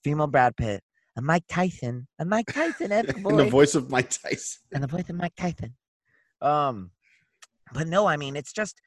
female 0.04 0.28
Brad 0.28 0.56
Pitt, 0.56 0.84
a 1.18 1.22
Mike 1.22 1.44
Tyson, 1.50 2.08
a 2.20 2.26
Mike 2.26 2.48
Tyson, 2.52 2.92
And 2.92 3.08
the 3.08 3.48
voice 3.50 3.76
of 3.76 3.90
Mike 3.90 4.10
Tyson. 4.10 4.62
and 4.74 4.84
the 4.84 4.88
voice 4.88 5.10
of 5.10 5.16
Mike 5.16 5.36
Tyson. 5.36 5.76
Um, 6.42 6.92
but 7.74 7.88
no, 7.88 8.06
I 8.06 8.18
mean 8.18 8.36
it's 8.36 8.54
just 8.54 8.80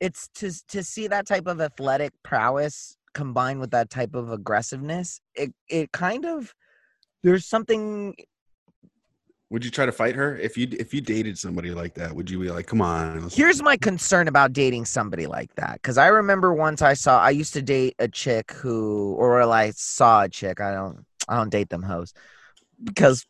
it's 0.00 0.28
to 0.36 0.52
to 0.68 0.82
see 0.82 1.06
that 1.08 1.26
type 1.26 1.46
of 1.46 1.60
athletic 1.60 2.12
prowess 2.22 2.96
combined 3.16 3.60
with 3.60 3.70
that 3.70 3.88
type 3.88 4.14
of 4.14 4.30
aggressiveness. 4.30 5.20
It 5.34 5.50
it 5.68 5.90
kind 5.90 6.24
of 6.26 6.54
there's 7.24 7.46
something 7.46 8.14
Would 9.50 9.64
you 9.64 9.70
try 9.70 9.86
to 9.86 9.92
fight 9.92 10.16
her 10.16 10.36
if 10.36 10.58
you 10.58 10.66
if 10.72 10.92
you 10.92 11.00
dated 11.00 11.38
somebody 11.38 11.70
like 11.70 11.94
that? 11.94 12.12
Would 12.16 12.28
you 12.28 12.38
be 12.40 12.50
like, 12.50 12.66
come 12.66 12.82
on? 12.82 13.28
Here's 13.30 13.62
my 13.62 13.76
concern 13.76 14.26
about 14.28 14.52
dating 14.52 14.86
somebody 14.86 15.26
like 15.26 15.54
that. 15.54 15.74
Because 15.74 15.98
I 15.98 16.08
remember 16.08 16.52
once 16.52 16.82
I 16.82 16.94
saw 16.94 17.20
I 17.20 17.30
used 17.30 17.52
to 17.54 17.62
date 17.62 17.94
a 18.00 18.08
chick 18.08 18.50
who, 18.52 19.14
or 19.14 19.40
I 19.42 19.70
saw 19.70 20.24
a 20.24 20.28
chick. 20.28 20.60
I 20.60 20.72
don't, 20.74 21.06
I 21.28 21.36
don't 21.36 21.50
date 21.50 21.70
them 21.70 21.82
hoes 21.82 22.12
because 22.82 23.24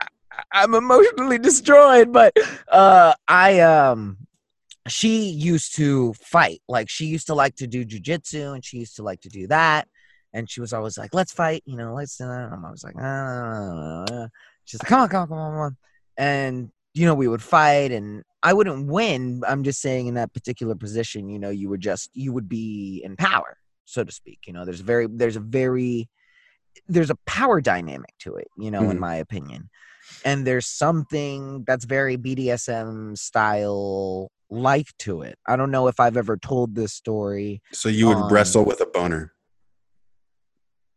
I, 0.00 0.06
I'm 0.52 0.74
emotionally 0.74 1.38
destroyed. 1.38 2.10
But 2.10 2.32
uh, 2.68 3.12
I 3.28 3.60
um, 3.60 4.16
she 4.88 5.30
used 5.30 5.76
to 5.76 6.12
fight. 6.14 6.60
Like 6.68 6.88
she 6.88 7.06
used 7.06 7.26
to 7.28 7.34
like 7.34 7.56
to 7.56 7.66
do 7.66 7.84
jujitsu, 7.84 8.54
and 8.54 8.64
she 8.64 8.78
used 8.78 8.96
to 8.96 9.02
like 9.02 9.20
to 9.22 9.28
do 9.28 9.46
that. 9.48 9.88
And 10.32 10.48
she 10.48 10.60
was 10.60 10.72
always 10.72 10.96
like, 10.96 11.12
"Let's 11.12 11.32
fight," 11.32 11.62
you 11.66 11.76
know. 11.76 11.94
Let's. 11.94 12.20
Uh, 12.20 12.48
and 12.52 12.64
I 12.66 12.70
was 12.70 12.84
like, 12.84 12.94
ah. 12.98 14.28
she's 14.64 14.80
like, 14.82 14.88
"Come 14.88 15.00
on, 15.02 15.08
come 15.08 15.22
on, 15.22 15.28
come 15.28 15.38
on, 15.38 15.52
come 15.52 15.60
on," 15.60 15.76
and 16.16 16.70
you 16.94 17.06
know, 17.06 17.14
we 17.14 17.28
would 17.28 17.42
fight 17.42 17.92
and 17.92 18.24
I 18.42 18.52
wouldn't 18.52 18.88
win. 18.88 19.42
I'm 19.46 19.62
just 19.62 19.80
saying 19.80 20.06
in 20.08 20.14
that 20.14 20.32
particular 20.32 20.74
position, 20.74 21.28
you 21.28 21.38
know, 21.38 21.50
you 21.50 21.68
would 21.68 21.80
just 21.80 22.10
you 22.14 22.32
would 22.32 22.48
be 22.48 23.00
in 23.04 23.16
power, 23.16 23.56
so 23.84 24.02
to 24.02 24.10
speak. 24.12 24.40
You 24.46 24.52
know, 24.52 24.64
there's 24.64 24.80
very 24.80 25.06
there's 25.06 25.36
a 25.36 25.40
very 25.40 26.08
there's 26.88 27.10
a 27.10 27.16
power 27.26 27.60
dynamic 27.60 28.14
to 28.20 28.36
it, 28.36 28.48
you 28.56 28.70
know, 28.70 28.90
in 28.90 28.96
Mhm. 28.96 29.00
my 29.00 29.16
opinion. 29.16 29.68
And 30.24 30.46
there's 30.46 30.66
something 30.66 31.64
that's 31.64 31.84
very 31.84 32.16
BDSM 32.16 33.16
style 33.16 34.30
like 34.50 34.88
to 34.98 35.22
it. 35.22 35.38
I 35.46 35.56
don't 35.56 35.70
know 35.70 35.88
if 35.88 36.00
I've 36.00 36.16
ever 36.16 36.36
told 36.36 36.74
this 36.74 36.92
story. 36.92 37.62
So 37.72 37.88
you 37.88 38.08
would 38.08 38.16
on- 38.16 38.32
wrestle 38.32 38.64
with 38.64 38.80
a 38.80 38.86
boner. 38.86 39.32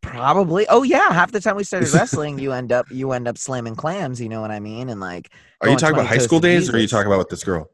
Probably. 0.01 0.67
Oh 0.67 0.83
yeah, 0.83 1.13
half 1.13 1.31
the 1.31 1.39
time 1.39 1.55
we 1.55 1.63
started 1.63 1.89
wrestling, 1.93 2.37
you 2.37 2.51
end 2.51 2.71
up 2.71 2.85
you 2.91 3.13
end 3.13 3.27
up 3.27 3.37
slamming 3.37 3.75
clams, 3.75 4.19
you 4.19 4.27
know 4.29 4.41
what 4.41 4.51
I 4.51 4.59
mean? 4.59 4.89
And 4.89 4.99
like 4.99 5.31
Are 5.61 5.69
you 5.69 5.77
talking 5.77 5.95
about 5.95 6.07
high 6.07 6.17
school 6.17 6.39
days, 6.39 6.69
or 6.69 6.75
are 6.75 6.79
you 6.79 6.87
talking 6.87 7.07
about 7.07 7.19
with 7.19 7.29
this 7.29 7.43
girl? 7.43 7.69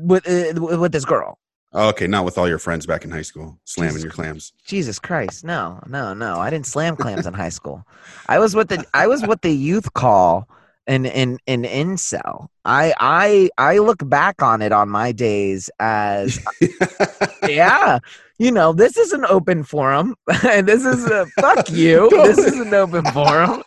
with 0.00 0.28
uh, 0.28 0.78
with 0.78 0.92
this 0.92 1.04
girl. 1.04 1.38
Oh, 1.72 1.88
okay, 1.90 2.08
not 2.08 2.24
with 2.24 2.36
all 2.36 2.48
your 2.48 2.58
friends 2.58 2.84
back 2.84 3.04
in 3.04 3.10
high 3.10 3.22
school 3.22 3.60
slamming 3.64 3.92
Jesus 3.92 4.04
your 4.04 4.12
clams. 4.12 4.52
Jesus 4.64 4.98
Christ, 4.98 5.44
no, 5.44 5.80
no, 5.86 6.14
no! 6.14 6.36
I 6.40 6.50
didn't 6.50 6.66
slam 6.66 6.96
clams 6.96 7.26
in 7.26 7.34
high 7.34 7.50
school. 7.50 7.86
I 8.28 8.38
was 8.38 8.56
what 8.56 8.68
the 8.68 8.84
I 8.94 9.06
was 9.06 9.24
what 9.26 9.42
the 9.42 9.52
youth 9.52 9.92
call 9.94 10.48
an 10.90 11.06
an 11.06 11.38
an 11.46 11.62
incel. 11.64 12.48
I 12.64 12.92
I 13.00 13.50
I 13.58 13.78
look 13.78 14.06
back 14.08 14.42
on 14.42 14.60
it 14.60 14.72
on 14.72 14.88
my 14.88 15.12
days 15.12 15.70
as 15.78 16.38
yeah, 17.48 17.98
you 18.38 18.50
know, 18.50 18.72
this 18.72 18.96
is 18.96 19.12
an 19.12 19.24
open 19.26 19.62
forum, 19.64 20.14
and 20.46 20.66
this 20.72 20.84
is 20.84 21.04
a 21.06 21.26
fuck 21.40 21.70
you. 21.70 22.08
This 22.30 22.38
is 22.38 22.58
an 22.60 22.74
open 22.74 23.04
forum. 23.06 23.62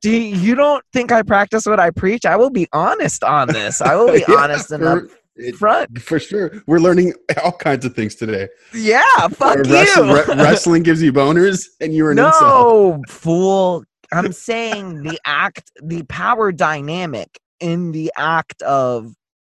Do 0.00 0.10
you, 0.10 0.36
you 0.36 0.54
don't 0.54 0.84
think 0.92 1.10
I 1.12 1.22
practice 1.22 1.66
what 1.66 1.80
I 1.80 1.90
preach? 1.90 2.24
I 2.26 2.36
will 2.36 2.50
be 2.50 2.66
honest 2.72 3.24
on 3.24 3.48
this. 3.48 3.80
I 3.80 3.94
will 3.96 4.12
be 4.12 4.24
Yeah, 4.28 4.34
honest 4.36 4.68
for, 4.68 5.08
it- 5.36 5.56
front. 5.56 6.00
for 6.00 6.18
sure. 6.18 6.62
We're 6.66 6.78
learning 6.78 7.14
all 7.42 7.52
kinds 7.52 7.84
of 7.86 7.94
things 7.94 8.14
today. 8.14 8.48
Yeah, 8.74 9.02
fuck 9.28 9.58
Uh, 9.58 9.62
you. 9.66 9.72
wrestling, 9.72 10.10
re- 10.10 10.34
wrestling 10.44 10.82
gives 10.82 11.02
you 11.02 11.12
boners, 11.12 11.64
and 11.80 11.94
you're 11.94 12.10
an 12.12 12.18
incel. 12.18 12.40
no, 12.40 13.00
fool. 13.08 13.84
I'm 14.12 14.32
saying 14.32 15.02
the 15.02 15.18
act, 15.24 15.70
the 15.82 16.02
power 16.04 16.52
dynamic 16.52 17.40
in 17.60 17.92
the 17.92 18.12
act 18.16 18.60
of 18.62 19.14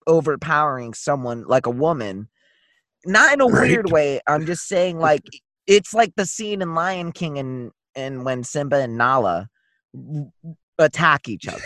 overpowering 0.07 0.94
someone 0.94 1.44
like 1.46 1.66
a 1.66 1.70
woman, 1.70 2.28
not 3.07 3.32
in 3.32 3.40
a 3.40 3.46
weird 3.46 3.90
way. 3.90 4.20
I'm 4.26 4.46
just 4.46 4.66
saying, 4.68 4.98
like, 5.11 5.22
it's 5.66 5.94
like 5.94 6.12
the 6.16 6.26
scene 6.26 6.61
in 6.62 6.74
Lion 6.74 7.12
King 7.12 7.38
and 7.38 7.70
and 7.94 8.24
when 8.24 8.42
Simba 8.42 8.76
and 8.78 8.96
Nala 8.96 9.48
attack 10.78 11.28
each 11.28 11.46
other. 11.48 11.62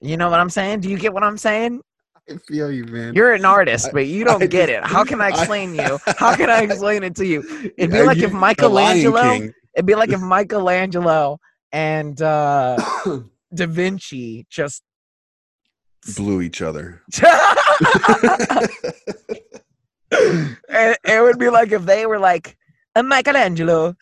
You 0.00 0.16
know 0.16 0.30
what 0.30 0.40
I'm 0.40 0.50
saying? 0.50 0.80
Do 0.80 0.90
you 0.90 0.98
get 0.98 1.12
what 1.12 1.22
I'm 1.22 1.38
saying? 1.38 1.80
I 2.28 2.36
feel 2.36 2.70
you, 2.70 2.84
man. 2.84 3.14
You're 3.14 3.32
an 3.34 3.44
artist, 3.44 3.90
but 3.92 4.06
you 4.06 4.24
don't 4.24 4.42
I 4.42 4.46
get 4.46 4.68
just- 4.68 4.84
it. 4.84 4.84
How 4.84 5.04
can 5.04 5.20
I 5.20 5.26
I- 5.26 5.28
explain 5.30 5.74
you? 5.74 5.98
How 6.18 6.36
can 6.36 6.48
I 6.50 6.62
explain 6.62 7.02
it 7.02 7.14
to 7.16 7.26
you? 7.26 7.42
It'd 7.76 7.90
be 7.90 8.02
like 8.02 8.18
you- 8.18 8.26
if 8.26 8.32
Michelangelo 8.32 9.22
King- 9.22 9.52
It'd 9.74 9.86
be 9.86 9.94
like 9.94 10.10
if 10.10 10.20
Michelangelo 10.36 11.38
and 11.72 12.20
uh, 12.20 12.76
Da 13.54 13.66
Vinci 13.66 14.46
just. 14.50 14.82
blew 16.16 16.40
each 16.40 16.62
other. 16.62 17.02
it, 20.10 20.98
it 21.04 21.22
would 21.22 21.38
be 21.38 21.48
like 21.50 21.72
if 21.72 21.84
they 21.84 22.06
were 22.06 22.18
like, 22.18 22.56
uh, 22.96 23.02
Michelangelo, 23.02 23.94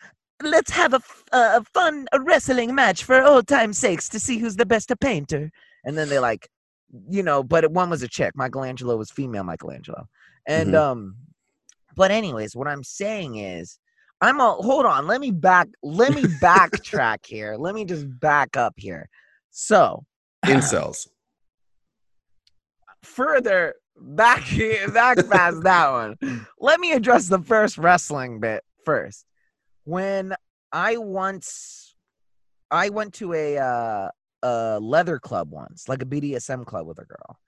let's 0.43 0.71
have 0.71 0.93
a, 0.93 1.01
a 1.31 1.63
fun 1.73 2.07
wrestling 2.21 2.73
match 2.73 3.03
for 3.03 3.21
old 3.21 3.47
time's 3.47 3.77
sakes 3.77 4.09
to 4.09 4.19
see 4.19 4.37
who's 4.39 4.55
the 4.55 4.65
best 4.65 4.91
painter. 4.99 5.51
And 5.83 5.97
then 5.97 6.09
they 6.09 6.19
like, 6.19 6.49
you 7.09 7.21
know, 7.23 7.43
but 7.43 7.71
one 7.71 7.89
was 7.89 8.01
a 8.01 8.07
chick. 8.07 8.33
Michelangelo 8.35 8.95
was 8.97 9.11
female 9.11 9.43
Michelangelo. 9.43 10.07
And, 10.47 10.73
Mhm. 10.73 10.77
um, 10.79 11.15
but 11.95 12.11
anyways, 12.11 12.55
what 12.55 12.67
I'm 12.67 12.83
saying 12.83 13.35
is, 13.35 13.77
I'm 14.21 14.39
a 14.39 14.51
hold 14.51 14.85
on. 14.85 15.07
Let 15.07 15.21
me 15.21 15.31
back. 15.31 15.69
Let 15.81 16.13
me 16.13 16.23
backtrack 16.23 17.25
here. 17.25 17.55
Let 17.57 17.73
me 17.73 17.85
just 17.85 18.05
back 18.19 18.57
up 18.57 18.73
here. 18.77 19.07
So 19.51 20.05
Incels. 20.45 21.07
further 23.03 23.75
back 23.95 24.41
here, 24.41 24.89
back 24.89 25.17
past 25.29 25.63
that 25.63 25.91
one. 25.91 26.45
Let 26.59 26.79
me 26.79 26.91
address 26.93 27.27
the 27.27 27.39
first 27.39 27.77
wrestling 27.77 28.39
bit 28.39 28.63
first. 28.85 29.25
When 29.85 30.35
I 30.71 30.97
once, 30.97 31.95
I 32.69 32.89
went 32.89 33.13
to 33.15 33.33
a 33.33 33.57
uh, 33.57 34.09
a 34.43 34.79
leather 34.79 35.19
club 35.19 35.51
once, 35.51 35.89
like 35.89 36.01
a 36.01 36.05
BDSM 36.05 36.65
club 36.65 36.87
with 36.87 36.99
a 36.99 37.05
girl. 37.05 37.39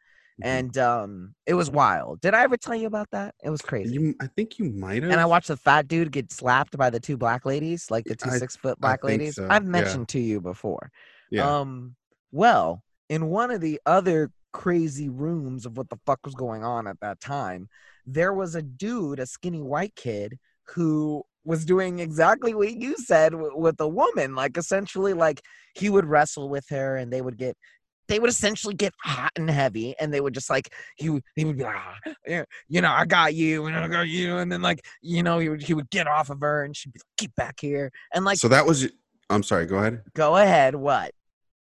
And 0.43 0.77
um, 0.77 1.35
it 1.45 1.53
was 1.53 1.69
wild. 1.69 2.21
Did 2.21 2.33
I 2.33 2.43
ever 2.43 2.57
tell 2.57 2.75
you 2.75 2.87
about 2.87 3.09
that? 3.11 3.35
It 3.43 3.49
was 3.49 3.61
crazy. 3.61 3.93
You, 3.93 4.15
I 4.21 4.27
think 4.27 4.59
you 4.59 4.65
might 4.65 5.03
have. 5.03 5.11
and 5.11 5.19
I 5.21 5.25
watched 5.25 5.47
the 5.49 5.57
fat 5.57 5.87
dude 5.87 6.11
get 6.11 6.31
slapped 6.31 6.77
by 6.77 6.89
the 6.89 6.99
two 6.99 7.17
black 7.17 7.45
ladies, 7.45 7.89
like 7.89 8.05
the 8.05 8.15
two 8.15 8.29
I- 8.29 8.37
six 8.37 8.55
foot 8.55 8.79
black 8.79 9.03
ladies. 9.03 9.35
so, 9.35 9.47
I've 9.49 9.63
yeah. 9.63 9.69
mentioned 9.69 10.07
to 10.09 10.19
you 10.19 10.41
before. 10.41 10.91
yeah. 11.29 11.59
Um, 11.59 11.95
well, 12.31 12.83
in 13.09 13.27
one 13.27 13.51
of 13.51 13.61
the 13.61 13.79
other 13.85 14.31
crazy 14.53 15.09
rooms 15.09 15.65
of 15.65 15.77
what 15.77 15.89
the 15.89 15.97
fuck 16.05 16.19
was 16.25 16.35
going 16.35 16.63
on 16.63 16.87
at 16.87 16.99
that 17.01 17.19
time, 17.19 17.67
there 18.05 18.33
was 18.33 18.55
a 18.55 18.61
dude, 18.61 19.19
a 19.19 19.25
skinny 19.25 19.61
white 19.61 19.95
kid, 19.95 20.37
who 20.67 21.23
was 21.43 21.65
doing 21.65 21.99
exactly 21.99 22.53
what 22.53 22.71
you 22.73 22.95
said 22.97 23.31
w- 23.31 23.57
with 23.57 23.79
a 23.81 23.87
woman. 23.87 24.35
Like 24.35 24.57
essentially, 24.57 25.13
like 25.13 25.41
he 25.75 25.89
would 25.89 26.05
wrestle 26.05 26.49
with 26.49 26.65
her, 26.69 26.97
and 26.97 27.11
they 27.11 27.21
would 27.21 27.37
get. 27.37 27.57
They 28.11 28.19
would 28.19 28.29
essentially 28.29 28.73
get 28.73 28.93
hot 28.99 29.31
and 29.37 29.49
heavy, 29.49 29.95
and 29.97 30.13
they 30.13 30.19
would 30.19 30.33
just 30.33 30.49
like 30.49 30.73
he 30.97 31.09
would 31.09 31.23
he 31.37 31.45
would 31.45 31.57
be 31.57 31.63
like, 31.63 31.77
ah, 31.77 31.95
yeah, 32.27 32.43
you 32.67 32.81
know, 32.81 32.91
I 32.91 33.05
got 33.05 33.33
you, 33.33 33.67
and 33.67 33.75
I 33.77 33.87
got 33.87 34.09
you, 34.09 34.35
and 34.35 34.51
then 34.51 34.61
like 34.61 34.85
you 35.01 35.23
know 35.23 35.39
he 35.39 35.47
would 35.47 35.63
he 35.63 35.73
would 35.73 35.89
get 35.91 36.07
off 36.07 36.29
of 36.29 36.41
her, 36.41 36.65
and 36.65 36.75
she'd 36.75 36.91
be 36.91 36.99
like, 36.99 37.17
get 37.17 37.35
back 37.37 37.61
here, 37.61 37.89
and 38.13 38.25
like 38.25 38.37
so 38.37 38.49
that 38.49 38.65
was. 38.65 38.89
I'm 39.29 39.43
sorry. 39.43 39.65
Go 39.65 39.77
ahead. 39.77 40.01
go 40.13 40.35
ahead, 40.35 40.75
what? 40.75 41.13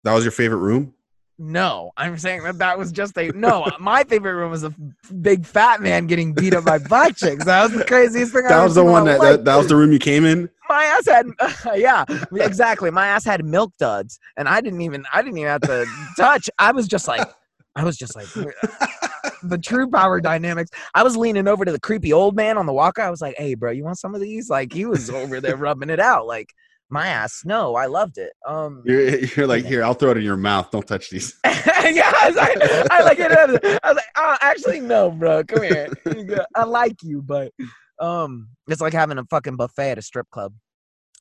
That 0.03 0.13
was 0.13 0.25
your 0.25 0.33
favorite 0.33 0.57
room. 0.57 0.93
No, 1.37 1.91
I'm 1.97 2.17
saying 2.17 2.43
that 2.43 2.59
that 2.59 2.77
was 2.77 2.93
just 2.93 3.17
a 3.17 3.27
no. 3.33 3.69
My 3.79 4.05
favorite 4.05 4.35
room 4.35 4.51
was 4.51 4.63
a 4.63 4.73
big 5.21 5.45
fat 5.45 5.81
man 5.81 6.07
getting 6.07 6.33
beat 6.33 6.53
up 6.53 6.63
by 6.63 6.77
black 6.77 7.17
chicks. 7.17 7.43
That 7.43 7.63
was 7.63 7.73
the 7.73 7.83
craziest 7.83 8.31
thing. 8.31 8.45
I 8.45 8.49
That 8.49 8.63
was 8.63 8.75
the 8.75 8.85
one 8.85 9.03
that, 9.05 9.19
that 9.19 9.43
that 9.43 9.55
was 9.57 9.67
the 9.67 9.75
room 9.75 9.91
you 9.91 9.99
came 9.99 10.23
in. 10.23 10.49
my 10.69 10.85
ass 10.85 11.07
had. 11.07 11.27
yeah, 11.75 12.05
exactly. 12.33 12.89
My 12.89 13.07
ass 13.07 13.25
had 13.25 13.43
milk 13.43 13.73
duds, 13.77 14.17
and 14.37 14.47
I 14.47 14.61
didn't 14.61 14.79
even. 14.81 15.05
I 15.13 15.21
didn't 15.21 15.37
even 15.37 15.49
have 15.49 15.61
to 15.61 15.85
touch. 16.15 16.49
I 16.57 16.71
was 16.71 16.87
just 16.87 17.05
like, 17.05 17.27
I 17.75 17.83
was 17.83 17.97
just 17.97 18.15
like 18.15 18.27
the 19.43 19.57
true 19.57 19.89
power 19.89 20.21
dynamics. 20.21 20.71
I 20.93 21.03
was 21.03 21.17
leaning 21.17 21.49
over 21.49 21.65
to 21.65 21.71
the 21.71 21.81
creepy 21.81 22.13
old 22.13 22.37
man 22.37 22.57
on 22.57 22.65
the 22.65 22.73
walker. 22.73 23.01
I 23.01 23.09
was 23.09 23.21
like, 23.21 23.35
"Hey, 23.37 23.55
bro, 23.55 23.71
you 23.71 23.83
want 23.83 23.99
some 23.99 24.15
of 24.15 24.21
these?" 24.21 24.49
Like 24.49 24.71
he 24.71 24.85
was 24.85 25.09
over 25.09 25.41
there 25.41 25.57
rubbing 25.57 25.89
it 25.89 25.99
out. 25.99 26.27
Like 26.27 26.53
my 26.89 27.07
ass. 27.07 27.41
No, 27.45 27.75
I 27.75 27.87
loved 27.87 28.17
it. 28.17 28.33
Um, 28.47 28.83
You're, 28.85 29.19
you're 29.35 29.47
like, 29.47 29.65
here, 29.65 29.83
I'll 29.83 29.93
throw 29.93 30.11
it 30.11 30.17
in 30.17 30.23
your 30.23 30.37
mouth. 30.37 30.71
Don't 30.71 30.87
touch 30.87 31.09
these. 31.09 31.35
yeah, 31.45 32.11
I 32.15 32.27
was 32.27 32.35
like, 32.35 32.91
I 32.91 33.03
like 33.03 33.19
it. 33.19 33.31
I 33.31 33.45
was 33.45 33.95
like, 33.95 34.05
oh, 34.15 34.37
actually, 34.41 34.79
no, 34.79 35.11
bro. 35.11 35.43
Come 35.43 35.63
here. 35.63 35.89
I 36.55 36.63
like 36.63 36.97
you, 37.03 37.21
but 37.21 37.51
um, 37.99 38.49
it's 38.67 38.81
like 38.81 38.93
having 38.93 39.17
a 39.17 39.25
fucking 39.25 39.55
buffet 39.55 39.91
at 39.91 39.97
a 39.97 40.01
strip 40.01 40.29
club. 40.29 40.53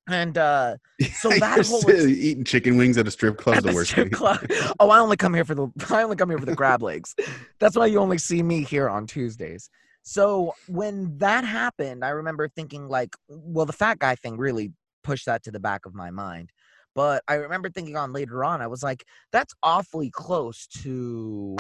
And 0.06 0.36
uh 0.36 0.76
so 1.14 1.30
that 1.30 1.66
whole 1.66 1.90
eating 1.90 2.44
chicken 2.44 2.76
wings 2.76 2.98
at 2.98 3.08
a 3.08 3.10
strip 3.10 3.38
club 3.38 3.56
is 3.56 3.62
the 3.62 3.70
the 3.70 3.74
worst 3.74 3.92
strip 3.92 4.08
thing. 4.08 4.12
club. 4.12 4.38
Oh, 4.78 4.90
I 4.90 4.98
only 4.98 5.16
come 5.16 5.32
here 5.32 5.46
for 5.46 5.54
the 5.54 5.68
I 5.88 6.02
only 6.02 6.16
come 6.16 6.28
here 6.28 6.38
for 6.38 6.44
the 6.44 6.54
grab 6.54 6.82
legs. 6.82 7.14
That's 7.58 7.74
why 7.74 7.86
you 7.86 7.98
only 8.00 8.18
see 8.18 8.42
me 8.42 8.64
here 8.64 8.90
on 8.90 9.06
Tuesdays. 9.06 9.70
So 10.02 10.52
when 10.68 11.16
that 11.18 11.44
happened, 11.46 12.04
I 12.04 12.10
remember 12.10 12.48
thinking 12.48 12.86
like, 12.86 13.16
well, 13.28 13.64
the 13.64 13.72
fat 13.72 13.98
guy 13.98 14.14
thing 14.14 14.36
really 14.36 14.72
pushed 15.04 15.26
that 15.26 15.44
to 15.44 15.50
the 15.52 15.60
back 15.60 15.86
of 15.86 15.94
my 15.94 16.10
mind. 16.10 16.50
But 16.94 17.22
I 17.28 17.34
remember 17.34 17.70
thinking 17.70 17.96
on 17.96 18.12
later 18.12 18.44
on, 18.44 18.60
I 18.62 18.66
was 18.66 18.82
like, 18.82 19.04
that's 19.32 19.54
awfully 19.62 20.10
close 20.10 20.66
to 20.82 21.56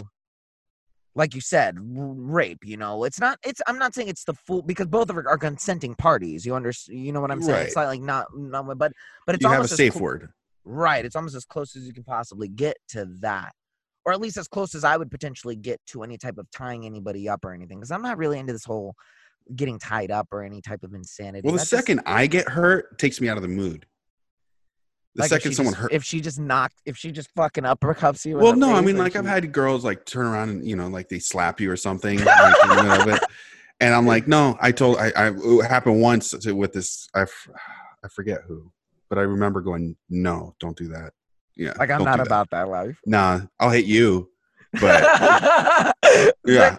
like 1.16 1.34
you 1.34 1.40
said, 1.40 1.76
r- 1.76 1.82
rape, 1.86 2.64
you 2.64 2.76
know. 2.76 3.04
It's 3.04 3.20
not 3.20 3.38
it's 3.44 3.60
I'm 3.68 3.78
not 3.78 3.94
saying 3.94 4.08
it's 4.08 4.24
the 4.24 4.34
full 4.34 4.62
because 4.62 4.88
both 4.88 5.10
of 5.10 5.16
are 5.16 5.38
consenting 5.38 5.94
parties. 5.94 6.44
You 6.44 6.54
understand 6.54 6.98
you 6.98 7.12
know 7.12 7.20
what 7.20 7.30
I'm 7.30 7.42
saying? 7.42 7.66
It's 7.66 7.76
Right. 7.76 7.82
not 7.84 7.88
like 7.88 8.00
not, 8.00 8.26
not 8.36 8.78
but 8.78 8.92
but 9.26 9.34
it's 9.36 9.42
You 9.44 9.50
have 9.50 9.64
a 9.64 9.68
safe 9.68 9.92
cl- 9.94 10.02
word. 10.02 10.28
Right. 10.64 11.04
It's 11.04 11.14
almost 11.14 11.36
as 11.36 11.44
close 11.44 11.76
as 11.76 11.86
you 11.86 11.92
can 11.92 12.04
possibly 12.04 12.48
get 12.48 12.76
to 12.90 13.06
that. 13.20 13.52
Or 14.06 14.12
at 14.12 14.20
least 14.20 14.36
as 14.36 14.48
close 14.48 14.74
as 14.74 14.84
I 14.84 14.96
would 14.96 15.10
potentially 15.10 15.56
get 15.56 15.80
to 15.88 16.02
any 16.02 16.18
type 16.18 16.36
of 16.36 16.50
tying 16.50 16.84
anybody 16.84 17.28
up 17.28 17.44
or 17.44 17.54
anything. 17.54 17.78
Because 17.78 17.90
I'm 17.90 18.02
not 18.02 18.18
really 18.18 18.38
into 18.38 18.52
this 18.52 18.64
whole 18.64 18.94
getting 19.54 19.78
tied 19.78 20.10
up 20.10 20.28
or 20.32 20.42
any 20.42 20.60
type 20.60 20.82
of 20.82 20.94
insanity. 20.94 21.42
Well, 21.44 21.52
the 21.52 21.58
That 21.58 21.62
just- 21.62 21.70
second 21.70 22.00
I 22.06 22.26
get 22.26 22.48
hurt, 22.48 22.98
takes 22.98 23.20
me 23.20 23.28
out 23.28 23.36
of 23.36 23.42
the 23.42 23.48
mood. 23.48 23.86
The 25.16 25.22
like, 25.22 25.28
second 25.28 25.52
someone 25.52 25.74
just- 25.74 25.82
hurt. 25.82 25.92
If 25.92 26.02
she 26.04 26.20
just 26.20 26.38
knocked, 26.40 26.80
if 26.86 26.96
she 26.96 27.12
just 27.12 27.30
fucking 27.36 27.64
uppercuts 27.64 28.24
you. 28.24 28.36
Well, 28.36 28.56
no, 28.56 28.74
I 28.74 28.80
mean, 28.80 28.98
like 28.98 29.14
I've 29.16 29.26
had 29.26 29.52
girls 29.52 29.84
like 29.84 30.04
turn 30.06 30.26
around 30.26 30.48
and 30.50 30.68
you 30.68 30.76
know, 30.76 30.88
like 30.88 31.08
they 31.08 31.18
slap 31.18 31.60
you 31.60 31.70
or 31.70 31.76
something, 31.76 32.18
like, 32.18 32.56
in 32.62 32.68
the 32.68 32.82
middle 33.06 33.18
and 33.80 33.94
I'm 33.94 34.06
like, 34.06 34.26
no. 34.28 34.56
I 34.60 34.72
told 34.72 34.98
I, 34.98 35.12
I 35.16 35.30
it 35.34 35.66
happened 35.66 36.00
once 36.00 36.30
to, 36.30 36.52
with 36.52 36.72
this. 36.72 37.08
I, 37.14 37.26
I 38.04 38.08
forget 38.08 38.40
who, 38.46 38.70
but 39.08 39.18
I 39.18 39.22
remember 39.22 39.60
going, 39.60 39.96
no, 40.08 40.54
don't 40.60 40.76
do 40.76 40.88
that. 40.88 41.12
Yeah, 41.56 41.74
Like 41.78 41.90
I'm 41.90 42.02
not 42.02 42.18
that. 42.18 42.26
about 42.26 42.50
that 42.50 42.68
life. 42.68 42.98
Nah, 43.06 43.42
I'll 43.60 43.70
hit 43.70 43.84
you, 43.84 44.30
but 44.80 45.94
yeah, 46.44 46.78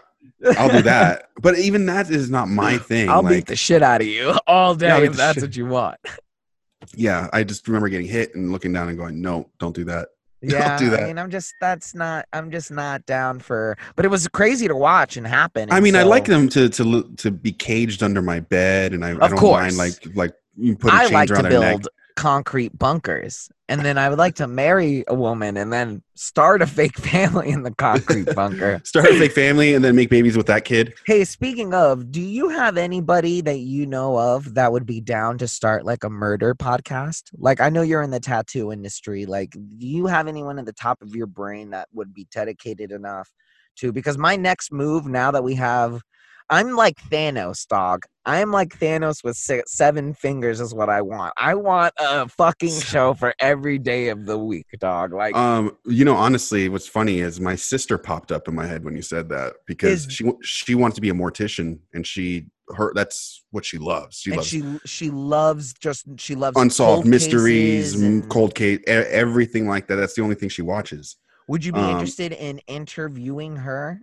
I'll 0.57 0.69
do 0.69 0.81
that. 0.83 1.23
But 1.41 1.59
even 1.59 1.86
that 1.88 2.09
is 2.09 2.29
not 2.29 2.47
my 2.47 2.77
thing. 2.77 3.09
I'll 3.09 3.21
like, 3.21 3.36
beat 3.36 3.45
the 3.47 3.55
shit 3.55 3.83
out 3.83 4.01
of 4.01 4.07
you 4.07 4.33
all 4.47 4.73
day 4.73 5.01
beat 5.01 5.09
if 5.11 5.17
that's 5.17 5.36
shit- 5.36 5.43
what 5.43 5.55
you 5.55 5.65
want. 5.65 5.97
yeah, 6.95 7.29
I 7.33 7.43
just 7.43 7.67
remember 7.67 7.89
getting 7.89 8.07
hit 8.07 8.33
and 8.36 8.51
looking 8.51 8.71
down 8.73 8.88
and 8.88 8.97
going, 8.97 9.21
no, 9.21 9.49
don't 9.59 9.75
do 9.75 9.83
that. 9.86 10.07
Don't 10.41 10.51
Yeah, 10.51 10.77
do 10.77 10.89
that. 10.91 11.01
I 11.03 11.07
mean, 11.07 11.19
I'm 11.19 11.29
just 11.29 11.53
that's 11.59 11.93
not. 11.93 12.25
I'm 12.33 12.51
just 12.51 12.71
not 12.71 13.05
down 13.05 13.39
for. 13.39 13.77
But 13.95 14.05
it 14.05 14.07
was 14.09 14.27
crazy 14.29 14.67
to 14.67 14.75
watch 14.75 15.17
and 15.17 15.25
happen. 15.27 15.71
I 15.71 15.79
mean, 15.79 15.95
I 15.95 16.03
like 16.03 16.25
them 16.25 16.47
to 16.49 16.69
to 16.69 17.03
to 17.17 17.31
be 17.31 17.51
caged 17.51 18.01
under 18.03 18.21
my 18.21 18.39
bed, 18.39 18.93
and 18.93 19.03
I, 19.03 19.09
I 19.11 19.27
don't 19.27 19.38
course. 19.38 19.61
mind 19.61 19.77
like 19.77 20.15
like 20.15 20.33
you 20.55 20.75
put 20.75 20.93
a 20.93 20.95
I 20.95 20.99
chains 21.01 21.11
like 21.13 21.27
to 21.29 21.33
around 21.36 21.43
their 21.49 21.59
neck. 21.59 21.81
Concrete 22.16 22.78
bunkers, 22.78 23.49
and 23.68 23.82
then 23.82 23.97
I 23.97 24.09
would 24.09 24.18
like 24.18 24.36
to 24.36 24.47
marry 24.47 25.03
a 25.07 25.16
woman 25.16 25.57
and 25.57 25.74
then 25.74 26.03
start 26.16 26.61
a 26.61 26.68
fake 26.68 26.97
family 26.99 27.49
in 27.49 27.63
the 27.63 27.74
concrete 27.74 28.34
bunker. 28.36 28.82
Start 28.86 29.07
a 29.07 29.20
fake 29.20 29.34
family 29.34 29.74
and 29.74 29.84
then 29.84 29.95
make 29.95 30.09
babies 30.09 30.38
with 30.38 30.45
that 30.47 30.66
kid. 30.66 30.93
Hey, 31.05 31.26
speaking 31.26 31.74
of, 31.74 32.11
do 32.11 32.22
you 32.22 32.49
have 32.49 32.78
anybody 32.78 33.41
that 33.41 33.57
you 33.57 33.86
know 33.86 34.18
of 34.18 34.53
that 34.53 34.72
would 34.72 34.86
be 34.86 35.01
down 35.01 35.38
to 35.39 35.47
start 35.47 35.86
like 35.86 36.03
a 36.03 36.09
murder 36.09 36.53
podcast? 36.53 37.24
Like, 37.38 37.59
I 37.59 37.70
know 37.70 37.82
you're 37.82 38.01
in 38.01 38.11
the 38.11 38.20
tattoo 38.20 38.72
industry. 38.72 39.26
Like, 39.26 39.51
do 39.51 39.88
you 39.88 40.05
have 40.05 40.28
anyone 40.28 40.59
at 40.59 40.66
the 40.66 40.74
top 40.74 41.01
of 41.01 41.16
your 41.16 41.28
brain 41.28 41.72
that 41.72 41.88
would 41.93 42.13
be 42.13 42.28
dedicated 42.32 42.91
enough 42.91 43.30
to? 43.78 43.91
Because 43.91 44.18
my 44.18 44.36
next 44.36 44.72
move, 44.72 45.07
now 45.07 45.32
that 45.32 45.43
we 45.43 45.55
have, 45.55 46.01
I'm 46.50 46.76
like 46.76 46.96
Thanos, 47.10 47.68
dog. 47.68 48.04
I'm 48.28 48.52
like 48.52 48.78
Thanos 48.80 49.24
with 49.24 49.36
six, 49.36 49.74
seven 49.76 50.14
fingers, 50.14 50.60
is 50.60 50.74
what 50.74 50.89
I 50.89 51.02
want. 51.02 51.34
I 51.38 51.54
want 51.56 51.93
a 52.00 52.28
fucking 52.28 52.80
show 52.82 53.14
for 53.14 53.34
every 53.39 53.78
day 53.80 54.10
of 54.10 54.26
the 54.26 54.38
week, 54.38 54.66
dog. 54.80 55.14
Like, 55.14 55.36
Um, 55.36 55.78
you 55.86 56.06
know, 56.06 56.16
honestly, 56.16 56.70
what's 56.70 56.88
funny 56.88 57.20
is 57.20 57.39
my 57.39 57.56
sister 57.56 57.98
popped 57.98 58.32
up 58.32 58.48
in 58.48 58.56
my 58.56 58.66
head 58.66 58.84
when 58.84 58.96
you 58.96 59.02
said 59.02 59.30
that 59.30 59.54
because 59.68 60.06
Is- 60.08 60.14
she 60.14 60.32
she 60.43 60.76
wanted 60.76 60.96
to 60.96 61.02
be 61.02 61.10
a 61.10 61.14
mortician 61.14 61.80
and 61.93 62.06
she 62.06 62.48
her 62.76 62.91
that's 62.96 63.43
what 63.52 63.64
she 63.64 63.78
loves. 63.78 64.18
She 64.18 64.32
and 64.32 64.38
loves 64.38 64.50
she 64.50 64.64
she 64.86 65.10
loves 65.12 65.74
just 65.74 66.06
she 66.18 66.34
loves 66.36 66.60
unsolved 66.60 67.08
mysteries, 67.08 68.00
and- 68.02 68.28
cold 68.30 68.56
case, 68.56 68.80
everything 68.88 69.68
like 69.68 69.88
that. 69.88 69.96
That's 69.98 70.16
the 70.16 70.22
only 70.24 70.36
thing 70.36 70.50
she 70.50 70.62
watches. 70.64 71.18
Would 71.48 71.64
you 71.64 71.72
be 71.74 71.80
Um, 71.80 71.91
interested 71.91 72.32
in 72.32 72.58
interviewing 72.68 73.56
her 73.58 74.02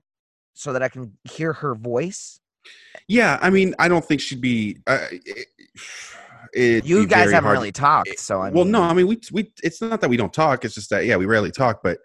so 0.55 0.73
that 0.73 0.83
I 0.83 0.89
can 0.89 1.17
hear 1.25 1.53
her 1.53 1.75
voice? 1.75 2.41
Yeah, 3.09 3.39
I 3.43 3.51
mean, 3.51 3.75
I 3.79 3.89
don't 3.89 4.05
think 4.05 4.21
she'd 4.21 4.41
be. 4.41 4.79
Uh, 4.87 5.07
it, 6.55 6.85
You 6.85 7.01
be 7.01 7.07
guys 7.07 7.31
haven't 7.31 7.45
hard- 7.45 7.55
really 7.59 7.73
talked, 7.73 8.19
so 8.19 8.41
I 8.41 8.51
well, 8.51 8.65
no, 8.65 8.83
I 8.83 8.93
mean, 8.93 9.07
we 9.07 9.21
we. 9.33 9.51
It's 9.63 9.81
not 9.81 10.01
that 10.01 10.11
we 10.11 10.17
don't 10.17 10.33
talk. 10.33 10.65
It's 10.65 10.75
just 10.75 10.91
that 10.91 11.07
yeah, 11.07 11.17
we 11.17 11.25
rarely 11.27 11.51
talk. 11.51 11.81
But 11.83 11.99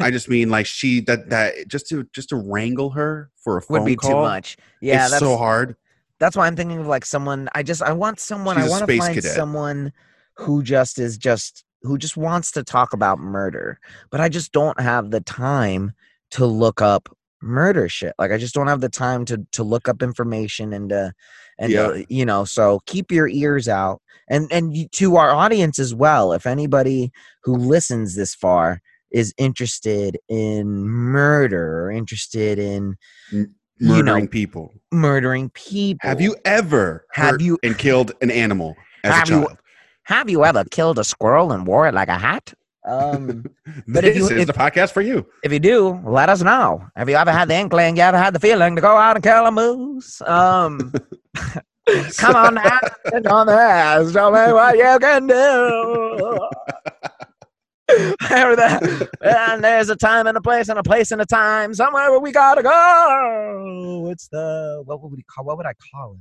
I 0.00 0.10
just 0.10 0.28
mean 0.28 0.50
like 0.50 0.66
she 0.66 1.00
that 1.02 1.30
that 1.30 1.68
just 1.68 1.88
to 1.88 2.04
just 2.12 2.30
to 2.30 2.36
wrangle 2.36 2.90
her 2.90 3.30
for 3.36 3.56
a 3.58 3.62
phone 3.62 3.80
would 3.80 3.86
be 3.86 3.96
call, 3.96 4.10
too 4.10 4.16
much. 4.16 4.56
Yeah, 4.80 5.02
it's 5.02 5.12
that's 5.12 5.22
so 5.22 5.36
hard. 5.36 5.76
that's 6.18 6.36
why 6.36 6.46
I'm 6.46 6.56
thinking 6.56 6.78
of 6.78 6.86
like 6.86 7.04
someone. 7.04 7.48
I 7.54 7.62
just 7.62 7.82
I 7.82 7.92
want 7.92 8.18
someone. 8.20 8.56
She's 8.56 8.66
I 8.66 8.68
want 8.68 8.86
to 8.86 8.98
find 8.98 9.14
cadet. 9.14 9.32
someone 9.32 9.92
who 10.36 10.62
just 10.62 10.98
is 10.98 11.16
just 11.16 11.64
who 11.82 11.96
just 11.96 12.16
wants 12.16 12.50
to 12.52 12.64
talk 12.64 12.92
about 12.94 13.18
murder, 13.20 13.78
but 14.10 14.20
I 14.20 14.28
just 14.28 14.52
don't 14.52 14.78
have 14.80 15.10
the 15.10 15.20
time 15.20 15.92
to 16.32 16.46
look 16.46 16.82
up 16.82 17.14
murder 17.44 17.88
shit. 17.88 18.14
Like 18.18 18.32
I 18.32 18.38
just 18.38 18.54
don't 18.54 18.66
have 18.68 18.80
the 18.80 18.88
time 18.88 19.24
to 19.26 19.44
to 19.52 19.62
look 19.62 19.88
up 19.88 20.02
information 20.02 20.72
and 20.72 20.92
uh 20.92 21.10
and 21.58 21.72
Yeah. 21.72 21.82
uh, 21.88 22.02
you 22.08 22.24
know. 22.24 22.44
So 22.44 22.80
keep 22.86 23.12
your 23.12 23.28
ears 23.28 23.68
out, 23.68 24.00
and 24.28 24.50
and 24.50 24.74
to 24.92 25.16
our 25.16 25.30
audience 25.30 25.78
as 25.78 25.94
well. 25.94 26.32
If 26.32 26.46
anybody 26.46 27.12
who 27.44 27.54
listens 27.56 28.16
this 28.16 28.34
far 28.34 28.80
is 29.12 29.32
interested 29.38 30.18
in 30.28 30.66
murder 30.88 31.84
or 31.84 31.90
interested 31.92 32.58
in 32.58 32.96
you 33.30 33.46
know 33.80 33.94
Murdering 33.96 34.28
people. 34.28 34.72
murdering 34.92 35.50
people, 35.50 36.08
Have 36.08 36.20
you 36.20 36.36
ever 36.44 37.04
Have 37.12 37.40
you- 37.40 37.58
and 37.62 37.76
killed 37.76 38.12
an 38.22 38.30
animal 38.30 38.76
as 39.04 39.14
Have 39.14 39.30
a 39.30 39.32
you- 39.32 39.48
Have 40.04 40.30
you 40.30 40.44
ever 40.44 40.64
killed 40.70 40.98
a 40.98 41.04
squirrel 41.04 41.52
and 41.52 41.66
wore 41.66 41.86
it 41.88 41.94
like 41.94 42.08
a 42.08 42.18
hat? 42.18 42.52
Um, 42.86 43.44
But 43.88 44.02
this 44.04 44.10
if 44.10 44.16
you- 44.16 44.24
is 44.24 44.30
if- 44.42 44.46
the 44.46 44.52
podcast 44.52 44.92
for 44.92 45.00
you. 45.00 45.26
if 45.42 45.52
you 45.52 45.58
do, 45.58 46.00
let 46.04 46.28
us 46.28 46.42
know. 46.42 46.86
Have 46.96 47.08
you 47.08 47.16
ever 47.16 47.32
had 47.32 47.48
the 47.48 47.54
inkling? 47.54 47.96
You 47.96 48.02
ever 48.02 48.18
had 48.18 48.34
the 48.34 48.40
feeling 48.40 48.76
to 48.76 48.82
go 48.82 48.96
out 48.96 49.16
and 49.16 49.22
kill 49.24 49.46
a 49.46 49.50
moose? 49.50 50.20
Um, 50.22 50.92
come 52.16 52.36
on 52.36 52.54
now, 52.54 52.78
on 53.30 53.46
the 53.46 53.52
ass. 53.54 54.12
Show 54.12 54.30
me 54.30 54.52
what 54.52 54.76
you 54.76 54.98
can 55.00 55.26
do. 55.26 56.48
Remember 58.30 58.56
that? 58.56 59.08
and 59.20 59.62
there's 59.62 59.88
a 59.90 59.96
time 59.96 60.26
and 60.26 60.36
a 60.36 60.40
place 60.40 60.68
and 60.68 60.78
a 60.78 60.82
place 60.82 61.10
and 61.12 61.20
a 61.20 61.26
time 61.26 61.74
somewhere 61.74 62.10
where 62.10 62.18
we 62.20 62.32
gotta 62.32 62.62
go. 62.62 64.08
It's 64.10 64.28
the 64.28 64.82
what 64.84 65.02
would 65.02 65.12
we 65.12 65.22
call? 65.22 65.44
What 65.44 65.56
would 65.58 65.66
I 65.66 65.74
call 65.92 66.14
it? 66.14 66.20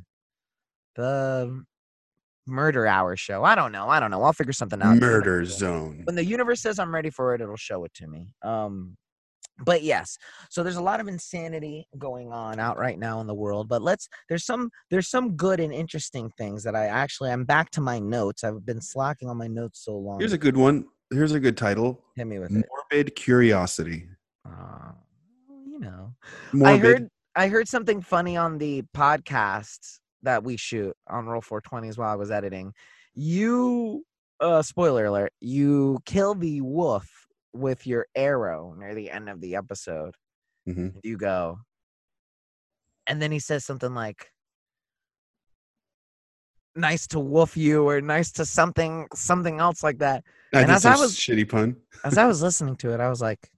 The 1.01 1.64
murder 2.45 2.85
hour 2.87 3.15
show. 3.15 3.43
I 3.43 3.55
don't 3.55 3.71
know. 3.71 3.87
I 3.89 3.99
don't 3.99 4.11
know. 4.11 4.23
I'll 4.23 4.33
figure 4.33 4.53
something 4.53 4.81
out. 4.81 4.97
Murder 4.97 5.45
zone. 5.45 6.01
when 6.05 6.15
the 6.15 6.25
universe 6.25 6.61
says 6.61 6.79
I'm 6.79 6.93
ready 6.93 7.09
for 7.09 7.33
it, 7.33 7.41
it'll 7.41 7.55
show 7.55 7.83
it 7.85 7.93
to 7.95 8.07
me. 8.07 8.27
Um, 8.43 8.97
but 9.59 9.83
yes, 9.83 10.17
so 10.49 10.63
there's 10.63 10.77
a 10.77 10.81
lot 10.81 10.99
of 10.99 11.07
insanity 11.07 11.87
going 11.97 12.31
on 12.31 12.59
out 12.59 12.77
right 12.77 12.97
now 12.97 13.21
in 13.21 13.27
the 13.27 13.35
world. 13.35 13.69
But 13.69 13.81
let's 13.81 14.09
there's 14.27 14.45
some 14.45 14.71
there's 14.89 15.09
some 15.09 15.35
good 15.35 15.59
and 15.59 15.73
interesting 15.73 16.31
things 16.37 16.63
that 16.63 16.75
I 16.75 16.87
actually 16.87 17.31
I'm 17.31 17.45
back 17.45 17.69
to 17.71 17.81
my 17.81 17.99
notes. 17.99 18.43
I've 18.43 18.65
been 18.65 18.81
slacking 18.81 19.29
on 19.29 19.37
my 19.37 19.47
notes 19.47 19.83
so 19.83 19.95
long. 19.95 20.19
Here's 20.19 20.33
a 20.33 20.37
good 20.37 20.57
one. 20.57 20.85
Here's 21.11 21.33
a 21.33 21.39
good 21.39 21.55
title. 21.55 22.03
hit 22.15 22.25
me 22.25 22.39
with 22.39 22.55
it. 22.55 22.65
Morbid 22.91 23.15
curiosity. 23.15 24.07
Uh, 24.45 24.93
you 25.67 25.79
know, 25.79 26.13
Morbid. 26.51 26.65
I 26.65 26.77
heard 26.77 27.09
I 27.35 27.47
heard 27.47 27.67
something 27.67 28.01
funny 28.01 28.35
on 28.35 28.57
the 28.57 28.83
podcast 28.95 29.99
that 30.24 30.43
we 30.43 30.57
shoot 30.57 30.95
on 31.07 31.26
Roll 31.28 31.41
420s 31.41 31.97
while 31.97 32.11
I 32.11 32.15
was 32.15 32.32
editing. 32.32 32.74
You, 33.13 34.03
uh, 34.39 34.61
spoiler 34.61 35.05
alert, 35.05 35.34
you 35.39 35.99
kill 36.05 36.34
the 36.36 36.61
wolf 36.61 37.28
with 37.53 37.86
your 37.86 38.07
arrow 38.15 38.74
near 38.78 38.95
the 38.95 39.11
end 39.11 39.30
of 39.30 39.39
the 39.39 39.55
episode. 39.55 40.15
Mhm. 40.67 40.95
You 41.03 41.17
go, 41.17 41.59
and 43.05 43.21
then 43.21 43.32
he 43.32 43.39
says 43.39 43.65
something 43.65 43.93
like, 43.93 44.32
"Nice 46.76 47.05
to 47.07 47.19
wolf 47.19 47.55
you," 47.55 47.88
or 47.88 48.01
"Nice 48.01 48.32
to 48.34 48.45
something 48.45 49.07
something 49.13 49.59
else 49.59 49.84
like 49.84 49.99
that." 49.99 50.24
I 50.53 50.61
and 50.61 50.71
as 50.71 50.86
I 50.86 50.95
was- 50.95 51.15
shitty 51.15 51.47
pun. 51.49 51.82
As 52.03 52.17
I 52.17 52.26
was 52.26 52.41
listening 52.41 52.76
to 52.78 52.93
it, 52.93 52.99
I 52.99 53.09
was 53.09 53.21
like, 53.21 53.51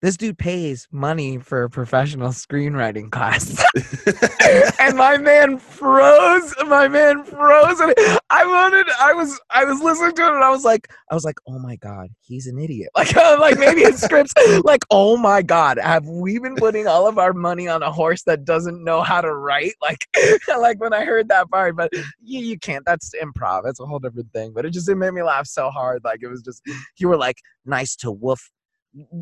this 0.00 0.16
dude 0.16 0.38
pays 0.38 0.86
money 0.92 1.38
for 1.38 1.64
a 1.64 1.70
professional 1.70 2.28
screenwriting 2.28 3.10
class. 3.10 3.64
and 4.80 4.96
my 4.96 5.16
man 5.16 5.58
froze. 5.58 6.54
My 6.66 6.86
man 6.86 7.24
froze. 7.24 7.80
And 7.80 7.94
I 8.30 8.46
wanted, 8.46 8.86
I 9.00 9.12
was, 9.12 9.40
I 9.50 9.64
was 9.64 9.80
listening 9.80 10.14
to 10.14 10.22
it 10.22 10.34
and 10.34 10.44
I 10.44 10.50
was 10.50 10.64
like, 10.64 10.88
I 11.10 11.14
was 11.14 11.24
like, 11.24 11.38
oh 11.48 11.58
my 11.58 11.76
God, 11.76 12.08
he's 12.20 12.46
an 12.46 12.58
idiot. 12.58 12.90
Like, 12.98 13.14
like 13.14 13.58
maybe 13.58 13.82
his 13.82 14.00
scripts, 14.00 14.32
like, 14.64 14.84
oh 14.90 15.16
my 15.16 15.40
God, 15.40 15.78
have 15.78 16.04
we 16.06 16.38
been 16.40 16.56
putting 16.56 16.88
all 16.88 17.06
of 17.06 17.16
our 17.16 17.32
money 17.32 17.68
on 17.68 17.82
a 17.82 17.92
horse 17.92 18.24
that 18.24 18.44
doesn't 18.44 18.82
know 18.82 19.02
how 19.02 19.20
to 19.20 19.32
write? 19.34 19.74
Like, 19.80 20.06
like 20.48 20.80
when 20.80 20.92
I 20.92 21.04
heard 21.04 21.28
that 21.28 21.48
part, 21.48 21.76
but 21.76 21.90
you, 22.20 22.40
you 22.40 22.58
can't, 22.58 22.84
that's 22.84 23.12
improv. 23.22 23.62
That's 23.64 23.80
a 23.80 23.86
whole 23.86 24.00
different 24.00 24.32
thing. 24.32 24.52
But 24.52 24.66
it 24.66 24.70
just, 24.70 24.88
it 24.88 24.96
made 24.96 25.12
me 25.12 25.22
laugh 25.22 25.46
so 25.46 25.70
hard. 25.70 26.02
Like, 26.04 26.20
it 26.22 26.28
was 26.28 26.42
just, 26.42 26.62
you 26.98 27.08
were 27.08 27.16
like, 27.16 27.36
nice 27.64 27.94
to 27.96 28.10
woof 28.10 28.50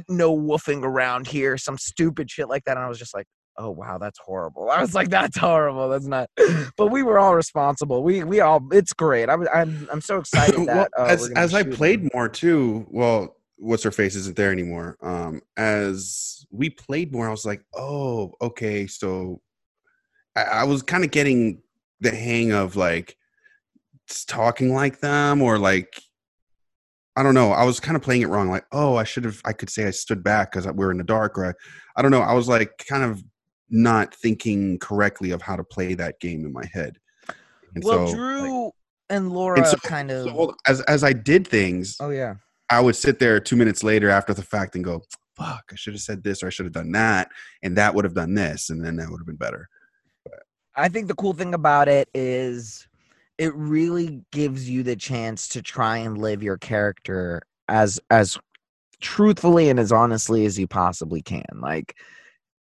no 0.09 0.37
woofing 0.37 0.83
around 0.83 1.27
here, 1.27 1.57
some 1.57 1.79
stupid 1.79 2.31
shit 2.31 2.49
like 2.49 2.64
that. 2.64 2.77
And 2.77 2.85
I 2.85 2.89
was 2.89 2.99
just 2.99 3.14
like, 3.14 3.27
oh 3.59 3.71
wow, 3.71 3.99
that's 3.99 4.19
horrible. 4.19 4.71
I 4.71 4.81
was 4.81 4.95
like, 4.95 5.09
that's 5.09 5.37
horrible. 5.37 5.89
That's 5.89 6.07
not. 6.07 6.31
But 6.77 6.89
we 6.89 7.03
were 7.03 7.19
all 7.19 7.35
responsible. 7.35 8.03
We 8.03 8.23
we 8.23 8.41
all. 8.41 8.62
It's 8.71 8.93
great. 8.93 9.31
I'm 9.31 9.49
I'm 9.49 9.89
I'm 9.91 10.01
so 10.03 10.19
excited 10.21 10.67
that 10.67 10.91
well, 10.95 11.07
uh, 11.07 11.09
as 11.09 11.31
as 11.31 11.55
I 11.55 11.62
played 11.62 12.03
them. 12.03 12.11
more 12.12 12.29
too. 12.29 12.87
Well, 12.91 13.37
what's 13.57 13.83
her 13.83 13.91
face 13.91 14.14
isn't 14.14 14.37
there 14.37 14.53
anymore. 14.53 14.97
Um, 15.01 15.41
as 15.57 16.47
we 16.51 16.71
played 16.71 17.12
more, 17.12 17.29
I 17.29 17.31
was 17.31 17.47
like, 17.47 17.62
oh, 17.75 18.33
okay. 18.43 18.87
So 18.87 19.41
I, 20.37 20.43
I 20.43 20.64
was 20.64 20.83
kind 20.83 21.05
of 21.05 21.11
getting 21.11 21.62
the 22.01 22.11
hang 22.11 22.53
of 22.53 22.77
like 22.77 23.17
talking 24.27 24.75
like 24.75 25.01
them 25.01 25.43
or 25.43 25.59
like 25.59 26.01
I 27.17 27.23
don't 27.23 27.35
know. 27.35 27.51
I 27.53 27.64
was 27.64 27.81
kind 27.81 27.97
of 27.97 28.03
playing 28.03 28.23
it 28.23 28.29
wrong. 28.29 28.49
Like, 28.51 28.67
oh, 28.73 28.97
I 28.97 29.05
should 29.05 29.25
have. 29.25 29.41
I 29.45 29.53
could 29.53 29.71
say 29.71 29.87
I 29.87 29.91
stood 29.91 30.23
back 30.23 30.53
because 30.53 30.67
we 30.67 30.73
were 30.85 30.91
in 30.91 30.99
the 30.99 31.05
dark, 31.05 31.39
or 31.39 31.47
I, 31.47 31.53
I 31.99 32.03
don't 32.03 32.11
know. 32.11 32.21
I 32.21 32.35
was 32.35 32.47
like 32.49 32.85
kind 32.89 33.03
of 33.03 33.23
not 33.71 34.14
thinking 34.14 34.79
correctly 34.79 35.31
of 35.31 35.43
how 35.43 35.57
to 35.57 35.64
play 35.64 35.95
that 35.95 36.21
game 36.21 36.45
in 36.45 36.53
my 36.53 36.64
head. 36.73 36.99
And 37.75 37.83
Well, 37.83 37.95
so, 37.99 38.05
like- 38.05 38.14
Drew 38.14 38.71
and 39.09 39.33
Laura 39.33 39.59
and 39.59 39.67
so- 39.67 39.77
kind 39.79 40.11
of. 40.11 40.27
so 40.27 40.55
as 40.67 40.83
as 40.83 41.03
I 41.03 41.12
did 41.14 41.47
things, 41.49 41.97
oh 42.01 42.11
yeah. 42.11 42.35
I 42.69 42.81
would 42.81 42.97
sit 42.97 43.19
there 43.19 43.39
two 43.41 43.57
minutes 43.57 43.83
later 43.83 44.11
after 44.11 44.35
the 44.35 44.43
fact 44.43 44.75
and 44.75 44.85
go, 44.85 45.03
"Fuck! 45.37 45.64
I 45.73 45.77
should 45.77 45.95
have 45.95 46.03
said 46.03 46.23
this, 46.23 46.43
or 46.43 46.49
I 46.49 46.51
should 46.51 46.67
have 46.67 46.73
done 46.73 46.93
that, 46.93 47.29
and 47.62 47.77
that 47.77 47.95
would 47.95 48.05
have 48.05 48.14
done 48.14 48.35
this, 48.35 48.71
and 48.71 48.85
then 48.85 48.97
that 48.97 49.09
would 49.09 49.21
have 49.21 49.27
been 49.27 49.37
better." 49.37 49.69
I 50.79 50.89
think 50.91 51.09
the 51.09 51.14
cool 51.14 51.33
thing 51.33 51.55
about 51.55 51.89
it 51.89 52.09
is 52.12 52.87
it 53.39 53.55
really 53.55 54.22
gives 54.32 54.68
you 54.68 54.82
the 54.82 54.97
chance 54.97 55.49
to 55.49 55.62
try 55.62 55.99
and 55.99 56.18
live 56.18 56.43
your 56.43 56.57
character 56.57 57.43
as 57.68 58.01
as 58.11 58.39
truthfully 59.01 59.68
and 59.68 59.78
as 59.78 59.93
honestly 59.93 60.47
as 60.47 60.59
you 60.59 60.66
possibly 60.66 61.22
can. 61.22 61.45
Like 61.61 61.97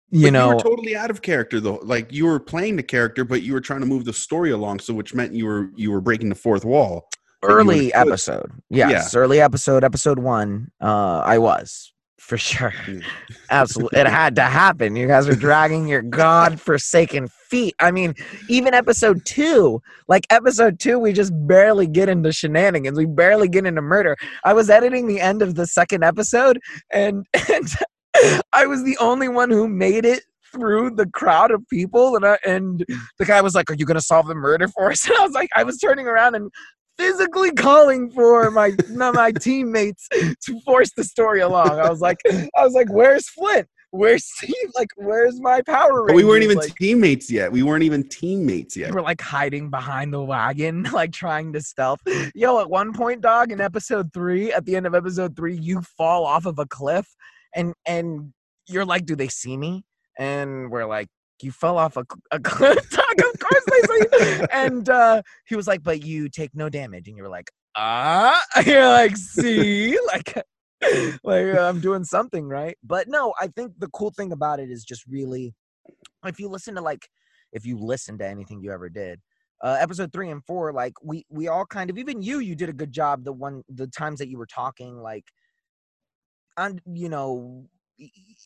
you 0.09 0.27
But 0.27 0.33
know, 0.33 0.49
you 0.49 0.55
were 0.55 0.61
totally 0.61 0.95
out 0.95 1.09
of 1.09 1.21
character 1.21 1.59
though. 1.59 1.79
Like 1.83 2.11
you 2.11 2.25
were 2.25 2.39
playing 2.39 2.75
the 2.75 2.83
character, 2.83 3.23
but 3.23 3.41
you 3.43 3.53
were 3.53 3.61
trying 3.61 3.81
to 3.81 3.85
move 3.85 4.05
the 4.05 4.13
story 4.13 4.51
along, 4.51 4.79
so 4.79 4.93
which 4.93 5.13
meant 5.13 5.33
you 5.33 5.45
were 5.45 5.69
you 5.75 5.91
were 5.91 6.01
breaking 6.01 6.29
the 6.29 6.35
fourth 6.35 6.65
wall. 6.65 7.07
early 7.43 7.93
episode. 7.93 8.51
Yes, 8.69 9.15
early 9.15 9.39
episode, 9.41 9.83
episode 9.83 10.19
1, 10.19 10.71
uh 10.81 11.21
I 11.25 11.37
was 11.37 11.93
for 12.27 12.37
sure. 12.37 12.73
Absolutely. 13.49 14.01
It 14.01 14.05
had 14.05 14.35
to 14.35 14.41
happen. 14.41 14.97
You 14.97 15.07
guys 15.07 15.29
are 15.29 15.35
dragging 15.35 15.87
your 15.87 16.01
god-forsaken 16.01 17.29
feet. 17.29 17.73
I 17.79 17.89
mean, 17.91 18.15
even 18.49 18.73
episode 18.73 19.25
two, 19.25 19.81
like 20.09 20.27
episode 20.29 20.77
two, 20.77 20.99
we 20.99 21.13
just 21.13 21.31
barely 21.47 21.87
get 21.87 22.09
into 22.09 22.33
shenanigans. 22.33 22.97
We 22.97 23.05
barely 23.05 23.47
get 23.47 23.65
into 23.65 23.81
murder. 23.81 24.17
I 24.43 24.51
was 24.51 24.69
editing 24.69 25.07
the 25.07 25.21
end 25.21 25.41
of 25.41 25.55
the 25.55 25.65
second 25.65 26.03
episode, 26.03 26.59
and, 26.91 27.25
and 27.49 27.73
I 28.51 28.65
was 28.65 28.83
the 28.83 28.97
only 28.97 29.29
one 29.29 29.49
who 29.49 29.69
made 29.69 30.03
it 30.03 30.23
through 30.51 30.91
the 30.91 31.07
crowd 31.07 31.51
of 31.51 31.65
people 31.69 32.15
and 32.15 32.25
I, 32.25 32.37
and 32.45 32.85
the 33.19 33.25
guy 33.25 33.41
was 33.41 33.53
like 33.53 33.69
are 33.69 33.73
you 33.73 33.85
going 33.85 33.95
to 33.95 34.01
solve 34.01 34.27
the 34.27 34.33
murder 34.33 34.69
for 34.69 34.89
us 34.89 35.05
and 35.07 35.17
i 35.17 35.21
was 35.21 35.33
like 35.33 35.49
i 35.57 35.63
was 35.63 35.77
turning 35.77 36.07
around 36.07 36.35
and 36.35 36.49
physically 36.97 37.51
calling 37.51 38.09
for 38.11 38.51
my 38.51 38.71
my 38.89 39.31
teammates 39.31 40.07
to 40.09 40.59
force 40.61 40.91
the 40.95 41.03
story 41.03 41.41
along. 41.41 41.79
I 41.79 41.89
was 41.89 42.01
like, 42.01 42.17
I 42.29 42.63
was 42.63 42.73
like, 42.73 42.91
where's 42.91 43.29
Flint? 43.29 43.67
Where's 43.91 44.25
Steve? 44.35 44.71
Like, 44.75 44.89
where's 44.95 45.39
my 45.39 45.61
Power 45.61 46.03
Rangers? 46.03 46.07
But 46.07 46.15
we 46.15 46.25
weren't 46.25 46.43
even 46.43 46.57
like, 46.57 46.75
teammates 46.75 47.31
yet. 47.31 47.51
We 47.51 47.63
weren't 47.63 47.83
even 47.83 48.07
teammates 48.07 48.75
yet. 48.75 48.89
we 48.91 48.95
were 48.95 49.01
like 49.01 49.21
hiding 49.21 49.69
behind 49.69 50.13
the 50.13 50.23
wagon, 50.23 50.83
like 50.93 51.11
trying 51.11 51.53
to 51.53 51.61
stealth. 51.61 51.99
Yo, 52.35 52.59
at 52.59 52.69
one 52.69 52.93
point, 52.93 53.21
dog, 53.21 53.51
in 53.51 53.61
episode 53.61 54.11
three, 54.13 54.51
at 54.51 54.65
the 54.65 54.75
end 54.75 54.85
of 54.85 54.95
episode 54.95 55.35
three, 55.35 55.57
you 55.57 55.81
fall 55.81 56.25
off 56.25 56.45
of 56.45 56.59
a 56.59 56.65
cliff, 56.65 57.07
and 57.55 57.73
and 57.85 58.33
you're 58.67 58.85
like, 58.85 59.05
do 59.05 59.15
they 59.15 59.29
see 59.29 59.55
me? 59.55 59.83
And 60.19 60.71
we're 60.71 60.85
like, 60.85 61.07
you 61.43 61.51
fell 61.51 61.77
off 61.77 61.97
a, 61.97 62.05
a 62.31 62.39
cliff. 62.43 62.77
Of 62.77 63.39
course 63.39 63.63
they 63.67 64.07
see. 64.07 64.45
And 64.51 64.89
uh, 64.89 65.21
he 65.45 65.55
was 65.55 65.67
like, 65.67 65.83
but 65.83 66.03
you 66.03 66.29
take 66.29 66.55
no 66.55 66.69
damage, 66.69 67.07
and 67.07 67.17
you 67.17 67.23
were 67.23 67.29
like, 67.29 67.51
ah, 67.75 68.41
you're 68.65 68.87
like, 68.87 69.17
see, 69.17 69.97
like. 70.07 70.33
like 71.23 71.57
I'm 71.57 71.79
doing 71.79 72.03
something 72.03 72.47
right. 72.47 72.77
But 72.83 73.07
no, 73.07 73.33
I 73.41 73.47
think 73.47 73.73
the 73.79 73.87
cool 73.87 74.11
thing 74.11 74.31
about 74.31 74.59
it 74.59 74.69
is 74.69 74.83
just 74.83 75.03
really 75.07 75.55
if 76.25 76.39
you 76.39 76.47
listen 76.49 76.75
to 76.75 76.81
like 76.81 77.07
if 77.51 77.65
you 77.65 77.79
listen 77.79 78.17
to 78.19 78.27
anything 78.27 78.61
you 78.61 78.71
ever 78.71 78.87
did, 78.87 79.19
uh 79.63 79.77
episode 79.79 80.13
3 80.13 80.29
and 80.29 80.45
4 80.45 80.73
like 80.73 80.93
we 81.03 81.25
we 81.29 81.47
all 81.47 81.65
kind 81.65 81.89
of 81.89 81.97
even 81.97 82.21
you 82.21 82.39
you 82.39 82.55
did 82.55 82.69
a 82.69 82.73
good 82.73 82.91
job 82.91 83.23
the 83.23 83.33
one 83.33 83.63
the 83.69 83.87
times 83.87 84.19
that 84.19 84.29
you 84.29 84.37
were 84.37 84.45
talking 84.45 85.01
like 85.01 85.25
and 86.57 86.81
you 86.85 87.09
know 87.09 87.65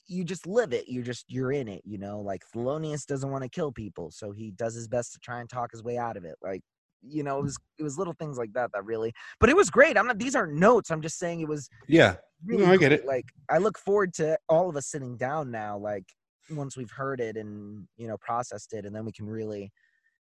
you 0.08 0.24
just 0.24 0.48
live 0.48 0.72
it 0.74 0.86
you're 0.88 1.04
just 1.04 1.26
you're 1.28 1.52
in 1.52 1.68
it 1.68 1.82
you 1.86 1.98
know 1.98 2.20
like 2.22 2.42
Thelonious 2.56 3.06
doesn't 3.06 3.30
want 3.30 3.44
to 3.44 3.50
kill 3.50 3.72
people 3.72 4.10
so 4.12 4.32
he 4.32 4.52
does 4.52 4.76
his 4.76 4.88
best 4.88 5.14
to 5.14 5.20
try 5.20 5.40
and 5.42 5.50
talk 5.50 5.72
his 5.72 5.84
way 5.84 5.98
out 5.98 6.16
of 6.16 6.24
it 6.24 6.36
like 6.42 6.62
you 7.02 7.24
know 7.24 7.40
it 7.40 7.44
was 7.44 7.58
it 7.80 7.84
was 7.84 7.98
little 7.98 8.14
things 8.14 8.38
like 8.38 8.54
that 8.54 8.70
that 8.74 8.86
really 8.86 9.12
but 9.40 9.50
it 9.50 9.56
was 9.56 9.70
great 9.70 9.98
i'm 9.98 10.08
not 10.08 10.20
these 10.20 10.36
aren't 10.36 10.54
notes 10.54 10.90
i'm 10.90 11.02
just 11.02 11.18
saying 11.20 11.42
it 11.42 11.48
was 11.48 11.70
Yeah. 11.88 12.16
really 12.46 12.66
I 12.66 12.78
get 12.78 12.92
great. 12.92 13.02
it. 13.02 13.06
Like 13.06 13.26
I 13.50 13.58
look 13.58 13.78
forward 13.78 14.14
to 14.16 14.38
all 14.50 14.70
of 14.70 14.76
us 14.76 14.88
sitting 14.88 15.18
down 15.18 15.52
now, 15.52 15.78
like 15.78 16.06
once 16.50 16.76
we've 16.76 16.92
heard 16.92 17.20
it 17.20 17.38
and 17.38 17.88
you 17.98 18.08
know 18.08 18.18
processed 18.18 18.74
it, 18.74 18.86
and 18.86 18.96
then 18.96 19.06
we 19.06 19.12
can 19.12 19.26
really, 19.28 19.72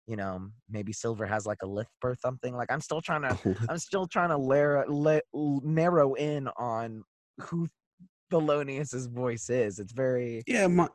you 0.06 0.16
know, 0.16 0.50
maybe 0.70 0.92
Silver 0.94 1.26
has 1.26 1.46
like 1.46 1.60
a 1.64 1.68
lisp 1.68 1.90
or 2.04 2.16
something. 2.16 2.56
Like 2.56 2.72
I'm 2.72 2.82
still 2.82 3.02
trying 3.02 3.22
to, 3.30 3.38
I'm 3.70 3.78
still 3.78 4.08
trying 4.08 4.30
to 4.30 4.38
layer, 4.38 4.86
la- 4.88 5.20
narrow 5.34 6.14
in 6.16 6.48
on 6.58 7.04
who 7.40 7.68
Thelonious's 8.32 9.08
voice 9.08 9.50
is. 9.50 9.80
It's 9.80 9.94
very. 9.94 10.44
Yeah, 10.48 10.68
my, 10.68 10.88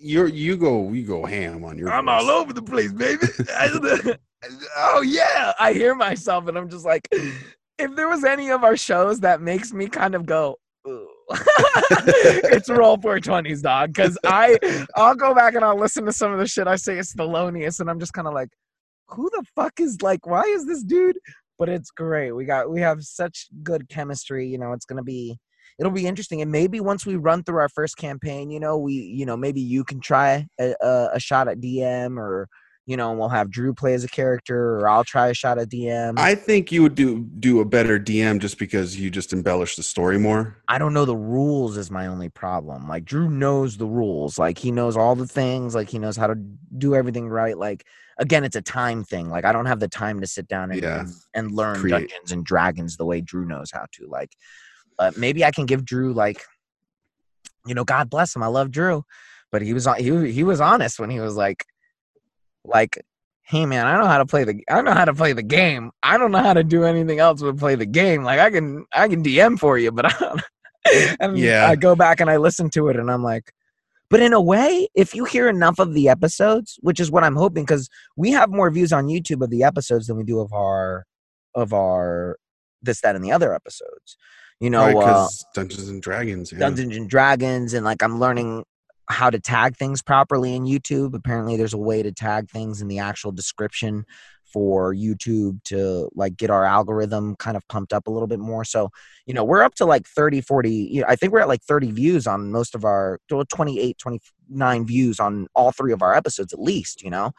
you're 0.00 0.28
you 0.28 0.56
go 0.56 0.92
you 0.92 1.06
go 1.06 1.24
ham 1.24 1.64
on 1.64 1.78
your. 1.78 1.90
I'm 1.90 2.06
voice. 2.06 2.22
all 2.22 2.30
over 2.30 2.52
the 2.52 2.62
place, 2.62 2.92
baby. 2.92 3.26
oh 4.76 5.02
yeah, 5.02 5.52
I 5.58 5.72
hear 5.72 5.94
myself, 5.94 6.48
and 6.48 6.56
I'm 6.58 6.68
just 6.68 6.84
like, 6.84 7.08
if 7.78 7.96
there 7.96 8.08
was 8.08 8.24
any 8.24 8.50
of 8.50 8.64
our 8.64 8.76
shows 8.76 9.20
that 9.20 9.40
makes 9.40 9.72
me 9.72 9.88
kind 9.88 10.14
of 10.14 10.26
go, 10.26 10.56
it's 10.86 12.68
roll 12.68 12.98
420s, 12.98 13.62
dog. 13.62 13.92
Because 13.92 14.18
I, 14.24 14.58
I'll 14.96 15.14
go 15.14 15.34
back 15.34 15.54
and 15.54 15.64
I'll 15.64 15.78
listen 15.78 16.04
to 16.04 16.12
some 16.12 16.32
of 16.32 16.38
the 16.38 16.46
shit 16.46 16.66
I 16.66 16.76
say 16.76 16.98
it's 16.98 17.14
Thelonious, 17.14 17.80
and 17.80 17.88
I'm 17.88 17.98
just 17.98 18.12
kind 18.12 18.28
of 18.28 18.34
like, 18.34 18.50
who 19.08 19.30
the 19.30 19.44
fuck 19.54 19.80
is 19.80 20.02
like, 20.02 20.26
why 20.26 20.42
is 20.42 20.66
this 20.66 20.82
dude? 20.82 21.18
But 21.58 21.68
it's 21.68 21.90
great. 21.90 22.32
We 22.32 22.44
got, 22.44 22.70
we 22.70 22.80
have 22.80 23.02
such 23.02 23.46
good 23.62 23.88
chemistry. 23.88 24.46
You 24.46 24.58
know, 24.58 24.72
it's 24.72 24.84
gonna 24.86 25.02
be. 25.02 25.38
It'll 25.78 25.92
be 25.92 26.06
interesting, 26.06 26.40
and 26.40 26.52
maybe 26.52 26.80
once 26.80 27.04
we 27.04 27.16
run 27.16 27.42
through 27.42 27.58
our 27.58 27.68
first 27.68 27.96
campaign, 27.96 28.50
you 28.50 28.60
know, 28.60 28.78
we, 28.78 28.94
you 28.94 29.26
know, 29.26 29.36
maybe 29.36 29.60
you 29.60 29.82
can 29.84 30.00
try 30.00 30.46
a, 30.60 30.74
a, 30.80 31.08
a 31.14 31.20
shot 31.20 31.48
at 31.48 31.60
DM, 31.60 32.16
or 32.18 32.48
you 32.86 32.96
know, 32.98 33.12
we'll 33.14 33.30
have 33.30 33.50
Drew 33.50 33.72
play 33.72 33.94
as 33.94 34.04
a 34.04 34.08
character, 34.08 34.78
or 34.78 34.88
I'll 34.88 35.04
try 35.04 35.28
a 35.28 35.34
shot 35.34 35.58
at 35.58 35.70
DM. 35.70 36.18
I 36.18 36.34
think 36.34 36.70
you 36.70 36.82
would 36.82 36.94
do 36.94 37.20
do 37.40 37.60
a 37.60 37.64
better 37.64 37.98
DM 37.98 38.40
just 38.40 38.58
because 38.58 39.00
you 39.00 39.10
just 39.10 39.32
embellish 39.32 39.74
the 39.76 39.82
story 39.82 40.18
more. 40.18 40.58
I 40.68 40.78
don't 40.78 40.92
know 40.92 41.06
the 41.06 41.16
rules 41.16 41.76
is 41.78 41.90
my 41.90 42.06
only 42.06 42.28
problem. 42.28 42.86
Like 42.86 43.04
Drew 43.04 43.30
knows 43.30 43.78
the 43.78 43.86
rules. 43.86 44.38
Like 44.38 44.58
he 44.58 44.70
knows 44.70 44.96
all 44.96 45.16
the 45.16 45.26
things. 45.26 45.74
Like 45.74 45.88
he 45.88 45.98
knows 45.98 46.16
how 46.16 46.26
to 46.26 46.34
do 46.76 46.94
everything 46.94 47.28
right. 47.28 47.56
Like 47.56 47.84
again, 48.18 48.44
it's 48.44 48.54
a 48.56 48.62
time 48.62 49.02
thing. 49.02 49.30
Like 49.30 49.44
I 49.46 49.52
don't 49.52 49.66
have 49.66 49.80
the 49.80 49.88
time 49.88 50.20
to 50.20 50.26
sit 50.26 50.46
down 50.46 50.70
and 50.70 50.82
Yeah. 50.82 51.00
and, 51.00 51.12
and 51.32 51.50
learn 51.52 51.80
Create. 51.80 52.10
Dungeons 52.10 52.32
and 52.32 52.44
Dragons 52.44 52.96
the 52.98 53.06
way 53.06 53.22
Drew 53.22 53.46
knows 53.46 53.70
how 53.72 53.86
to. 53.92 54.06
Like, 54.06 54.36
uh, 54.98 55.12
maybe 55.16 55.44
I 55.44 55.50
can 55.50 55.66
give 55.66 55.84
Drew 55.84 56.12
like, 56.12 56.42
you 57.66 57.74
know, 57.74 57.84
God 57.84 58.10
bless 58.10 58.34
him. 58.34 58.42
I 58.42 58.48
love 58.48 58.70
Drew, 58.70 59.04
but 59.50 59.62
he 59.62 59.72
was 59.72 59.86
on. 59.86 59.96
He 59.98 60.32
he 60.32 60.44
was 60.44 60.60
honest 60.60 60.98
when 60.98 61.10
he 61.10 61.20
was 61.20 61.36
like, 61.36 61.64
like. 62.64 63.02
Hey 63.46 63.66
man, 63.66 63.86
I 63.86 63.98
know 63.98 64.06
how 64.06 64.16
to 64.16 64.24
play 64.24 64.44
the 64.44 64.64
I 64.70 64.80
know 64.80 64.94
how 64.94 65.04
to 65.04 65.12
play 65.12 65.34
the 65.34 65.42
game. 65.42 65.90
I 66.02 66.16
don't 66.16 66.32
know 66.32 66.38
how 66.38 66.54
to 66.54 66.64
do 66.64 66.84
anything 66.84 67.18
else 67.18 67.42
but 67.42 67.58
play 67.58 67.74
the 67.74 67.84
game. 67.84 68.24
Like 68.24 68.40
I 68.40 68.50
can 68.50 68.86
I 68.90 69.06
can 69.06 69.22
DM 69.22 69.58
for 69.58 69.76
you, 69.76 69.92
but 69.92 70.06
I 70.14 70.18
don't 70.18 70.40
and 71.20 71.36
Yeah. 71.38 71.66
I 71.66 71.76
go 71.76 71.94
back 71.94 72.20
and 72.20 72.30
I 72.30 72.36
listen 72.36 72.70
to 72.70 72.88
it 72.88 72.96
and 72.96 73.10
I'm 73.10 73.22
like, 73.22 73.52
but 74.10 74.20
in 74.20 74.32
a 74.32 74.40
way, 74.40 74.88
if 74.94 75.14
you 75.14 75.24
hear 75.24 75.48
enough 75.48 75.78
of 75.78 75.94
the 75.94 76.08
episodes, 76.08 76.78
which 76.82 77.00
is 77.00 77.10
what 77.10 77.24
I'm 77.24 77.36
hoping, 77.36 77.64
because 77.64 77.88
we 78.16 78.30
have 78.32 78.50
more 78.50 78.70
views 78.70 78.92
on 78.92 79.06
YouTube 79.06 79.42
of 79.42 79.50
the 79.50 79.62
episodes 79.64 80.06
than 80.06 80.16
we 80.16 80.24
do 80.24 80.40
of 80.40 80.52
our 80.52 81.04
of 81.54 81.72
our 81.72 82.36
this, 82.82 83.00
that, 83.00 83.16
and 83.16 83.24
the 83.24 83.32
other 83.32 83.54
episodes. 83.54 84.16
You 84.60 84.70
know, 84.70 84.86
Right, 84.86 84.96
uh, 84.96 85.28
Dungeons 85.54 85.88
and 85.88 86.00
Dragons. 86.00 86.52
Yeah. 86.52 86.58
Dungeons 86.58 86.96
and 86.96 87.08
Dragons, 87.08 87.74
and 87.74 87.84
like 87.84 88.02
I'm 88.02 88.18
learning 88.18 88.64
how 89.08 89.28
to 89.30 89.38
tag 89.38 89.76
things 89.76 90.02
properly 90.02 90.54
in 90.54 90.64
YouTube. 90.64 91.14
Apparently, 91.14 91.56
there's 91.56 91.74
a 91.74 91.78
way 91.78 92.02
to 92.02 92.12
tag 92.12 92.50
things 92.50 92.80
in 92.80 92.88
the 92.88 92.98
actual 92.98 93.32
description 93.32 94.04
for 94.54 94.94
YouTube 94.94 95.60
to 95.64 96.08
like 96.14 96.36
get 96.36 96.48
our 96.48 96.64
algorithm 96.64 97.34
kind 97.36 97.56
of 97.56 97.66
pumped 97.66 97.92
up 97.92 98.06
a 98.06 98.10
little 98.10 98.28
bit 98.28 98.38
more. 98.38 98.64
So, 98.64 98.88
you 99.26 99.34
know, 99.34 99.42
we're 99.42 99.64
up 99.64 99.74
to 99.74 99.84
like 99.84 100.06
30, 100.06 100.42
40, 100.42 100.70
you 100.70 101.00
know, 101.00 101.08
I 101.08 101.16
think 101.16 101.32
we're 101.32 101.40
at 101.40 101.48
like 101.48 101.62
30 101.64 101.90
views 101.90 102.28
on 102.28 102.52
most 102.52 102.76
of 102.76 102.84
our 102.84 103.18
28, 103.28 103.98
29 103.98 104.86
views 104.86 105.18
on 105.18 105.48
all 105.56 105.72
three 105.72 105.92
of 105.92 106.02
our 106.02 106.14
episodes 106.14 106.52
at 106.52 106.60
least, 106.60 107.02
you 107.02 107.10
know. 107.10 107.32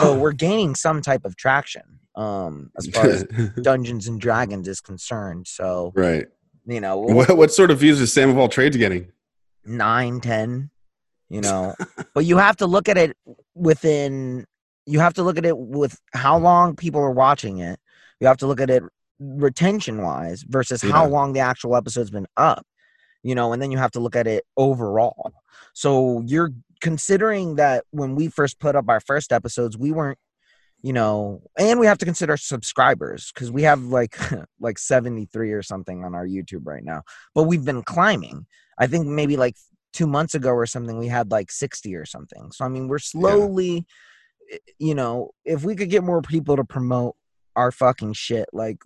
So 0.00 0.18
we're 0.18 0.32
gaining 0.32 0.74
some 0.74 1.02
type 1.02 1.26
of 1.26 1.36
traction 1.36 2.00
um 2.16 2.70
as 2.78 2.86
far 2.86 3.06
as 3.06 3.24
Dungeons 3.62 4.06
and 4.08 4.18
Dragons 4.18 4.66
is 4.66 4.80
concerned. 4.80 5.46
So, 5.46 5.92
right. 5.94 6.26
You 6.66 6.80
know, 6.80 6.98
What, 6.98 7.36
what 7.36 7.52
sort 7.52 7.70
of 7.70 7.78
views 7.78 8.00
is 8.00 8.12
Sam 8.12 8.30
of 8.30 8.38
all 8.38 8.48
trades 8.48 8.76
getting? 8.76 9.10
nine, 9.66 10.20
ten, 10.20 10.70
you 11.28 11.40
know. 11.40 11.74
but 12.14 12.24
you 12.24 12.36
have 12.36 12.56
to 12.58 12.66
look 12.66 12.88
at 12.88 12.96
it 12.98 13.16
within. 13.54 14.44
You 14.86 15.00
have 15.00 15.14
to 15.14 15.22
look 15.22 15.38
at 15.38 15.46
it 15.46 15.56
with 15.56 15.98
how 16.12 16.36
long 16.38 16.76
people 16.76 17.00
are 17.00 17.10
watching 17.10 17.58
it. 17.58 17.78
You 18.20 18.26
have 18.26 18.36
to 18.38 18.46
look 18.46 18.60
at 18.60 18.68
it 18.68 18.82
retention 19.18 20.02
wise 20.02 20.42
versus 20.46 20.82
how 20.82 21.06
long 21.06 21.32
the 21.32 21.40
actual 21.40 21.76
episode's 21.76 22.10
been 22.10 22.26
up. 22.36 22.66
You 23.22 23.34
know, 23.34 23.54
and 23.54 23.62
then 23.62 23.70
you 23.70 23.78
have 23.78 23.92
to 23.92 24.00
look 24.00 24.16
at 24.16 24.26
it 24.26 24.44
overall. 24.58 25.32
So 25.72 26.22
you're 26.26 26.50
considering 26.82 27.54
that 27.56 27.84
when 27.90 28.14
we 28.14 28.28
first 28.28 28.58
put 28.58 28.76
up 28.76 28.84
our 28.88 29.00
first 29.00 29.32
episodes, 29.32 29.78
we 29.78 29.90
weren't, 29.92 30.18
you 30.84 30.92
know, 30.92 31.40
and 31.58 31.80
we 31.80 31.86
have 31.86 31.96
to 31.96 32.04
consider 32.04 32.36
subscribers 32.36 33.32
because 33.32 33.50
we 33.50 33.62
have 33.62 33.82
like 33.84 34.18
like 34.60 34.78
73 34.78 35.52
or 35.52 35.62
something 35.62 36.04
on 36.04 36.14
our 36.14 36.26
YouTube 36.26 36.66
right 36.66 36.84
now. 36.84 37.00
But 37.34 37.44
we've 37.44 37.64
been 37.64 37.82
climbing. 37.82 38.44
I 38.78 38.86
think 38.86 39.06
maybe 39.06 39.38
like 39.38 39.56
two 39.94 40.06
months 40.06 40.34
ago 40.34 40.50
or 40.50 40.66
something, 40.66 40.98
we 40.98 41.08
had 41.08 41.30
like 41.30 41.50
60 41.50 41.94
or 41.94 42.04
something. 42.04 42.52
So, 42.52 42.66
I 42.66 42.68
mean, 42.68 42.86
we're 42.88 42.98
slowly, 42.98 43.86
i- 44.52 44.58
you 44.78 44.94
know, 44.94 45.30
if 45.46 45.64
we 45.64 45.74
could 45.74 45.88
get 45.88 46.04
more 46.04 46.20
people 46.20 46.56
to 46.56 46.64
promote 46.64 47.16
our 47.56 47.72
fucking 47.72 48.12
shit, 48.12 48.50
like 48.52 48.76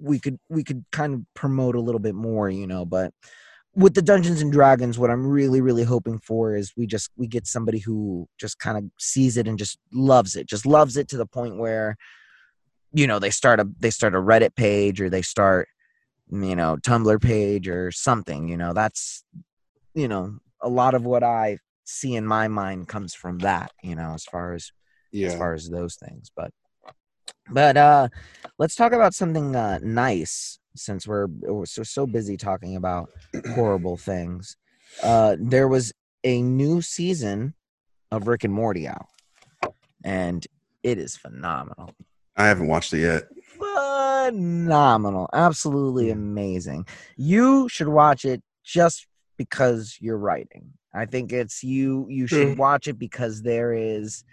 we 0.00 0.18
could, 0.18 0.38
we 0.48 0.64
could 0.64 0.86
kind 0.92 1.12
of 1.12 1.20
promote 1.34 1.74
a 1.76 1.80
little 1.82 2.00
bit 2.00 2.14
more, 2.14 2.48
you 2.48 2.66
know, 2.66 2.86
but 2.86 3.12
with 3.74 3.94
the 3.94 4.02
Dungeons 4.02 4.40
and 4.40 4.52
Dragons, 4.52 4.98
what 4.98 5.10
I'm 5.10 5.26
really, 5.26 5.60
really 5.60 5.82
hoping 5.82 6.18
for 6.18 6.54
is 6.56 6.72
we 6.76 6.86
just, 6.86 7.10
we 7.16 7.26
get 7.26 7.46
somebody 7.46 7.78
who 7.78 8.28
just 8.38 8.58
kind 8.58 8.78
of 8.78 8.84
sees 8.98 9.36
it 9.36 9.48
and 9.48 9.58
just 9.58 9.78
loves 9.92 10.36
it, 10.36 10.46
just 10.46 10.66
loves 10.66 10.96
it 10.96 11.08
to 11.08 11.16
the 11.16 11.26
point 11.26 11.58
where, 11.58 11.96
you 12.92 13.06
know, 13.06 13.18
they 13.18 13.30
start 13.30 13.60
a, 13.60 13.68
they 13.80 13.90
start 13.90 14.14
a 14.14 14.18
Reddit 14.18 14.54
page 14.54 15.00
or 15.00 15.10
they 15.10 15.22
start, 15.22 15.68
you 16.30 16.54
know, 16.56 16.76
Tumblr 16.76 17.20
page 17.20 17.68
or 17.68 17.90
something, 17.90 18.48
you 18.48 18.56
know, 18.56 18.72
that's, 18.72 19.24
you 19.94 20.08
know, 20.08 20.38
a 20.60 20.68
lot 20.68 20.94
of 20.94 21.04
what 21.04 21.22
I 21.22 21.58
see 21.84 22.14
in 22.14 22.26
my 22.26 22.48
mind 22.48 22.88
comes 22.88 23.14
from 23.14 23.38
that, 23.40 23.72
you 23.82 23.94
know, 23.94 24.12
as 24.14 24.24
far 24.24 24.54
as 24.54 24.72
as 25.28 25.34
far 25.38 25.54
as 25.54 25.68
those 25.68 25.96
things. 25.96 26.30
But 26.34 26.50
but 27.50 27.76
uh 27.76 28.08
let's 28.58 28.74
talk 28.74 28.92
about 28.92 29.14
something 29.14 29.54
uh 29.54 29.78
nice 29.82 30.58
since 30.76 31.06
we're, 31.06 31.26
we're 31.26 31.66
so 31.66 31.82
so 31.82 32.06
busy 32.06 32.36
talking 32.36 32.76
about 32.76 33.10
horrible 33.54 33.96
things. 33.96 34.56
Uh 35.02 35.36
there 35.38 35.68
was 35.68 35.92
a 36.22 36.40
new 36.42 36.80
season 36.80 37.54
of 38.10 38.28
Rick 38.28 38.44
and 38.44 38.52
Morty 38.52 38.86
out. 38.88 39.06
And 40.04 40.46
it 40.82 40.98
is 40.98 41.16
phenomenal. 41.16 41.92
I 42.36 42.46
haven't 42.46 42.68
watched 42.68 42.92
it 42.92 43.00
yet. 43.00 43.24
Phenomenal. 43.58 45.28
Absolutely 45.32 46.10
amazing. 46.10 46.86
You 47.16 47.68
should 47.68 47.88
watch 47.88 48.24
it 48.24 48.42
just 48.64 49.06
because 49.36 49.96
you're 50.00 50.18
writing. 50.18 50.72
I 50.92 51.06
think 51.06 51.32
it's 51.32 51.64
you 51.64 52.06
you 52.08 52.26
should 52.26 52.58
watch 52.58 52.86
it 52.86 52.98
because 52.98 53.42
there 53.42 53.72
is 53.72 54.24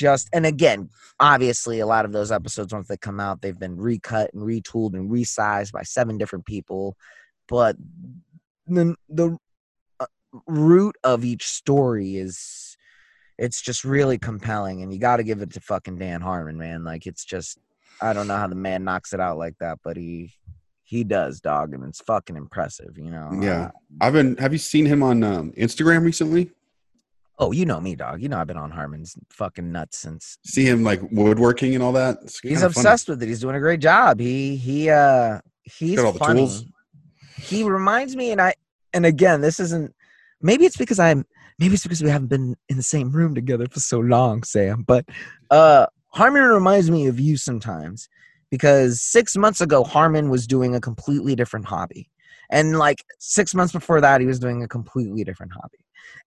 just 0.00 0.30
and 0.32 0.46
again, 0.46 0.88
obviously 1.20 1.80
a 1.80 1.86
lot 1.86 2.06
of 2.06 2.12
those 2.12 2.32
episodes 2.32 2.72
once 2.72 2.88
they 2.88 2.96
come 2.96 3.20
out, 3.20 3.42
they've 3.42 3.58
been 3.58 3.76
recut 3.76 4.32
and 4.32 4.42
retooled 4.42 4.94
and 4.94 5.10
resized 5.10 5.72
by 5.72 5.82
seven 5.82 6.16
different 6.16 6.46
people, 6.46 6.96
but 7.48 7.76
the 8.66 8.96
the 9.10 9.36
uh, 10.00 10.06
root 10.46 10.96
of 11.04 11.22
each 11.22 11.46
story 11.46 12.16
is 12.16 12.78
it's 13.36 13.60
just 13.60 13.84
really 13.84 14.16
compelling 14.16 14.82
and 14.82 14.92
you 14.92 14.98
got 14.98 15.18
to 15.18 15.22
give 15.22 15.42
it 15.42 15.52
to 15.52 15.60
fucking 15.60 15.98
Dan 15.98 16.22
Harmon, 16.22 16.56
man. 16.56 16.82
Like 16.82 17.06
it's 17.06 17.24
just 17.24 17.58
I 18.00 18.14
don't 18.14 18.26
know 18.26 18.36
how 18.36 18.48
the 18.48 18.54
man 18.54 18.84
knocks 18.84 19.12
it 19.12 19.20
out 19.20 19.36
like 19.36 19.58
that, 19.60 19.80
but 19.84 19.98
he 19.98 20.32
he 20.82 21.04
does, 21.04 21.40
dog, 21.40 21.74
and 21.74 21.84
it's 21.84 22.00
fucking 22.00 22.36
impressive, 22.36 22.96
you 22.96 23.10
know. 23.10 23.30
Yeah. 23.38 23.66
Uh, 23.66 23.70
I've 24.00 24.12
been. 24.14 24.36
Have 24.38 24.52
you 24.52 24.58
seen 24.58 24.86
him 24.86 25.02
on 25.04 25.22
um, 25.22 25.52
Instagram 25.52 26.04
recently? 26.04 26.50
Oh, 27.40 27.52
you 27.52 27.64
know 27.66 27.80
me, 27.80 27.96
dog. 27.96 28.22
You 28.22 28.28
know 28.28 28.38
I've 28.38 28.46
been 28.46 28.56
on 28.56 28.70
Harmon's 28.70 29.16
fucking 29.30 29.72
nuts 29.72 29.98
since 29.98 30.38
See 30.44 30.64
him 30.64 30.84
like 30.84 31.00
woodworking 31.10 31.74
and 31.74 31.82
all 31.82 31.92
that. 31.92 32.18
He's 32.22 32.40
kinda 32.40 32.58
funny. 32.60 32.66
obsessed 32.66 33.08
with 33.08 33.22
it. 33.22 33.26
He's 33.26 33.40
doing 33.40 33.56
a 33.56 33.60
great 33.60 33.80
job. 33.80 34.20
He 34.20 34.56
he 34.56 34.90
uh 34.90 35.40
he's 35.64 35.96
Got 35.96 36.06
all 36.06 36.12
the 36.12 36.18
funny. 36.18 36.40
tools. 36.40 36.64
He 37.38 37.64
reminds 37.64 38.14
me, 38.14 38.30
and 38.32 38.40
I 38.40 38.54
and 38.92 39.06
again, 39.06 39.40
this 39.40 39.58
isn't. 39.58 39.94
Maybe 40.42 40.66
it's 40.66 40.76
because 40.76 40.98
I'm. 40.98 41.26
Maybe 41.58 41.74
it's 41.74 41.82
because 41.82 42.02
we 42.02 42.08
haven't 42.10 42.28
been 42.28 42.56
in 42.68 42.76
the 42.76 42.82
same 42.82 43.10
room 43.12 43.34
together 43.34 43.66
for 43.68 43.80
so 43.80 43.98
long, 44.00 44.42
Sam. 44.44 44.82
But 44.86 45.06
uh 45.50 45.86
Harmon 46.12 46.42
reminds 46.42 46.90
me 46.90 47.06
of 47.06 47.18
you 47.20 47.36
sometimes 47.36 48.08
because 48.50 49.00
six 49.00 49.36
months 49.36 49.60
ago 49.60 49.84
Harmon 49.84 50.28
was 50.28 50.46
doing 50.46 50.74
a 50.74 50.80
completely 50.80 51.34
different 51.34 51.66
hobby, 51.66 52.10
and 52.50 52.78
like 52.78 53.04
six 53.18 53.54
months 53.54 53.72
before 53.72 54.00
that 54.00 54.20
he 54.20 54.26
was 54.26 54.38
doing 54.38 54.62
a 54.62 54.68
completely 54.68 55.22
different 55.24 55.52
hobby. 55.52 55.78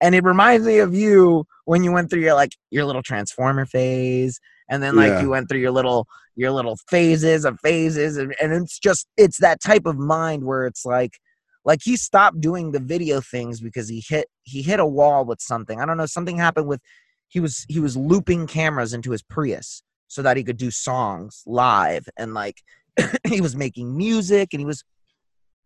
And 0.02 0.16
it 0.16 0.24
reminds 0.24 0.66
me 0.66 0.80
of 0.80 0.94
you 0.94 1.46
when 1.66 1.84
you 1.84 1.92
went 1.92 2.10
through 2.10 2.22
your 2.22 2.34
like 2.34 2.52
your 2.72 2.86
little 2.86 3.04
transformer 3.04 3.66
phase, 3.66 4.40
and 4.70 4.82
then 4.82 4.96
like 4.96 5.12
Yeah. 5.12 5.22
you 5.22 5.30
went 5.30 5.50
through 5.50 5.60
your 5.60 5.72
little 5.72 6.08
your 6.36 6.52
little 6.52 6.78
phases 6.90 7.46
of 7.46 7.60
phases 7.60 8.18
and, 8.18 8.34
and 8.42 8.54
it's 8.54 8.80
just 8.80 9.08
it's 9.18 9.40
that 9.40 9.62
type 9.62 9.86
of 9.86 9.98
mind 9.98 10.44
where 10.44 10.66
it's 10.66 10.84
like 10.86 11.20
like 11.64 11.80
he 11.84 11.96
stopped 11.96 12.42
doing 12.42 12.72
the 12.72 12.80
video 12.80 13.22
things 13.22 13.62
because 13.62 13.88
he 13.88 14.04
hit 14.08 14.28
he 14.44 14.62
hit 14.62 14.80
a 14.80 14.86
wall 14.86 15.26
with 15.26 15.40
something 15.42 15.80
i 15.80 15.86
don't 15.86 15.98
know 15.98 16.06
something 16.08 16.38
happened 16.38 16.68
with 16.68 16.82
he 17.28 17.40
was 17.40 17.66
he 17.70 17.80
was 17.80 17.96
looping 17.96 18.48
cameras 18.48 18.94
into 18.94 19.12
his 19.12 19.22
prius 19.22 19.84
so 20.08 20.22
that 20.22 20.38
he 20.38 20.44
could 20.44 20.58
do 20.58 20.72
songs 20.72 21.44
live 21.46 22.08
and 22.18 22.34
like 22.34 22.58
he 23.28 23.42
was 23.42 23.56
making 23.56 23.96
music 23.96 24.50
and 24.54 24.60
he 24.60 24.66
was 24.66 24.84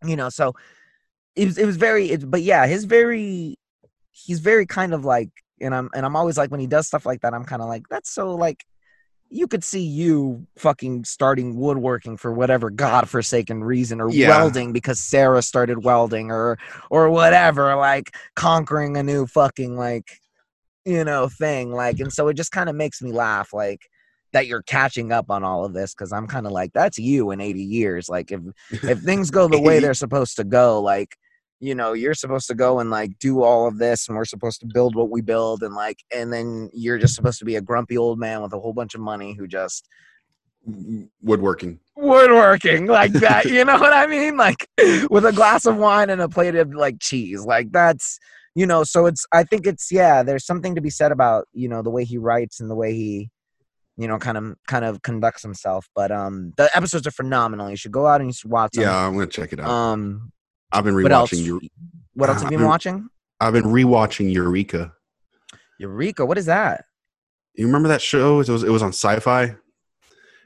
you 0.04 0.16
know 0.16 0.28
so 0.28 0.54
it 1.34 1.46
was 1.46 1.58
it 1.58 1.66
was 1.66 1.76
very 1.76 2.10
it, 2.10 2.30
but 2.30 2.42
yeah 2.42 2.66
his 2.66 2.84
very 2.84 3.56
he's 4.24 4.40
very 4.40 4.66
kind 4.66 4.92
of 4.94 5.04
like 5.04 5.30
and 5.60 5.74
i'm 5.74 5.88
and 5.94 6.04
i'm 6.04 6.16
always 6.16 6.36
like 6.36 6.50
when 6.50 6.60
he 6.60 6.66
does 6.66 6.86
stuff 6.86 7.06
like 7.06 7.20
that 7.20 7.34
i'm 7.34 7.44
kind 7.44 7.62
of 7.62 7.68
like 7.68 7.82
that's 7.88 8.10
so 8.12 8.34
like 8.34 8.64
you 9.30 9.46
could 9.46 9.62
see 9.62 9.82
you 9.82 10.46
fucking 10.56 11.04
starting 11.04 11.54
woodworking 11.56 12.16
for 12.16 12.32
whatever 12.32 12.70
godforsaken 12.70 13.62
reason 13.62 14.00
or 14.00 14.10
Yeah. 14.10 14.28
welding 14.28 14.72
because 14.72 15.00
sarah 15.00 15.42
started 15.42 15.84
welding 15.84 16.30
or 16.30 16.58
or 16.90 17.10
whatever 17.10 17.74
like 17.76 18.14
conquering 18.36 18.96
a 18.96 19.02
new 19.02 19.26
fucking 19.26 19.76
like 19.76 20.08
you 20.84 21.04
know 21.04 21.28
thing 21.28 21.72
like 21.72 22.00
and 22.00 22.12
so 22.12 22.28
it 22.28 22.34
just 22.34 22.52
kind 22.52 22.68
of 22.70 22.76
makes 22.76 23.02
me 23.02 23.12
laugh 23.12 23.52
like 23.52 23.82
that 24.32 24.46
you're 24.46 24.62
catching 24.62 25.12
up 25.12 25.30
on 25.30 25.44
all 25.44 25.64
of 25.64 25.74
this 25.74 25.94
because 25.94 26.12
i'm 26.12 26.26
kind 26.26 26.46
of 26.46 26.52
like 26.52 26.72
that's 26.72 26.98
you 26.98 27.30
in 27.30 27.40
80 27.40 27.62
years 27.62 28.08
like 28.08 28.32
if 28.32 28.40
if 28.82 29.00
things 29.00 29.30
go 29.30 29.48
the 29.48 29.60
way 29.60 29.78
they're 29.80 29.94
supposed 29.94 30.36
to 30.36 30.44
go 30.44 30.80
like 30.80 31.16
you 31.60 31.74
know 31.74 31.92
you're 31.92 32.14
supposed 32.14 32.46
to 32.46 32.54
go 32.54 32.78
and 32.78 32.90
like 32.90 33.18
do 33.18 33.42
all 33.42 33.66
of 33.66 33.78
this 33.78 34.08
and 34.08 34.16
we're 34.16 34.24
supposed 34.24 34.60
to 34.60 34.66
build 34.66 34.94
what 34.94 35.10
we 35.10 35.20
build 35.20 35.62
and 35.62 35.74
like 35.74 35.98
and 36.14 36.32
then 36.32 36.70
you're 36.72 36.98
just 36.98 37.14
supposed 37.14 37.38
to 37.38 37.44
be 37.44 37.56
a 37.56 37.60
grumpy 37.60 37.96
old 37.98 38.18
man 38.18 38.42
with 38.42 38.52
a 38.52 38.60
whole 38.60 38.72
bunch 38.72 38.94
of 38.94 39.00
money 39.00 39.34
who 39.34 39.46
just 39.46 39.88
woodworking. 41.22 41.80
woodworking 41.96 42.86
like 42.86 43.12
that 43.12 43.44
you 43.50 43.64
know 43.64 43.78
what 43.78 43.92
i 43.92 44.06
mean 44.06 44.36
like 44.36 44.68
with 45.10 45.24
a 45.24 45.32
glass 45.32 45.66
of 45.66 45.76
wine 45.76 46.10
and 46.10 46.20
a 46.20 46.28
plate 46.28 46.54
of 46.54 46.72
like 46.74 46.96
cheese 47.00 47.44
like 47.44 47.70
that's 47.72 48.18
you 48.54 48.66
know 48.66 48.84
so 48.84 49.06
it's 49.06 49.24
i 49.32 49.42
think 49.42 49.66
it's 49.66 49.90
yeah 49.90 50.22
there's 50.22 50.44
something 50.44 50.74
to 50.74 50.80
be 50.80 50.90
said 50.90 51.10
about 51.12 51.46
you 51.52 51.68
know 51.68 51.82
the 51.82 51.90
way 51.90 52.04
he 52.04 52.18
writes 52.18 52.60
and 52.60 52.70
the 52.70 52.74
way 52.74 52.92
he 52.92 53.30
you 53.96 54.06
know 54.06 54.18
kind 54.18 54.36
of 54.36 54.54
kind 54.66 54.84
of 54.84 55.02
conducts 55.02 55.42
himself 55.42 55.88
but 55.94 56.10
um 56.10 56.52
the 56.56 56.70
episodes 56.76 57.06
are 57.06 57.10
phenomenal 57.12 57.70
you 57.70 57.76
should 57.76 57.92
go 57.92 58.06
out 58.06 58.20
and 58.20 58.28
you 58.28 58.34
should 58.34 58.50
watch 58.50 58.72
them 58.72 58.82
Yeah, 58.82 59.06
I'm 59.06 59.14
gonna 59.14 59.26
check 59.26 59.52
it 59.52 59.60
out. 59.60 59.68
um 59.68 60.32
I've 60.72 60.84
been 60.84 60.94
what 60.94 61.12
else 61.12 61.30
rewatching. 61.30 61.68
What 62.14 62.28
else 62.28 62.42
have 62.42 62.52
you 62.52 62.58
been 62.58 62.66
Uh, 62.66 62.70
watching 62.70 63.08
I've 63.40 63.52
been 63.52 63.64
rewatching 63.64 64.32
Eureka. 64.32 64.92
eureka 65.78 66.26
what 66.26 66.38
is 66.38 66.46
that 66.46 66.84
You 67.54 67.66
remember 67.66 67.88
that 67.88 68.02
show? 68.02 68.40
It 68.40 68.48
was 68.48 68.62
it 68.62 68.70
was 68.70 68.82
on 68.82 68.90
Sci-Fi. 68.92 69.56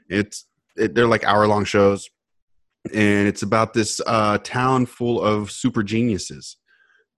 It's 0.09 0.45
it, 0.75 0.95
they're 0.95 1.07
like 1.07 1.23
hour 1.23 1.47
long 1.47 1.65
shows, 1.65 2.09
and 2.93 3.27
it's 3.27 3.41
about 3.43 3.73
this 3.73 4.01
uh, 4.05 4.37
town 4.39 4.85
full 4.85 5.21
of 5.21 5.51
super 5.51 5.83
geniuses, 5.83 6.57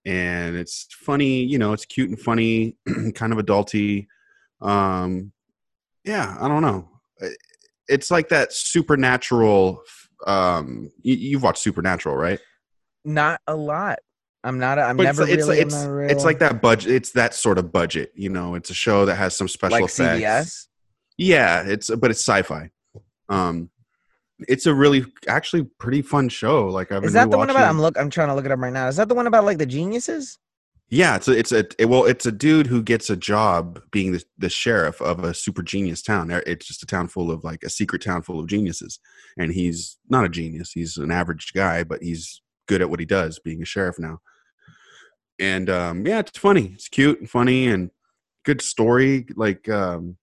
and 0.05 0.55
it's 0.55 0.87
funny. 0.91 1.43
You 1.43 1.57
know, 1.57 1.73
it's 1.73 1.85
cute 1.85 2.09
and 2.09 2.19
funny, 2.19 2.77
kind 3.15 3.33
of 3.33 3.39
adulty. 3.39 4.07
Um, 4.61 5.31
yeah, 6.03 6.35
I 6.39 6.47
don't 6.47 6.61
know. 6.61 6.89
It's 7.87 8.11
like 8.11 8.29
that 8.29 8.53
supernatural. 8.53 9.81
Um, 10.27 10.91
you, 11.01 11.15
you've 11.15 11.43
watched 11.43 11.61
Supernatural, 11.61 12.15
right? 12.15 12.39
Not 13.05 13.39
a 13.47 13.55
lot. 13.55 13.99
I'm 14.43 14.59
not. 14.59 14.77
A, 14.77 14.83
I'm 14.83 14.97
But 14.97 15.03
never 15.03 15.23
it's, 15.23 15.47
really. 15.47 15.59
it's, 15.59 15.73
I'm 15.73 15.79
it's, 15.79 15.87
not 15.87 15.91
a 15.91 16.11
it's 16.11 16.23
like 16.23 16.39
that 16.39 16.61
budget. 16.61 16.91
It's 16.91 17.11
that 17.11 17.33
sort 17.33 17.57
of 17.57 17.71
budget. 17.71 18.11
You 18.15 18.29
know, 18.29 18.55
it's 18.55 18.69
a 18.69 18.73
show 18.73 19.05
that 19.05 19.15
has 19.15 19.35
some 19.35 19.47
special 19.47 19.81
like 19.81 19.85
effects. 19.85 20.21
CBS. 20.21 20.67
Yeah, 21.17 21.63
it's 21.65 21.89
but 21.89 22.11
it's 22.11 22.19
sci-fi. 22.19 22.69
Um, 23.29 23.69
it's 24.47 24.65
a 24.65 24.73
really 24.73 25.05
actually 25.27 25.63
pretty 25.79 26.01
fun 26.01 26.29
show. 26.29 26.67
Like 26.67 26.91
I've 26.91 27.03
is 27.03 27.13
been 27.13 27.13
that 27.13 27.31
the 27.31 27.37
one 27.37 27.49
about? 27.49 27.67
I'm 27.67 27.81
look. 27.81 27.97
I'm 27.97 28.09
trying 28.09 28.27
to 28.27 28.35
look 28.35 28.45
it 28.45 28.51
up 28.51 28.59
right 28.59 28.73
now. 28.73 28.87
Is 28.87 28.97
that 28.97 29.07
the 29.07 29.15
one 29.15 29.27
about 29.27 29.45
like 29.45 29.57
the 29.57 29.65
geniuses? 29.65 30.37
Yeah, 30.89 31.15
it's 31.15 31.27
a, 31.27 31.31
it's 31.31 31.51
a 31.51 31.65
it, 31.79 31.85
well, 31.89 32.05
it's 32.05 32.27
a 32.27 32.31
dude 32.31 32.67
who 32.67 32.83
gets 32.83 33.09
a 33.09 33.15
job 33.15 33.81
being 33.91 34.11
the, 34.11 34.23
the 34.37 34.49
sheriff 34.49 35.01
of 35.01 35.23
a 35.23 35.33
super 35.33 35.63
genius 35.63 36.03
town. 36.03 36.29
It's 36.45 36.67
just 36.67 36.83
a 36.83 36.85
town 36.85 37.07
full 37.07 37.31
of 37.31 37.43
like 37.43 37.63
a 37.63 37.69
secret 37.69 38.03
town 38.03 38.21
full 38.21 38.39
of 38.39 38.47
geniuses, 38.47 38.99
and 39.37 39.51
he's 39.51 39.97
not 40.09 40.25
a 40.25 40.29
genius. 40.29 40.71
He's 40.73 40.97
an 40.97 41.11
average 41.11 41.53
guy, 41.53 41.83
but 41.83 42.03
he's 42.03 42.41
good 42.67 42.81
at 42.81 42.89
what 42.89 42.99
he 42.99 43.05
does, 43.05 43.39
being 43.39 43.61
a 43.61 43.65
sheriff 43.65 43.99
now. 43.99 44.19
And 45.39 45.69
um, 45.69 46.05
yeah, 46.05 46.19
it's 46.19 46.37
funny. 46.37 46.71
It's 46.73 46.87
cute 46.87 47.19
and 47.19 47.29
funny 47.29 47.67
and 47.67 47.91
good 48.45 48.61
story. 48.61 49.25
Like 49.35 49.67
um, 49.69 50.17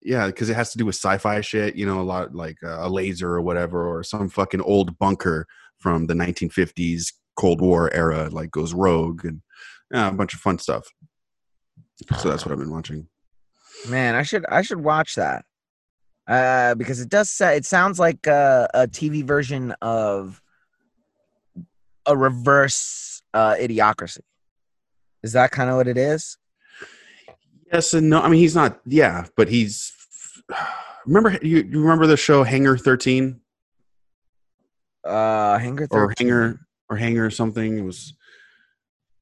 yeah, 0.00 0.26
because 0.26 0.48
it 0.48 0.54
has 0.54 0.72
to 0.72 0.78
do 0.78 0.86
with 0.86 0.94
sci-fi 0.94 1.40
shit. 1.40 1.76
You 1.76 1.86
know, 1.86 2.00
a 2.00 2.02
lot 2.02 2.34
like 2.34 2.58
uh, 2.64 2.86
a 2.86 2.88
laser 2.88 3.30
or 3.30 3.42
whatever, 3.42 3.86
or 3.86 4.02
some 4.02 4.28
fucking 4.28 4.60
old 4.60 4.98
bunker 4.98 5.46
from 5.78 6.06
the 6.06 6.14
1950s 6.14 7.12
Cold 7.36 7.60
War 7.60 7.92
era, 7.92 8.28
like 8.30 8.50
goes 8.50 8.74
rogue 8.74 9.24
and 9.24 9.42
yeah, 9.92 10.08
a 10.08 10.12
bunch 10.12 10.34
of 10.34 10.40
fun 10.40 10.58
stuff. 10.58 10.86
So 12.18 12.28
that's 12.28 12.44
what 12.44 12.52
I've 12.52 12.58
been 12.58 12.72
watching. 12.72 13.08
Man, 13.88 14.14
I 14.14 14.22
should. 14.22 14.44
I 14.46 14.62
should 14.62 14.82
watch 14.82 15.14
that. 15.16 15.44
Uh, 16.28 16.74
because 16.74 17.00
it 17.00 17.08
does. 17.08 17.40
It 17.40 17.64
sounds 17.64 17.98
like 17.98 18.26
a, 18.26 18.68
a 18.74 18.86
TV 18.86 19.24
version 19.24 19.74
of 19.82 20.41
a 22.06 22.16
reverse 22.16 23.22
uh, 23.34 23.54
idiocracy. 23.54 24.20
Is 25.22 25.32
that 25.32 25.50
kind 25.50 25.70
of 25.70 25.76
what 25.76 25.88
it 25.88 25.96
is? 25.96 26.36
Yes 27.72 27.94
and 27.94 28.10
no. 28.10 28.20
I 28.20 28.28
mean, 28.28 28.40
he's 28.40 28.54
not. 28.54 28.80
Yeah, 28.84 29.26
but 29.36 29.48
he's. 29.48 29.92
Remember 31.06 31.38
you, 31.42 31.58
you 31.58 31.80
remember 31.80 32.06
the 32.06 32.16
show 32.16 32.42
Hanger 32.44 32.76
Thirteen 32.76 33.40
Uh, 35.04 35.58
Hanger 35.58 35.88
or 35.90 36.12
Hanger 36.18 36.60
or 36.88 36.96
Hanger 36.96 37.24
or 37.24 37.30
something? 37.30 37.78
It 37.78 37.82
was, 37.82 38.14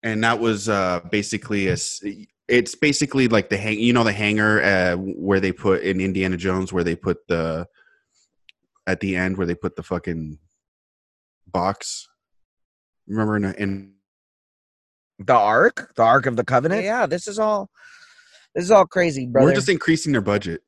and 0.03 0.23
that 0.25 0.41
was 0.41 0.69
uh 0.69 1.01
basically 1.11 1.69
a. 1.69 1.77
It's 2.49 2.75
basically 2.75 3.29
like 3.29 3.49
the 3.49 3.57
hang. 3.57 3.79
You 3.79 3.93
know 3.93 4.05
the 4.05 4.13
hanger 4.13 4.63
uh, 4.63 4.97
where 4.97 5.39
they 5.39 5.53
put 5.53 5.83
in 5.83 6.01
Indiana 6.01 6.37
Jones 6.37 6.73
where 6.73 6.85
they 6.85 6.97
put 6.97 7.27
the. 7.29 7.67
At 8.87 8.99
the 8.99 9.15
end, 9.15 9.37
where 9.37 9.47
they 9.47 9.55
put 9.55 9.77
the 9.77 9.85
fucking 9.85 10.39
box. 11.47 12.09
Remember 13.11 13.37
in, 13.37 13.45
in 13.57 13.93
The 15.19 15.35
Ark, 15.35 15.93
the 15.97 16.03
Ark 16.03 16.27
of 16.27 16.37
the 16.37 16.45
Covenant. 16.45 16.85
Yeah, 16.85 17.07
this 17.07 17.27
is 17.27 17.39
all. 17.39 17.69
This 18.55 18.65
is 18.65 18.71
all 18.71 18.87
crazy, 18.87 19.27
brother. 19.27 19.49
we're 19.49 19.55
just 19.55 19.69
increasing 19.69 20.13
their 20.13 20.21
budget. 20.21 20.63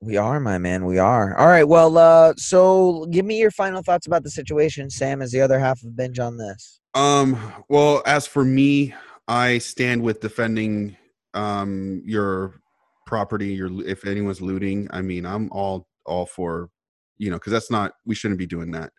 We 0.00 0.16
are, 0.16 0.40
my 0.40 0.58
man. 0.58 0.84
We 0.84 0.98
are. 0.98 1.36
All 1.38 1.46
right. 1.46 1.66
Well, 1.66 1.96
uh, 1.96 2.34
so 2.36 3.06
give 3.10 3.24
me 3.24 3.38
your 3.38 3.50
final 3.50 3.82
thoughts 3.82 4.06
about 4.06 4.22
the 4.22 4.30
situation, 4.30 4.90
Sam, 4.90 5.22
is 5.22 5.32
the 5.32 5.40
other 5.40 5.58
half 5.58 5.82
of 5.82 5.94
binge 5.94 6.18
on 6.18 6.38
this. 6.38 6.80
Um. 6.94 7.38
Well, 7.68 8.02
as 8.06 8.26
for 8.26 8.44
me, 8.44 8.94
I 9.28 9.58
stand 9.58 10.02
with 10.02 10.20
defending 10.20 10.96
um 11.34 12.02
your 12.04 12.60
property. 13.06 13.54
Your 13.54 13.70
if 13.86 14.06
anyone's 14.06 14.40
looting, 14.40 14.88
I 14.90 15.02
mean, 15.02 15.26
I'm 15.26 15.50
all 15.52 15.86
all 16.06 16.26
for 16.26 16.70
you 17.18 17.30
know 17.30 17.36
because 17.36 17.52
that's 17.52 17.70
not 17.70 17.92
we 18.06 18.14
shouldn't 18.14 18.38
be 18.38 18.46
doing 18.46 18.70
that. 18.72 18.92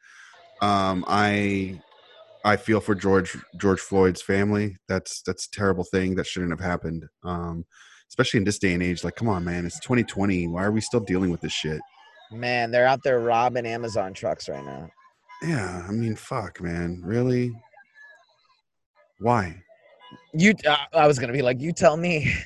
Um. 0.61 1.03
I 1.07 1.81
I 2.43 2.57
feel 2.57 2.79
for 2.79 2.95
George 2.95 3.37
George 3.57 3.79
Floyd's 3.79 4.21
family. 4.21 4.77
That's 4.87 5.21
that's 5.23 5.47
a 5.47 5.51
terrible 5.51 5.83
thing 5.83 6.15
that 6.15 6.27
shouldn't 6.27 6.51
have 6.51 6.59
happened. 6.59 7.05
Um. 7.23 7.65
Especially 8.09 8.37
in 8.37 8.43
this 8.43 8.59
day 8.59 8.73
and 8.75 8.83
age, 8.83 9.03
like, 9.03 9.15
come 9.15 9.27
on, 9.27 9.43
man, 9.43 9.65
it's 9.65 9.79
2020. 9.79 10.47
Why 10.47 10.65
are 10.65 10.71
we 10.71 10.81
still 10.81 10.99
dealing 10.99 11.31
with 11.31 11.41
this 11.41 11.51
shit? 11.51 11.81
Man, 12.31 12.69
they're 12.69 12.85
out 12.85 13.01
there 13.03 13.19
robbing 13.19 13.65
Amazon 13.65 14.13
trucks 14.13 14.47
right 14.47 14.63
now. 14.63 14.87
Yeah, 15.41 15.83
I 15.87 15.91
mean, 15.91 16.15
fuck, 16.15 16.61
man, 16.61 17.01
really? 17.03 17.51
Why? 19.19 19.55
You, 20.31 20.53
uh, 20.67 20.77
I 20.93 21.07
was 21.07 21.17
gonna 21.17 21.33
be 21.33 21.41
like, 21.41 21.59
you 21.59 21.71
tell 21.71 21.97
me. 21.97 22.31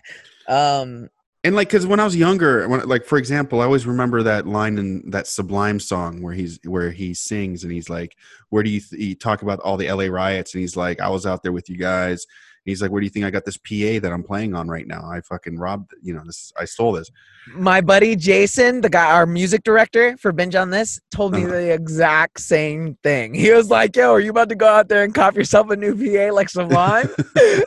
Um, 0.50 1.10
and 1.48 1.56
like 1.56 1.70
because 1.70 1.88
when 1.88 2.00
i 2.00 2.04
was 2.04 2.16
younger 2.16 2.68
when 2.68 2.86
like 2.88 3.06
for 3.06 3.18
example 3.18 3.62
i 3.62 3.64
always 3.64 3.88
remember 3.88 4.22
that 4.22 4.45
line 4.45 4.78
in 4.78 5.10
that 5.10 5.28
sublime 5.28 5.80
song 5.80 6.22
where 6.22 6.34
he's 6.34 6.60
where 6.66 6.91
he 6.91 7.14
sings 7.14 7.64
and 7.64 7.72
he's 7.72 7.89
like 7.89 8.18
where 8.50 8.64
do 8.64 8.70
you 8.70 8.82
th- 8.82 9.02
he 9.02 9.16
talk 9.16 9.41
about 9.41 9.60
all 9.62 9.78
the 9.78 9.89
la 9.89 10.06
riots? 10.06 10.54
And 10.54 10.62
he's 10.62 10.76
like 10.76 11.00
i 11.00 11.08
was 11.10 11.26
out 11.26 11.43
there 11.43 11.54
with 11.54 11.70
you 11.70 11.78
guys 11.78 12.28
he's 12.68 12.82
like 12.82 12.91
where 12.91 12.99
do 13.01 13.05
you 13.05 13.09
think 13.09 13.26
i 13.26 13.32
got 13.32 13.45
this 13.45 13.57
pa 13.57 13.99
that 13.99 14.11
i'm 14.13 14.22
playing 14.24 14.53
on 14.53 14.68
right 14.68 14.86
now 14.86 15.03
i 15.09 15.20
fucking 15.22 15.57
robbed 15.57 15.93
you 16.03 16.13
know 16.13 16.22
this 16.26 16.51
i 16.59 16.65
stole 16.65 16.91
this 16.91 17.09
my 17.55 17.80
buddy 17.80 18.18
Jason, 18.18 18.82
the 18.82 18.89
guy, 18.89 19.09
our 19.09 19.26
music 19.26 19.63
director 19.63 20.18
for 20.18 20.34
binge 20.34 20.53
on 20.53 20.70
this, 20.70 20.99
told 21.11 21.32
me 21.32 21.43
Uh-huh. 21.43 21.51
the 21.53 21.72
exact 21.74 22.41
same 22.41 22.97
thing. 23.03 23.34
He 23.34 23.51
was 23.51 23.70
like, 23.70 23.95
"Yo, 23.95 24.11
are 24.11 24.20
you 24.20 24.32
about 24.32 24.49
to 24.49 24.55
go 24.55 24.68
out 24.68 24.89
there 24.89 25.05
and 25.05 25.15
cop 25.15 25.34
yourself 25.38 25.70
a 25.70 25.78
new 25.78 25.95
PA 25.95 26.34
like 26.34 26.49
Sublime?" 26.49 27.07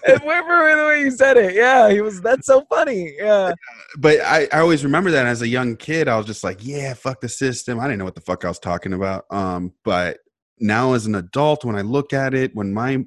and 0.07 0.21
remember 0.21 0.77
the 0.77 0.85
way 0.87 1.01
you 1.01 1.11
said 1.11 1.39
it. 1.39 1.55
Yeah, 1.55 1.89
he 1.91 2.03
was. 2.03 2.21
That's 2.21 2.47
so 2.47 2.63
funny. 2.69 3.15
Yeah. 3.17 3.55
but 3.99 4.21
I, 4.21 4.49
I 4.53 4.61
always 4.61 4.85
remember 4.85 5.11
that 5.13 5.25
as 5.25 5.41
a 5.41 5.49
young 5.49 5.77
kid 5.77 6.09
i 6.09 6.17
was 6.19 6.27
just 6.27 6.45
like 6.45 6.59
yeah 6.61 6.93
fuck 6.93 7.23
the 7.23 7.29
system 7.31 7.81
i 7.81 7.85
didn't 7.85 8.01
know 8.01 8.05
what 8.05 8.15
the 8.15 8.21
fuck 8.21 8.45
i 8.45 8.49
was 8.49 8.59
talking 8.59 8.93
about 8.93 9.25
um 9.31 9.73
but 9.83 10.19
now 10.59 10.93
as 10.93 11.07
an 11.07 11.15
adult 11.15 11.65
when 11.65 11.75
i 11.77 11.81
look 11.81 12.13
at 12.13 12.35
it 12.35 12.55
when 12.55 12.71
my 12.75 13.03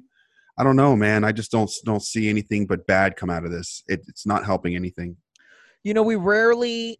i 0.56 0.64
don't 0.64 0.76
know 0.76 0.96
man. 0.96 1.24
I 1.24 1.32
just 1.32 1.50
don't 1.50 1.70
don't 1.84 2.02
see 2.02 2.28
anything 2.28 2.66
but 2.66 2.86
bad 2.86 3.16
come 3.16 3.30
out 3.30 3.44
of 3.44 3.50
this. 3.50 3.82
It, 3.88 4.00
it's 4.08 4.26
not 4.26 4.44
helping 4.44 4.76
anything. 4.76 5.16
You 5.82 5.94
know 5.94 6.02
we 6.02 6.16
rarely 6.16 6.98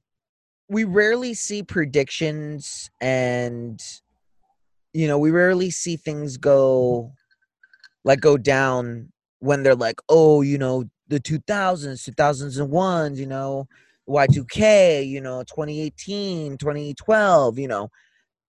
we 0.69 0.85
rarely 0.85 1.35
see 1.35 1.63
predictions 1.63 2.91
and 3.01 3.81
you 4.93 5.07
know 5.07 5.19
we 5.19 5.31
rarely 5.31 5.71
see 5.71 5.97
things 5.97 6.37
go 6.37 7.13
like 8.05 8.21
go 8.21 8.37
down 8.37 9.13
when 9.41 9.63
they're 9.63 9.75
like 9.75 10.01
oh 10.09 10.43
you 10.43 10.59
know 10.59 10.85
the 11.09 11.21
2000s 11.21 12.05
2001 12.05 13.15
you 13.17 13.27
know 13.27 13.69
y2k 14.09 15.07
you 15.07 15.21
know 15.21 15.43
2018 15.45 16.57
2012 16.59 17.59
you 17.59 17.69
know. 17.69 17.89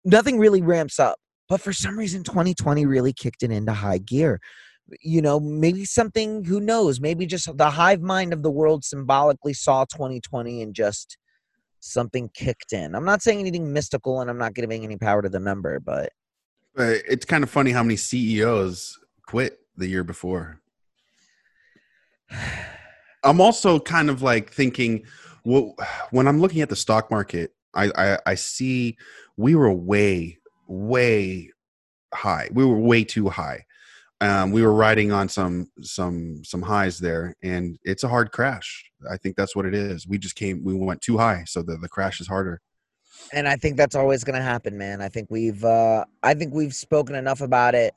Nothing 0.07 0.39
really 0.39 0.61
ramps 0.61 1.01
up 1.01 1.19
but 1.49 1.61
for 1.63 1.73
some 1.73 1.99
reason 1.99 2.23
2020 2.23 2.85
really 2.85 3.13
kicked 3.13 3.43
it 3.43 3.51
into 3.51 3.73
high 3.73 3.99
gear 3.99 4.41
you 5.03 5.23
know, 5.23 5.41
maybe 5.41 5.85
something, 5.85 6.45
who 6.45 6.61
knows, 6.61 7.01
maybe 7.01 7.27
just 7.27 7.57
the 7.57 7.71
hive 7.71 8.01
mind 8.03 8.33
of 8.33 8.43
the 8.43 8.51
world 8.51 8.85
symbolically 8.85 9.55
saw 9.55 9.85
2020 9.85 10.63
and 10.63 10.75
just 10.75 11.17
something 11.81 12.31
kicked 12.35 12.73
in. 12.73 12.95
I'm 12.95 13.05
not 13.05 13.23
saying 13.23 13.41
anything 13.41 13.73
mystical 13.73 14.21
and 14.21 14.31
I'm 14.31 14.39
not 14.39 14.55
giving 14.55 14.85
any 14.85 14.97
power 14.97 15.23
to 15.23 15.29
the 15.29 15.41
number, 15.41 15.81
but 15.81 16.11
But 16.75 17.03
it's 17.09 17.25
kind 17.25 17.45
of 17.45 17.51
funny 17.51 17.71
how 17.71 17.83
many 17.83 17.97
CEOs 17.97 18.99
quit 19.27 19.61
the 19.77 19.87
year 19.87 20.05
before. 20.05 20.61
I'm 23.23 23.41
also 23.41 23.81
kind 23.81 24.11
of 24.11 24.21
like 24.21 24.53
thinking, 24.53 25.05
well, 25.45 25.75
when 26.11 26.29
I'm 26.29 26.41
looking 26.41 26.61
at 26.61 26.69
the 26.69 26.77
stock 26.77 27.11
market, 27.11 27.55
I, 27.75 27.91
I 27.97 28.19
I 28.27 28.35
see 28.35 28.99
we 29.37 29.55
were 29.55 29.73
way 29.73 30.39
way 30.69 31.51
high. 32.13 32.49
We 32.53 32.65
were 32.65 32.79
way 32.79 33.03
too 33.03 33.31
high. 33.31 33.65
Um, 34.21 34.53
we 34.53 34.63
were 34.63 34.73
riding 34.75 35.13
on 35.13 35.29
some 35.29 35.69
some 35.83 36.43
some 36.45 36.63
highs 36.63 36.99
there, 36.99 37.35
and 37.43 37.79
it's 37.83 38.05
a 38.05 38.09
hard 38.09 38.33
crash. 38.33 38.91
I 39.11 39.17
think 39.19 39.37
that's 39.37 39.55
what 39.57 39.67
it 39.67 39.75
is. 39.75 40.07
We 40.07 40.19
just 40.19 40.37
came, 40.37 40.63
we 40.65 40.73
went 40.75 41.03
too 41.03 41.19
high, 41.19 41.45
so 41.47 41.63
the 41.63 41.77
the 41.77 41.89
crash 41.89 42.21
is 42.21 42.29
harder. 42.29 42.61
and 43.33 43.49
I 43.49 43.57
think 43.57 43.77
that's 43.77 43.95
always 43.95 44.25
going 44.25 44.37
to 44.37 44.43
happen, 44.43 44.77
man. 44.79 45.01
I 45.01 45.09
think 45.09 45.29
we've 45.31 45.65
uh 45.65 46.05
I 46.23 46.35
think 46.35 46.55
we've 46.55 46.75
spoken 46.75 47.15
enough 47.17 47.41
about 47.41 47.75
it 47.75 47.95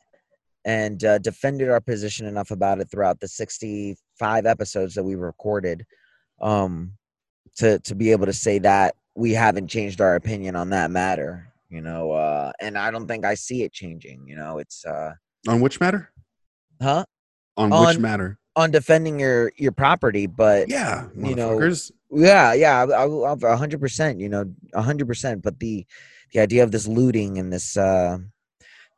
and 0.65 1.03
uh, 1.03 1.17
defended 1.19 1.69
our 1.69 1.79
position 1.81 2.25
enough 2.27 2.51
about 2.51 2.79
it 2.79 2.89
throughout 2.91 3.19
the 3.19 3.27
65 3.27 4.45
episodes 4.45 4.95
that 4.95 5.03
we 5.03 5.15
recorded 5.15 5.85
um 6.41 6.93
to 7.57 7.79
to 7.79 7.95
be 7.95 8.11
able 8.11 8.25
to 8.25 8.33
say 8.33 8.59
that 8.59 8.95
we 9.15 9.31
haven't 9.33 9.67
changed 9.67 10.01
our 10.01 10.15
opinion 10.15 10.55
on 10.55 10.69
that 10.71 10.91
matter, 10.91 11.51
you 11.69 11.81
know, 11.81 12.11
uh 12.11 12.51
and 12.61 12.77
I 12.77 12.91
don't 12.91 13.07
think 13.07 13.25
I 13.25 13.35
see 13.35 13.63
it 13.63 13.73
changing, 13.73 14.27
you 14.27 14.35
know. 14.35 14.59
It's 14.59 14.85
uh 14.85 15.13
On 15.47 15.61
which 15.61 15.79
matter? 15.79 16.09
huh? 16.81 17.05
On, 17.55 17.69
which 17.87 17.97
matter? 17.97 18.37
On 18.55 18.69
defending 18.71 19.19
your 19.19 19.51
your 19.57 19.71
property, 19.71 20.27
but 20.27 20.69
Yeah, 20.69 21.07
you 21.15 21.35
know. 21.35 21.59
Yeah, 22.09 22.53
yeah, 22.53 22.85
a 22.89 23.57
hundred 23.57 23.81
percent. 23.81 24.19
You 24.19 24.29
know, 24.29 24.45
a 24.73 24.81
hundred 24.81 25.07
percent. 25.07 25.41
But 25.41 25.59
the 25.59 25.85
the 26.33 26.39
idea 26.39 26.63
of 26.63 26.71
this 26.71 26.87
looting 26.87 27.37
and 27.37 27.51
this 27.51 27.75
uh, 27.77 28.17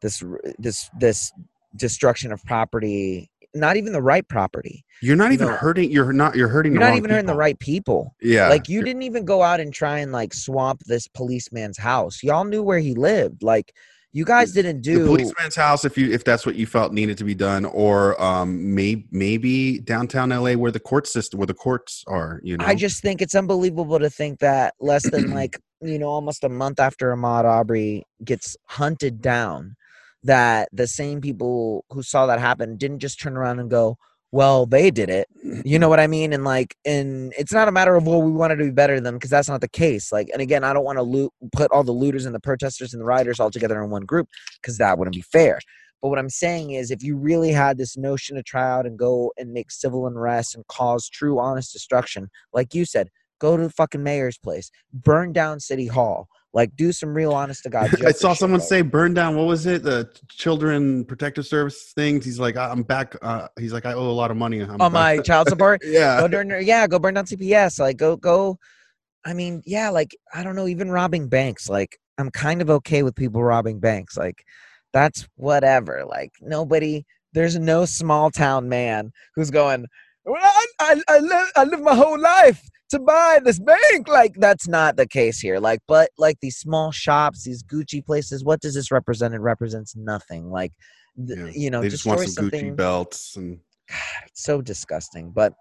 this 0.02 0.24
this 0.58 0.90
this 1.00 1.32
destruction 1.76 2.32
of 2.32 2.44
property, 2.46 3.30
not 3.54 3.78
even 3.78 3.94
the 3.94 4.02
right 4.02 4.28
property. 4.28 4.86
You're 5.02 5.16
not 5.16 5.28
you 5.28 5.34
even 5.34 5.48
know, 5.48 5.54
hurting. 5.56 5.92
You're 5.92 6.14
not. 6.14 6.36
You're 6.36 6.48
hurting. 6.50 6.74
You're 6.74 6.82
the 6.84 6.90
not 6.90 6.98
even 6.98 7.10
hurting 7.10 7.26
the 7.26 7.34
right 7.36 7.58
people. 7.60 8.16
Yeah. 8.22 8.50
like 8.50 8.68
you 8.70 8.76
you're- 8.76 8.86
didn't 8.86 9.04
even 9.04 9.26
go 9.26 9.42
out 9.42 9.60
and 9.60 9.74
try 9.74 10.00
and 10.00 10.12
like 10.12 10.34
swamp 10.34 10.84
this 10.86 11.08
policeman's 11.08 11.78
house. 11.78 12.22
Y'all 12.24 12.44
knew 12.46 12.62
where 12.64 12.80
he 12.80 12.94
lived. 12.94 13.42
Like 13.44 13.74
You 14.12 14.26
guys 14.26 14.54
didn't 14.54 14.82
do 14.82 15.04
the 15.04 15.06
policeman's 15.06 15.56
house 15.56 15.86
if 15.86 15.98
you 15.98 16.12
if 16.12 16.24
that's 16.24 16.46
what 16.46 16.56
you 16.56 16.66
felt 16.66 16.94
needed 16.94 17.18
to 17.20 17.24
be 17.24 17.36
done 17.36 17.66
or 17.66 18.20
um 18.22 18.74
may, 18.74 19.06
maybe 19.12 19.80
downtown 19.80 20.30
la 20.30 20.54
where 20.54 20.72
the 20.72 20.80
court 20.80 21.06
system 21.06 21.38
where 21.38 21.46
the 21.46 21.54
courts 21.54 22.04
are 22.08 22.42
you 22.44 22.58
know? 22.58 22.66
I 22.66 22.74
just 22.74 23.04
think 23.04 23.22
it's 23.22 23.36
unbelievable 23.36 24.00
to 24.00 24.10
think 24.10 24.40
that 24.40 24.74
less 24.80 25.08
than 25.10 25.30
like 25.36 25.60
you 25.82 26.00
know 26.00 26.08
almost 26.08 26.44
a 26.44 26.50
month 26.50 26.80
after 26.80 27.16
Ahmaud 27.16 27.46
Arbery 27.46 28.04
gets 28.24 28.58
hunted 28.66 29.22
down, 29.22 29.76
that 30.24 30.70
the 30.72 30.88
same 30.88 31.22
people 31.22 31.86
who 31.90 32.04
saw 32.04 32.26
that 32.26 32.40
happen 32.40 32.78
didn't 32.78 33.00
just 33.00 33.20
turn 33.20 33.38
around 33.38 33.60
and 33.60 33.70
go, 33.70 33.98
"Well, 34.32 34.66
they 34.66 34.92
did 34.92 35.10
it." 35.10 35.28
You 35.44 35.80
know 35.80 35.86
mm-hmm. 35.86 35.90
what 35.90 36.00
I 36.00 36.08
mean? 36.08 36.34
And 36.34 36.44
like, 36.44 36.76
and 36.86 37.34
it's 37.38 37.54
not 37.54 37.68
a 37.68 37.72
matter 37.72 37.96
of 37.96 38.06
well, 38.08 38.22
we 38.22 38.32
wanted 38.32 38.58
to 38.58 38.66
be 38.66 38.72
better 38.72 38.96
than 38.96 39.04
them 39.04 39.16
because 39.16 39.30
that's 39.30 39.50
not 39.50 39.62
the 39.62 39.70
case. 39.70 40.12
Like, 40.12 40.30
and 40.34 40.42
again, 40.42 40.64
I 40.64 40.74
don't 40.74 40.86
want 40.86 40.98
to 40.98 41.04
loot, 41.04 41.32
put 41.52 41.72
all 41.72 41.84
the 41.84 41.92
looters 41.92 42.26
and 42.26 42.36
the 42.36 42.40
protesters 42.40 42.94
and 42.94 43.02
the 43.02 43.06
rioters 43.06 43.40
all 43.40 43.52
together 43.52 43.82
in 43.84 43.90
one 43.90 44.06
group 44.06 44.28
because 44.62 44.78
that 44.78 44.98
wouldn't 44.98 45.16
be 45.16 45.22
fair. 45.22 45.60
But 46.02 46.10
what 46.10 46.20
I'm 46.20 46.30
saying 46.30 46.72
is, 46.72 46.92
if 46.92 47.04
you 47.04 47.18
really 47.18 47.52
had 47.52 47.78
this 47.78 47.98
notion 47.98 48.36
to 48.38 48.44
try 48.44 48.70
out 48.70 48.86
and 48.86 48.98
go 48.98 49.34
and 49.38 49.52
make 49.52 49.72
civil 49.72 50.08
unrest 50.08 50.56
and 50.56 50.66
cause 50.68 51.10
true, 51.10 51.40
honest 51.40 51.74
destruction, 51.74 52.30
like 52.54 52.74
you 52.74 52.86
said, 52.86 53.10
go 53.40 53.58
to 53.58 53.64
the 53.64 53.70
fucking 53.70 54.04
mayor's 54.04 54.38
place, 54.38 54.72
burn 54.94 55.34
down 55.34 55.60
city 55.60 55.88
hall, 55.88 56.28
like 56.54 56.76
do 56.76 56.92
some 56.92 57.14
real 57.14 57.34
honest 57.34 57.64
to 57.64 57.70
god. 57.70 58.04
I 58.06 58.12
saw 58.12 58.34
someone 58.34 58.62
say 58.62 58.82
burn 58.82 59.14
down. 59.14 59.36
What 59.36 59.48
was 59.48 59.66
it? 59.66 59.84
The 59.84 60.10
Children 60.30 61.06
Protective 61.06 61.46
Service 61.46 61.92
things. 61.96 62.26
He's 62.26 62.40
like, 62.40 62.58
I'm 62.58 62.84
back. 62.84 63.16
Uh, 63.22 63.48
he's 63.60 63.74
like, 63.74 63.86
I 63.86 63.94
owe 63.94 64.10
a 64.10 64.12
lot 64.12 64.32
of 64.32 64.38
money. 64.38 64.62
I'm 64.62 64.82
on 64.82 64.92
my 64.92 65.20
child 65.20 65.48
support. 65.50 65.82
yeah. 65.86 66.20
go 66.20 66.28
burn, 66.28 66.54
yeah, 66.64 66.88
go 66.88 67.00
burn 67.00 67.14
down 67.14 67.26
CPS. 67.26 67.80
Like 67.80 67.98
go 67.98 68.16
go. 68.16 68.58
I 69.26 69.34
mean, 69.34 69.62
yeah, 69.66 69.90
like 69.90 70.16
I 70.34 70.44
don't 70.44 70.56
know, 70.56 70.68
even 70.68 70.90
robbing 70.90 71.28
banks. 71.28 71.70
Like 71.70 72.00
I'm 72.18 72.32
kind 72.32 72.62
of 72.62 72.70
okay 72.70 73.04
with 73.04 73.16
people 73.16 73.44
robbing 73.44 73.80
banks. 73.80 74.18
Like 74.18 74.44
that's 74.94 75.28
whatever. 75.36 76.06
Like 76.08 76.34
nobody. 76.42 77.06
There's 77.34 77.60
no 77.60 77.86
small 77.86 78.32
town 78.32 78.70
man 78.70 79.12
who's 79.36 79.52
going. 79.52 79.86
Well, 80.26 80.42
I, 80.42 80.66
I, 80.80 81.02
I 81.08 81.20
live 81.20 81.48
I 81.56 81.64
live 81.64 81.82
my 81.82 81.96
whole 81.96 82.20
life 82.20 82.62
to 82.90 83.00
buy 83.00 83.40
this 83.44 83.60
bank. 83.60 84.08
Like 84.08 84.34
that's 84.36 84.68
not 84.68 84.96
the 84.98 85.08
case 85.08 85.40
here. 85.40 85.60
Like, 85.60 85.80
but 85.88 86.10
like 86.18 86.38
these 86.42 86.58
small 86.58 86.92
shops, 86.92 87.44
these 87.44 87.64
Gucci 87.64 88.06
places. 88.06 88.44
What 88.44 88.62
does 88.62 88.76
this 88.76 88.92
represent? 88.92 89.34
It 89.34 89.40
represents 89.40 89.96
nothing. 89.96 90.50
Like, 90.50 90.74
Yeah. 91.16 91.50
you 91.54 91.70
know, 91.72 91.82
they 91.82 91.90
just 91.90 92.06
want 92.06 92.20
some 92.22 92.30
something 92.30 92.74
Gucci 92.74 92.76
belts 92.76 93.36
and 93.36 93.60
it's 94.28 94.44
so 94.44 94.62
disgusting 94.62 95.32
but 95.32 95.54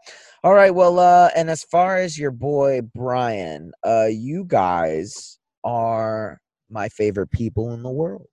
all 0.44 0.52
right 0.52 0.74
well 0.74 0.98
uh 0.98 1.30
and 1.34 1.48
as 1.48 1.64
far 1.64 1.96
as 1.96 2.18
your 2.18 2.30
boy 2.30 2.80
brian 2.94 3.72
uh 3.86 4.04
you 4.04 4.44
guys 4.46 5.38
are 5.64 6.38
my 6.70 6.88
favorite 6.90 7.30
people 7.30 7.72
in 7.72 7.82
the 7.82 7.90
world 7.90 8.26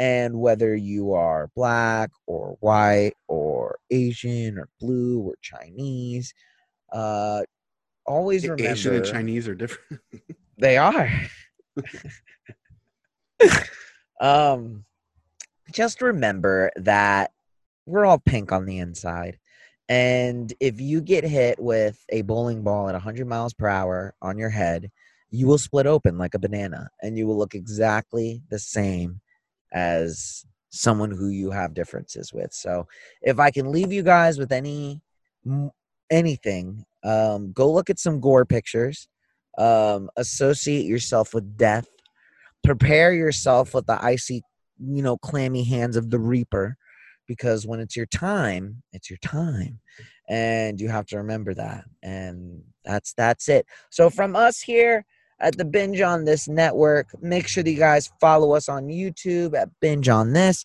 and 0.00 0.40
whether 0.40 0.74
you 0.74 1.12
are 1.12 1.48
black 1.54 2.10
or 2.26 2.56
white 2.58 3.12
or 3.28 3.78
asian 3.92 4.58
or 4.58 4.68
blue 4.80 5.20
or 5.20 5.34
chinese 5.40 6.34
uh 6.92 7.42
always 8.10 8.42
remember 8.42 8.64
Asian 8.64 8.94
and 8.96 9.04
Chinese 9.04 9.48
are 9.48 9.54
different. 9.54 10.02
they 10.58 10.76
are. 10.76 11.10
um, 14.20 14.84
just 15.72 16.02
remember 16.02 16.72
that 16.76 17.30
we're 17.86 18.04
all 18.04 18.18
pink 18.18 18.52
on 18.52 18.66
the 18.66 18.78
inside. 18.78 19.38
And 19.88 20.52
if 20.60 20.80
you 20.80 21.00
get 21.00 21.24
hit 21.24 21.58
with 21.58 22.04
a 22.10 22.22
bowling 22.22 22.62
ball 22.62 22.88
at 22.88 22.94
100 22.94 23.26
miles 23.26 23.54
per 23.54 23.68
hour 23.68 24.14
on 24.22 24.38
your 24.38 24.50
head, 24.50 24.90
you 25.30 25.46
will 25.46 25.58
split 25.58 25.86
open 25.86 26.18
like 26.18 26.34
a 26.34 26.38
banana 26.38 26.90
and 27.02 27.16
you 27.16 27.26
will 27.26 27.38
look 27.38 27.54
exactly 27.54 28.42
the 28.50 28.58
same 28.58 29.20
as 29.72 30.44
someone 30.70 31.10
who 31.10 31.28
you 31.28 31.50
have 31.50 31.74
differences 31.74 32.32
with. 32.32 32.52
So, 32.52 32.86
if 33.22 33.38
I 33.38 33.50
can 33.50 33.72
leave 33.72 33.92
you 33.92 34.02
guys 34.02 34.38
with 34.38 34.52
any 34.52 35.00
anything, 36.10 36.84
um, 37.04 37.52
go 37.52 37.70
look 37.70 37.90
at 37.90 37.98
some 37.98 38.20
gore 38.20 38.44
pictures. 38.44 39.08
Um, 39.58 40.10
associate 40.16 40.86
yourself 40.86 41.34
with 41.34 41.56
death. 41.56 41.88
Prepare 42.62 43.12
yourself 43.12 43.74
with 43.74 43.86
the 43.86 44.02
icy 44.02 44.42
you 44.82 45.02
know 45.02 45.16
clammy 45.18 45.64
hands 45.64 45.96
of 45.96 46.10
the 46.10 46.18
reaper 46.18 46.76
because 47.26 47.66
when 47.66 47.80
it's 47.80 47.96
your 47.96 48.06
time 48.06 48.82
it's 48.92 49.10
your 49.10 49.18
time. 49.18 49.80
And 50.28 50.80
you 50.80 50.88
have 50.88 51.06
to 51.06 51.18
remember 51.18 51.54
that. 51.54 51.84
And 52.02 52.62
that's 52.84 53.12
that's 53.14 53.48
it. 53.48 53.66
So 53.90 54.10
from 54.10 54.36
us 54.36 54.60
here 54.60 55.04
at 55.40 55.56
the 55.56 55.64
binge 55.64 56.00
on 56.00 56.24
this 56.24 56.48
network. 56.48 57.08
Make 57.22 57.48
sure 57.48 57.62
that 57.62 57.70
you 57.70 57.78
guys 57.78 58.10
follow 58.20 58.52
us 58.54 58.68
on 58.68 58.88
youtube 58.88 59.56
at 59.56 59.68
binge 59.80 60.08
on 60.08 60.32
this. 60.32 60.64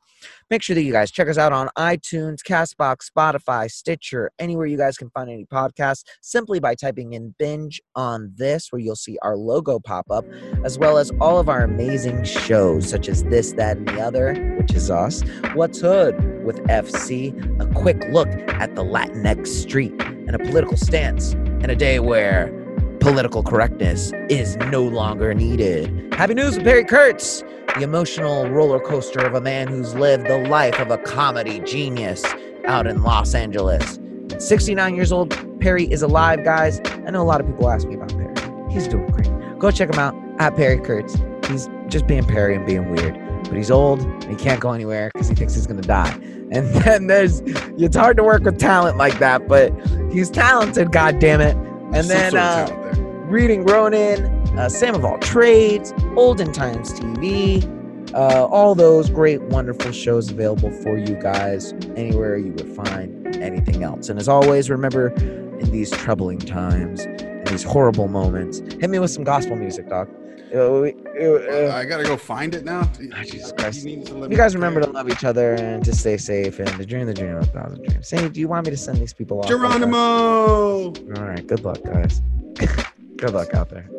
Make 0.49 0.61
sure 0.61 0.75
that 0.75 0.83
you 0.83 0.91
guys 0.91 1.11
check 1.11 1.27
us 1.27 1.37
out 1.37 1.53
on 1.53 1.69
itunes 1.77 2.39
castbox 2.45 3.09
spotify 3.09 3.69
stitcher 3.69 4.31
anywhere 4.39 4.65
you 4.65 4.77
guys 4.77 4.97
can 4.97 5.09
find 5.09 5.29
any 5.29 5.45
podcasts 5.45 6.03
simply 6.21 6.59
by 6.59 6.75
typing 6.75 7.13
in 7.13 7.33
binge 7.39 7.81
on 7.95 8.31
this 8.35 8.71
where 8.71 8.79
you'll 8.79 8.95
see 8.95 9.17
our 9.21 9.35
logo 9.35 9.79
pop 9.79 10.05
up 10.11 10.25
as 10.63 10.77
well 10.77 10.97
as 10.97 11.11
all 11.19 11.39
of 11.39 11.49
our 11.49 11.63
amazing 11.63 12.23
shows 12.23 12.87
such 12.87 13.09
as 13.09 13.23
this 13.25 13.53
that 13.53 13.77
and 13.77 13.87
the 13.87 13.99
other 13.99 14.33
which 14.59 14.73
is 14.73 14.91
us 14.91 15.23
what's 15.53 15.79
hood 15.79 16.15
with 16.43 16.57
fc 16.67 17.61
a 17.61 17.73
quick 17.73 18.03
look 18.09 18.29
at 18.49 18.75
the 18.75 18.83
latinx 18.83 19.47
street 19.47 19.93
and 20.01 20.35
a 20.35 20.39
political 20.39 20.77
stance 20.77 21.33
and 21.33 21.71
a 21.71 21.75
day 21.75 21.99
where 21.99 22.64
political 22.99 23.43
correctness 23.43 24.11
is 24.29 24.55
no 24.57 24.83
longer 24.83 25.33
needed 25.33 26.13
happy 26.13 26.33
news 26.33 26.55
with 26.55 26.65
perry 26.65 26.83
kurtz 26.83 27.41
the 27.75 27.81
emotional 27.81 28.47
roller 28.49 28.79
coaster 28.79 29.19
of 29.19 29.33
a 29.33 29.41
man 29.41 29.67
who's 29.67 29.93
lived 29.95 30.25
the 30.27 30.37
life 30.49 30.79
of 30.79 30.91
a 30.91 30.97
comedy 30.99 31.59
genius 31.61 32.23
out 32.67 32.87
in 32.87 33.03
los 33.03 33.33
angeles 33.35 33.99
69 34.39 34.95
years 34.95 35.11
old 35.11 35.59
perry 35.59 35.85
is 35.85 36.01
alive 36.01 36.43
guys 36.43 36.79
i 37.07 37.11
know 37.11 37.21
a 37.21 37.23
lot 37.23 37.39
of 37.39 37.47
people 37.47 37.69
ask 37.69 37.87
me 37.87 37.95
about 37.95 38.09
perry 38.09 38.71
he's 38.71 38.87
doing 38.87 39.07
great 39.07 39.59
go 39.59 39.71
check 39.71 39.91
him 39.91 39.99
out 39.99 40.15
at 40.39 40.55
Perry 40.55 40.79
Kurtz. 40.79 41.15
He's 41.47 41.69
just 41.87 42.07
being 42.07 42.25
Perry 42.25 42.55
and 42.55 42.65
being 42.65 42.89
weird, 42.89 43.17
but 43.43 43.53
he's 43.53 43.71
old 43.71 44.01
and 44.01 44.23
he 44.25 44.35
can't 44.35 44.59
go 44.59 44.71
anywhere 44.71 45.11
because 45.13 45.29
he 45.29 45.35
thinks 45.35 45.53
he's 45.55 45.67
gonna 45.67 45.81
die. 45.81 46.11
And 46.51 46.73
then 46.83 47.07
there's 47.07 47.41
it's 47.45 47.95
hard 47.95 48.17
to 48.17 48.23
work 48.23 48.43
with 48.43 48.57
talent 48.57 48.97
like 48.97 49.19
that, 49.19 49.47
but 49.47 49.71
he's 50.11 50.29
talented, 50.29 50.91
god 50.91 51.19
damn 51.19 51.41
it. 51.41 51.55
And 51.93 52.09
then 52.09 52.35
uh, 52.35 52.67
reading 53.27 53.63
Ronin, 53.63 54.25
uh, 54.57 54.69
Sam 54.69 54.95
of 54.95 55.05
all 55.05 55.17
trades, 55.19 55.93
Olden 56.15 56.51
Times 56.51 56.93
TV, 56.93 57.63
uh, 58.13 58.45
all 58.45 58.75
those 58.75 59.09
great, 59.09 59.41
wonderful 59.43 59.91
shows 59.91 60.29
available 60.29 60.71
for 60.71 60.97
you 60.97 61.15
guys 61.15 61.73
anywhere 61.95 62.37
you 62.37 62.51
would 62.53 62.69
find 62.75 63.35
anything 63.37 63.83
else. 63.83 64.09
And 64.09 64.19
as 64.19 64.27
always, 64.27 64.69
remember 64.69 65.09
in 65.09 65.71
these 65.71 65.91
troubling 65.91 66.39
times, 66.39 67.01
in 67.01 67.43
these 67.45 67.63
horrible 67.63 68.07
moments, 68.07 68.59
hit 68.59 68.89
me 68.89 68.99
with 68.99 69.11
some 69.11 69.23
gospel 69.23 69.55
music, 69.55 69.89
dog. 69.89 70.09
Uh, 70.55 70.91
uh, 71.19 71.71
I 71.75 71.83
gotta 71.83 72.03
go 72.03 72.15
find 72.15 72.55
it 72.55 72.63
now. 72.63 72.89
Ah, 73.13 73.23
Jesus 73.23 73.51
Christ. 73.51 73.79
You, 73.85 73.97
need 73.97 74.05
to 74.05 74.15
let 74.15 74.31
you 74.31 74.37
guys 74.37 74.55
remember 74.55 74.79
to 74.79 74.89
love 74.89 75.09
each 75.09 75.25
other 75.25 75.55
and 75.55 75.83
to 75.83 75.93
stay 75.93 76.15
safe 76.15 76.59
and 76.59 76.69
to 76.69 76.85
dream 76.85 77.05
the 77.07 77.13
dream 77.13 77.35
of 77.35 77.43
a 77.43 77.45
thousand 77.47 77.83
dreams. 77.83 78.07
Say, 78.07 78.29
do 78.29 78.39
you 78.39 78.47
want 78.47 78.65
me 78.65 78.71
to 78.71 78.77
send 78.77 78.99
these 78.99 79.13
people 79.13 79.39
off? 79.39 79.47
Geronimo. 79.47 79.97
All 79.97 80.93
right. 81.07 81.45
Good 81.45 81.65
luck, 81.65 81.83
guys. 81.83 82.21
good 83.17 83.33
luck 83.33 83.53
out 83.53 83.69
there. 83.69 83.89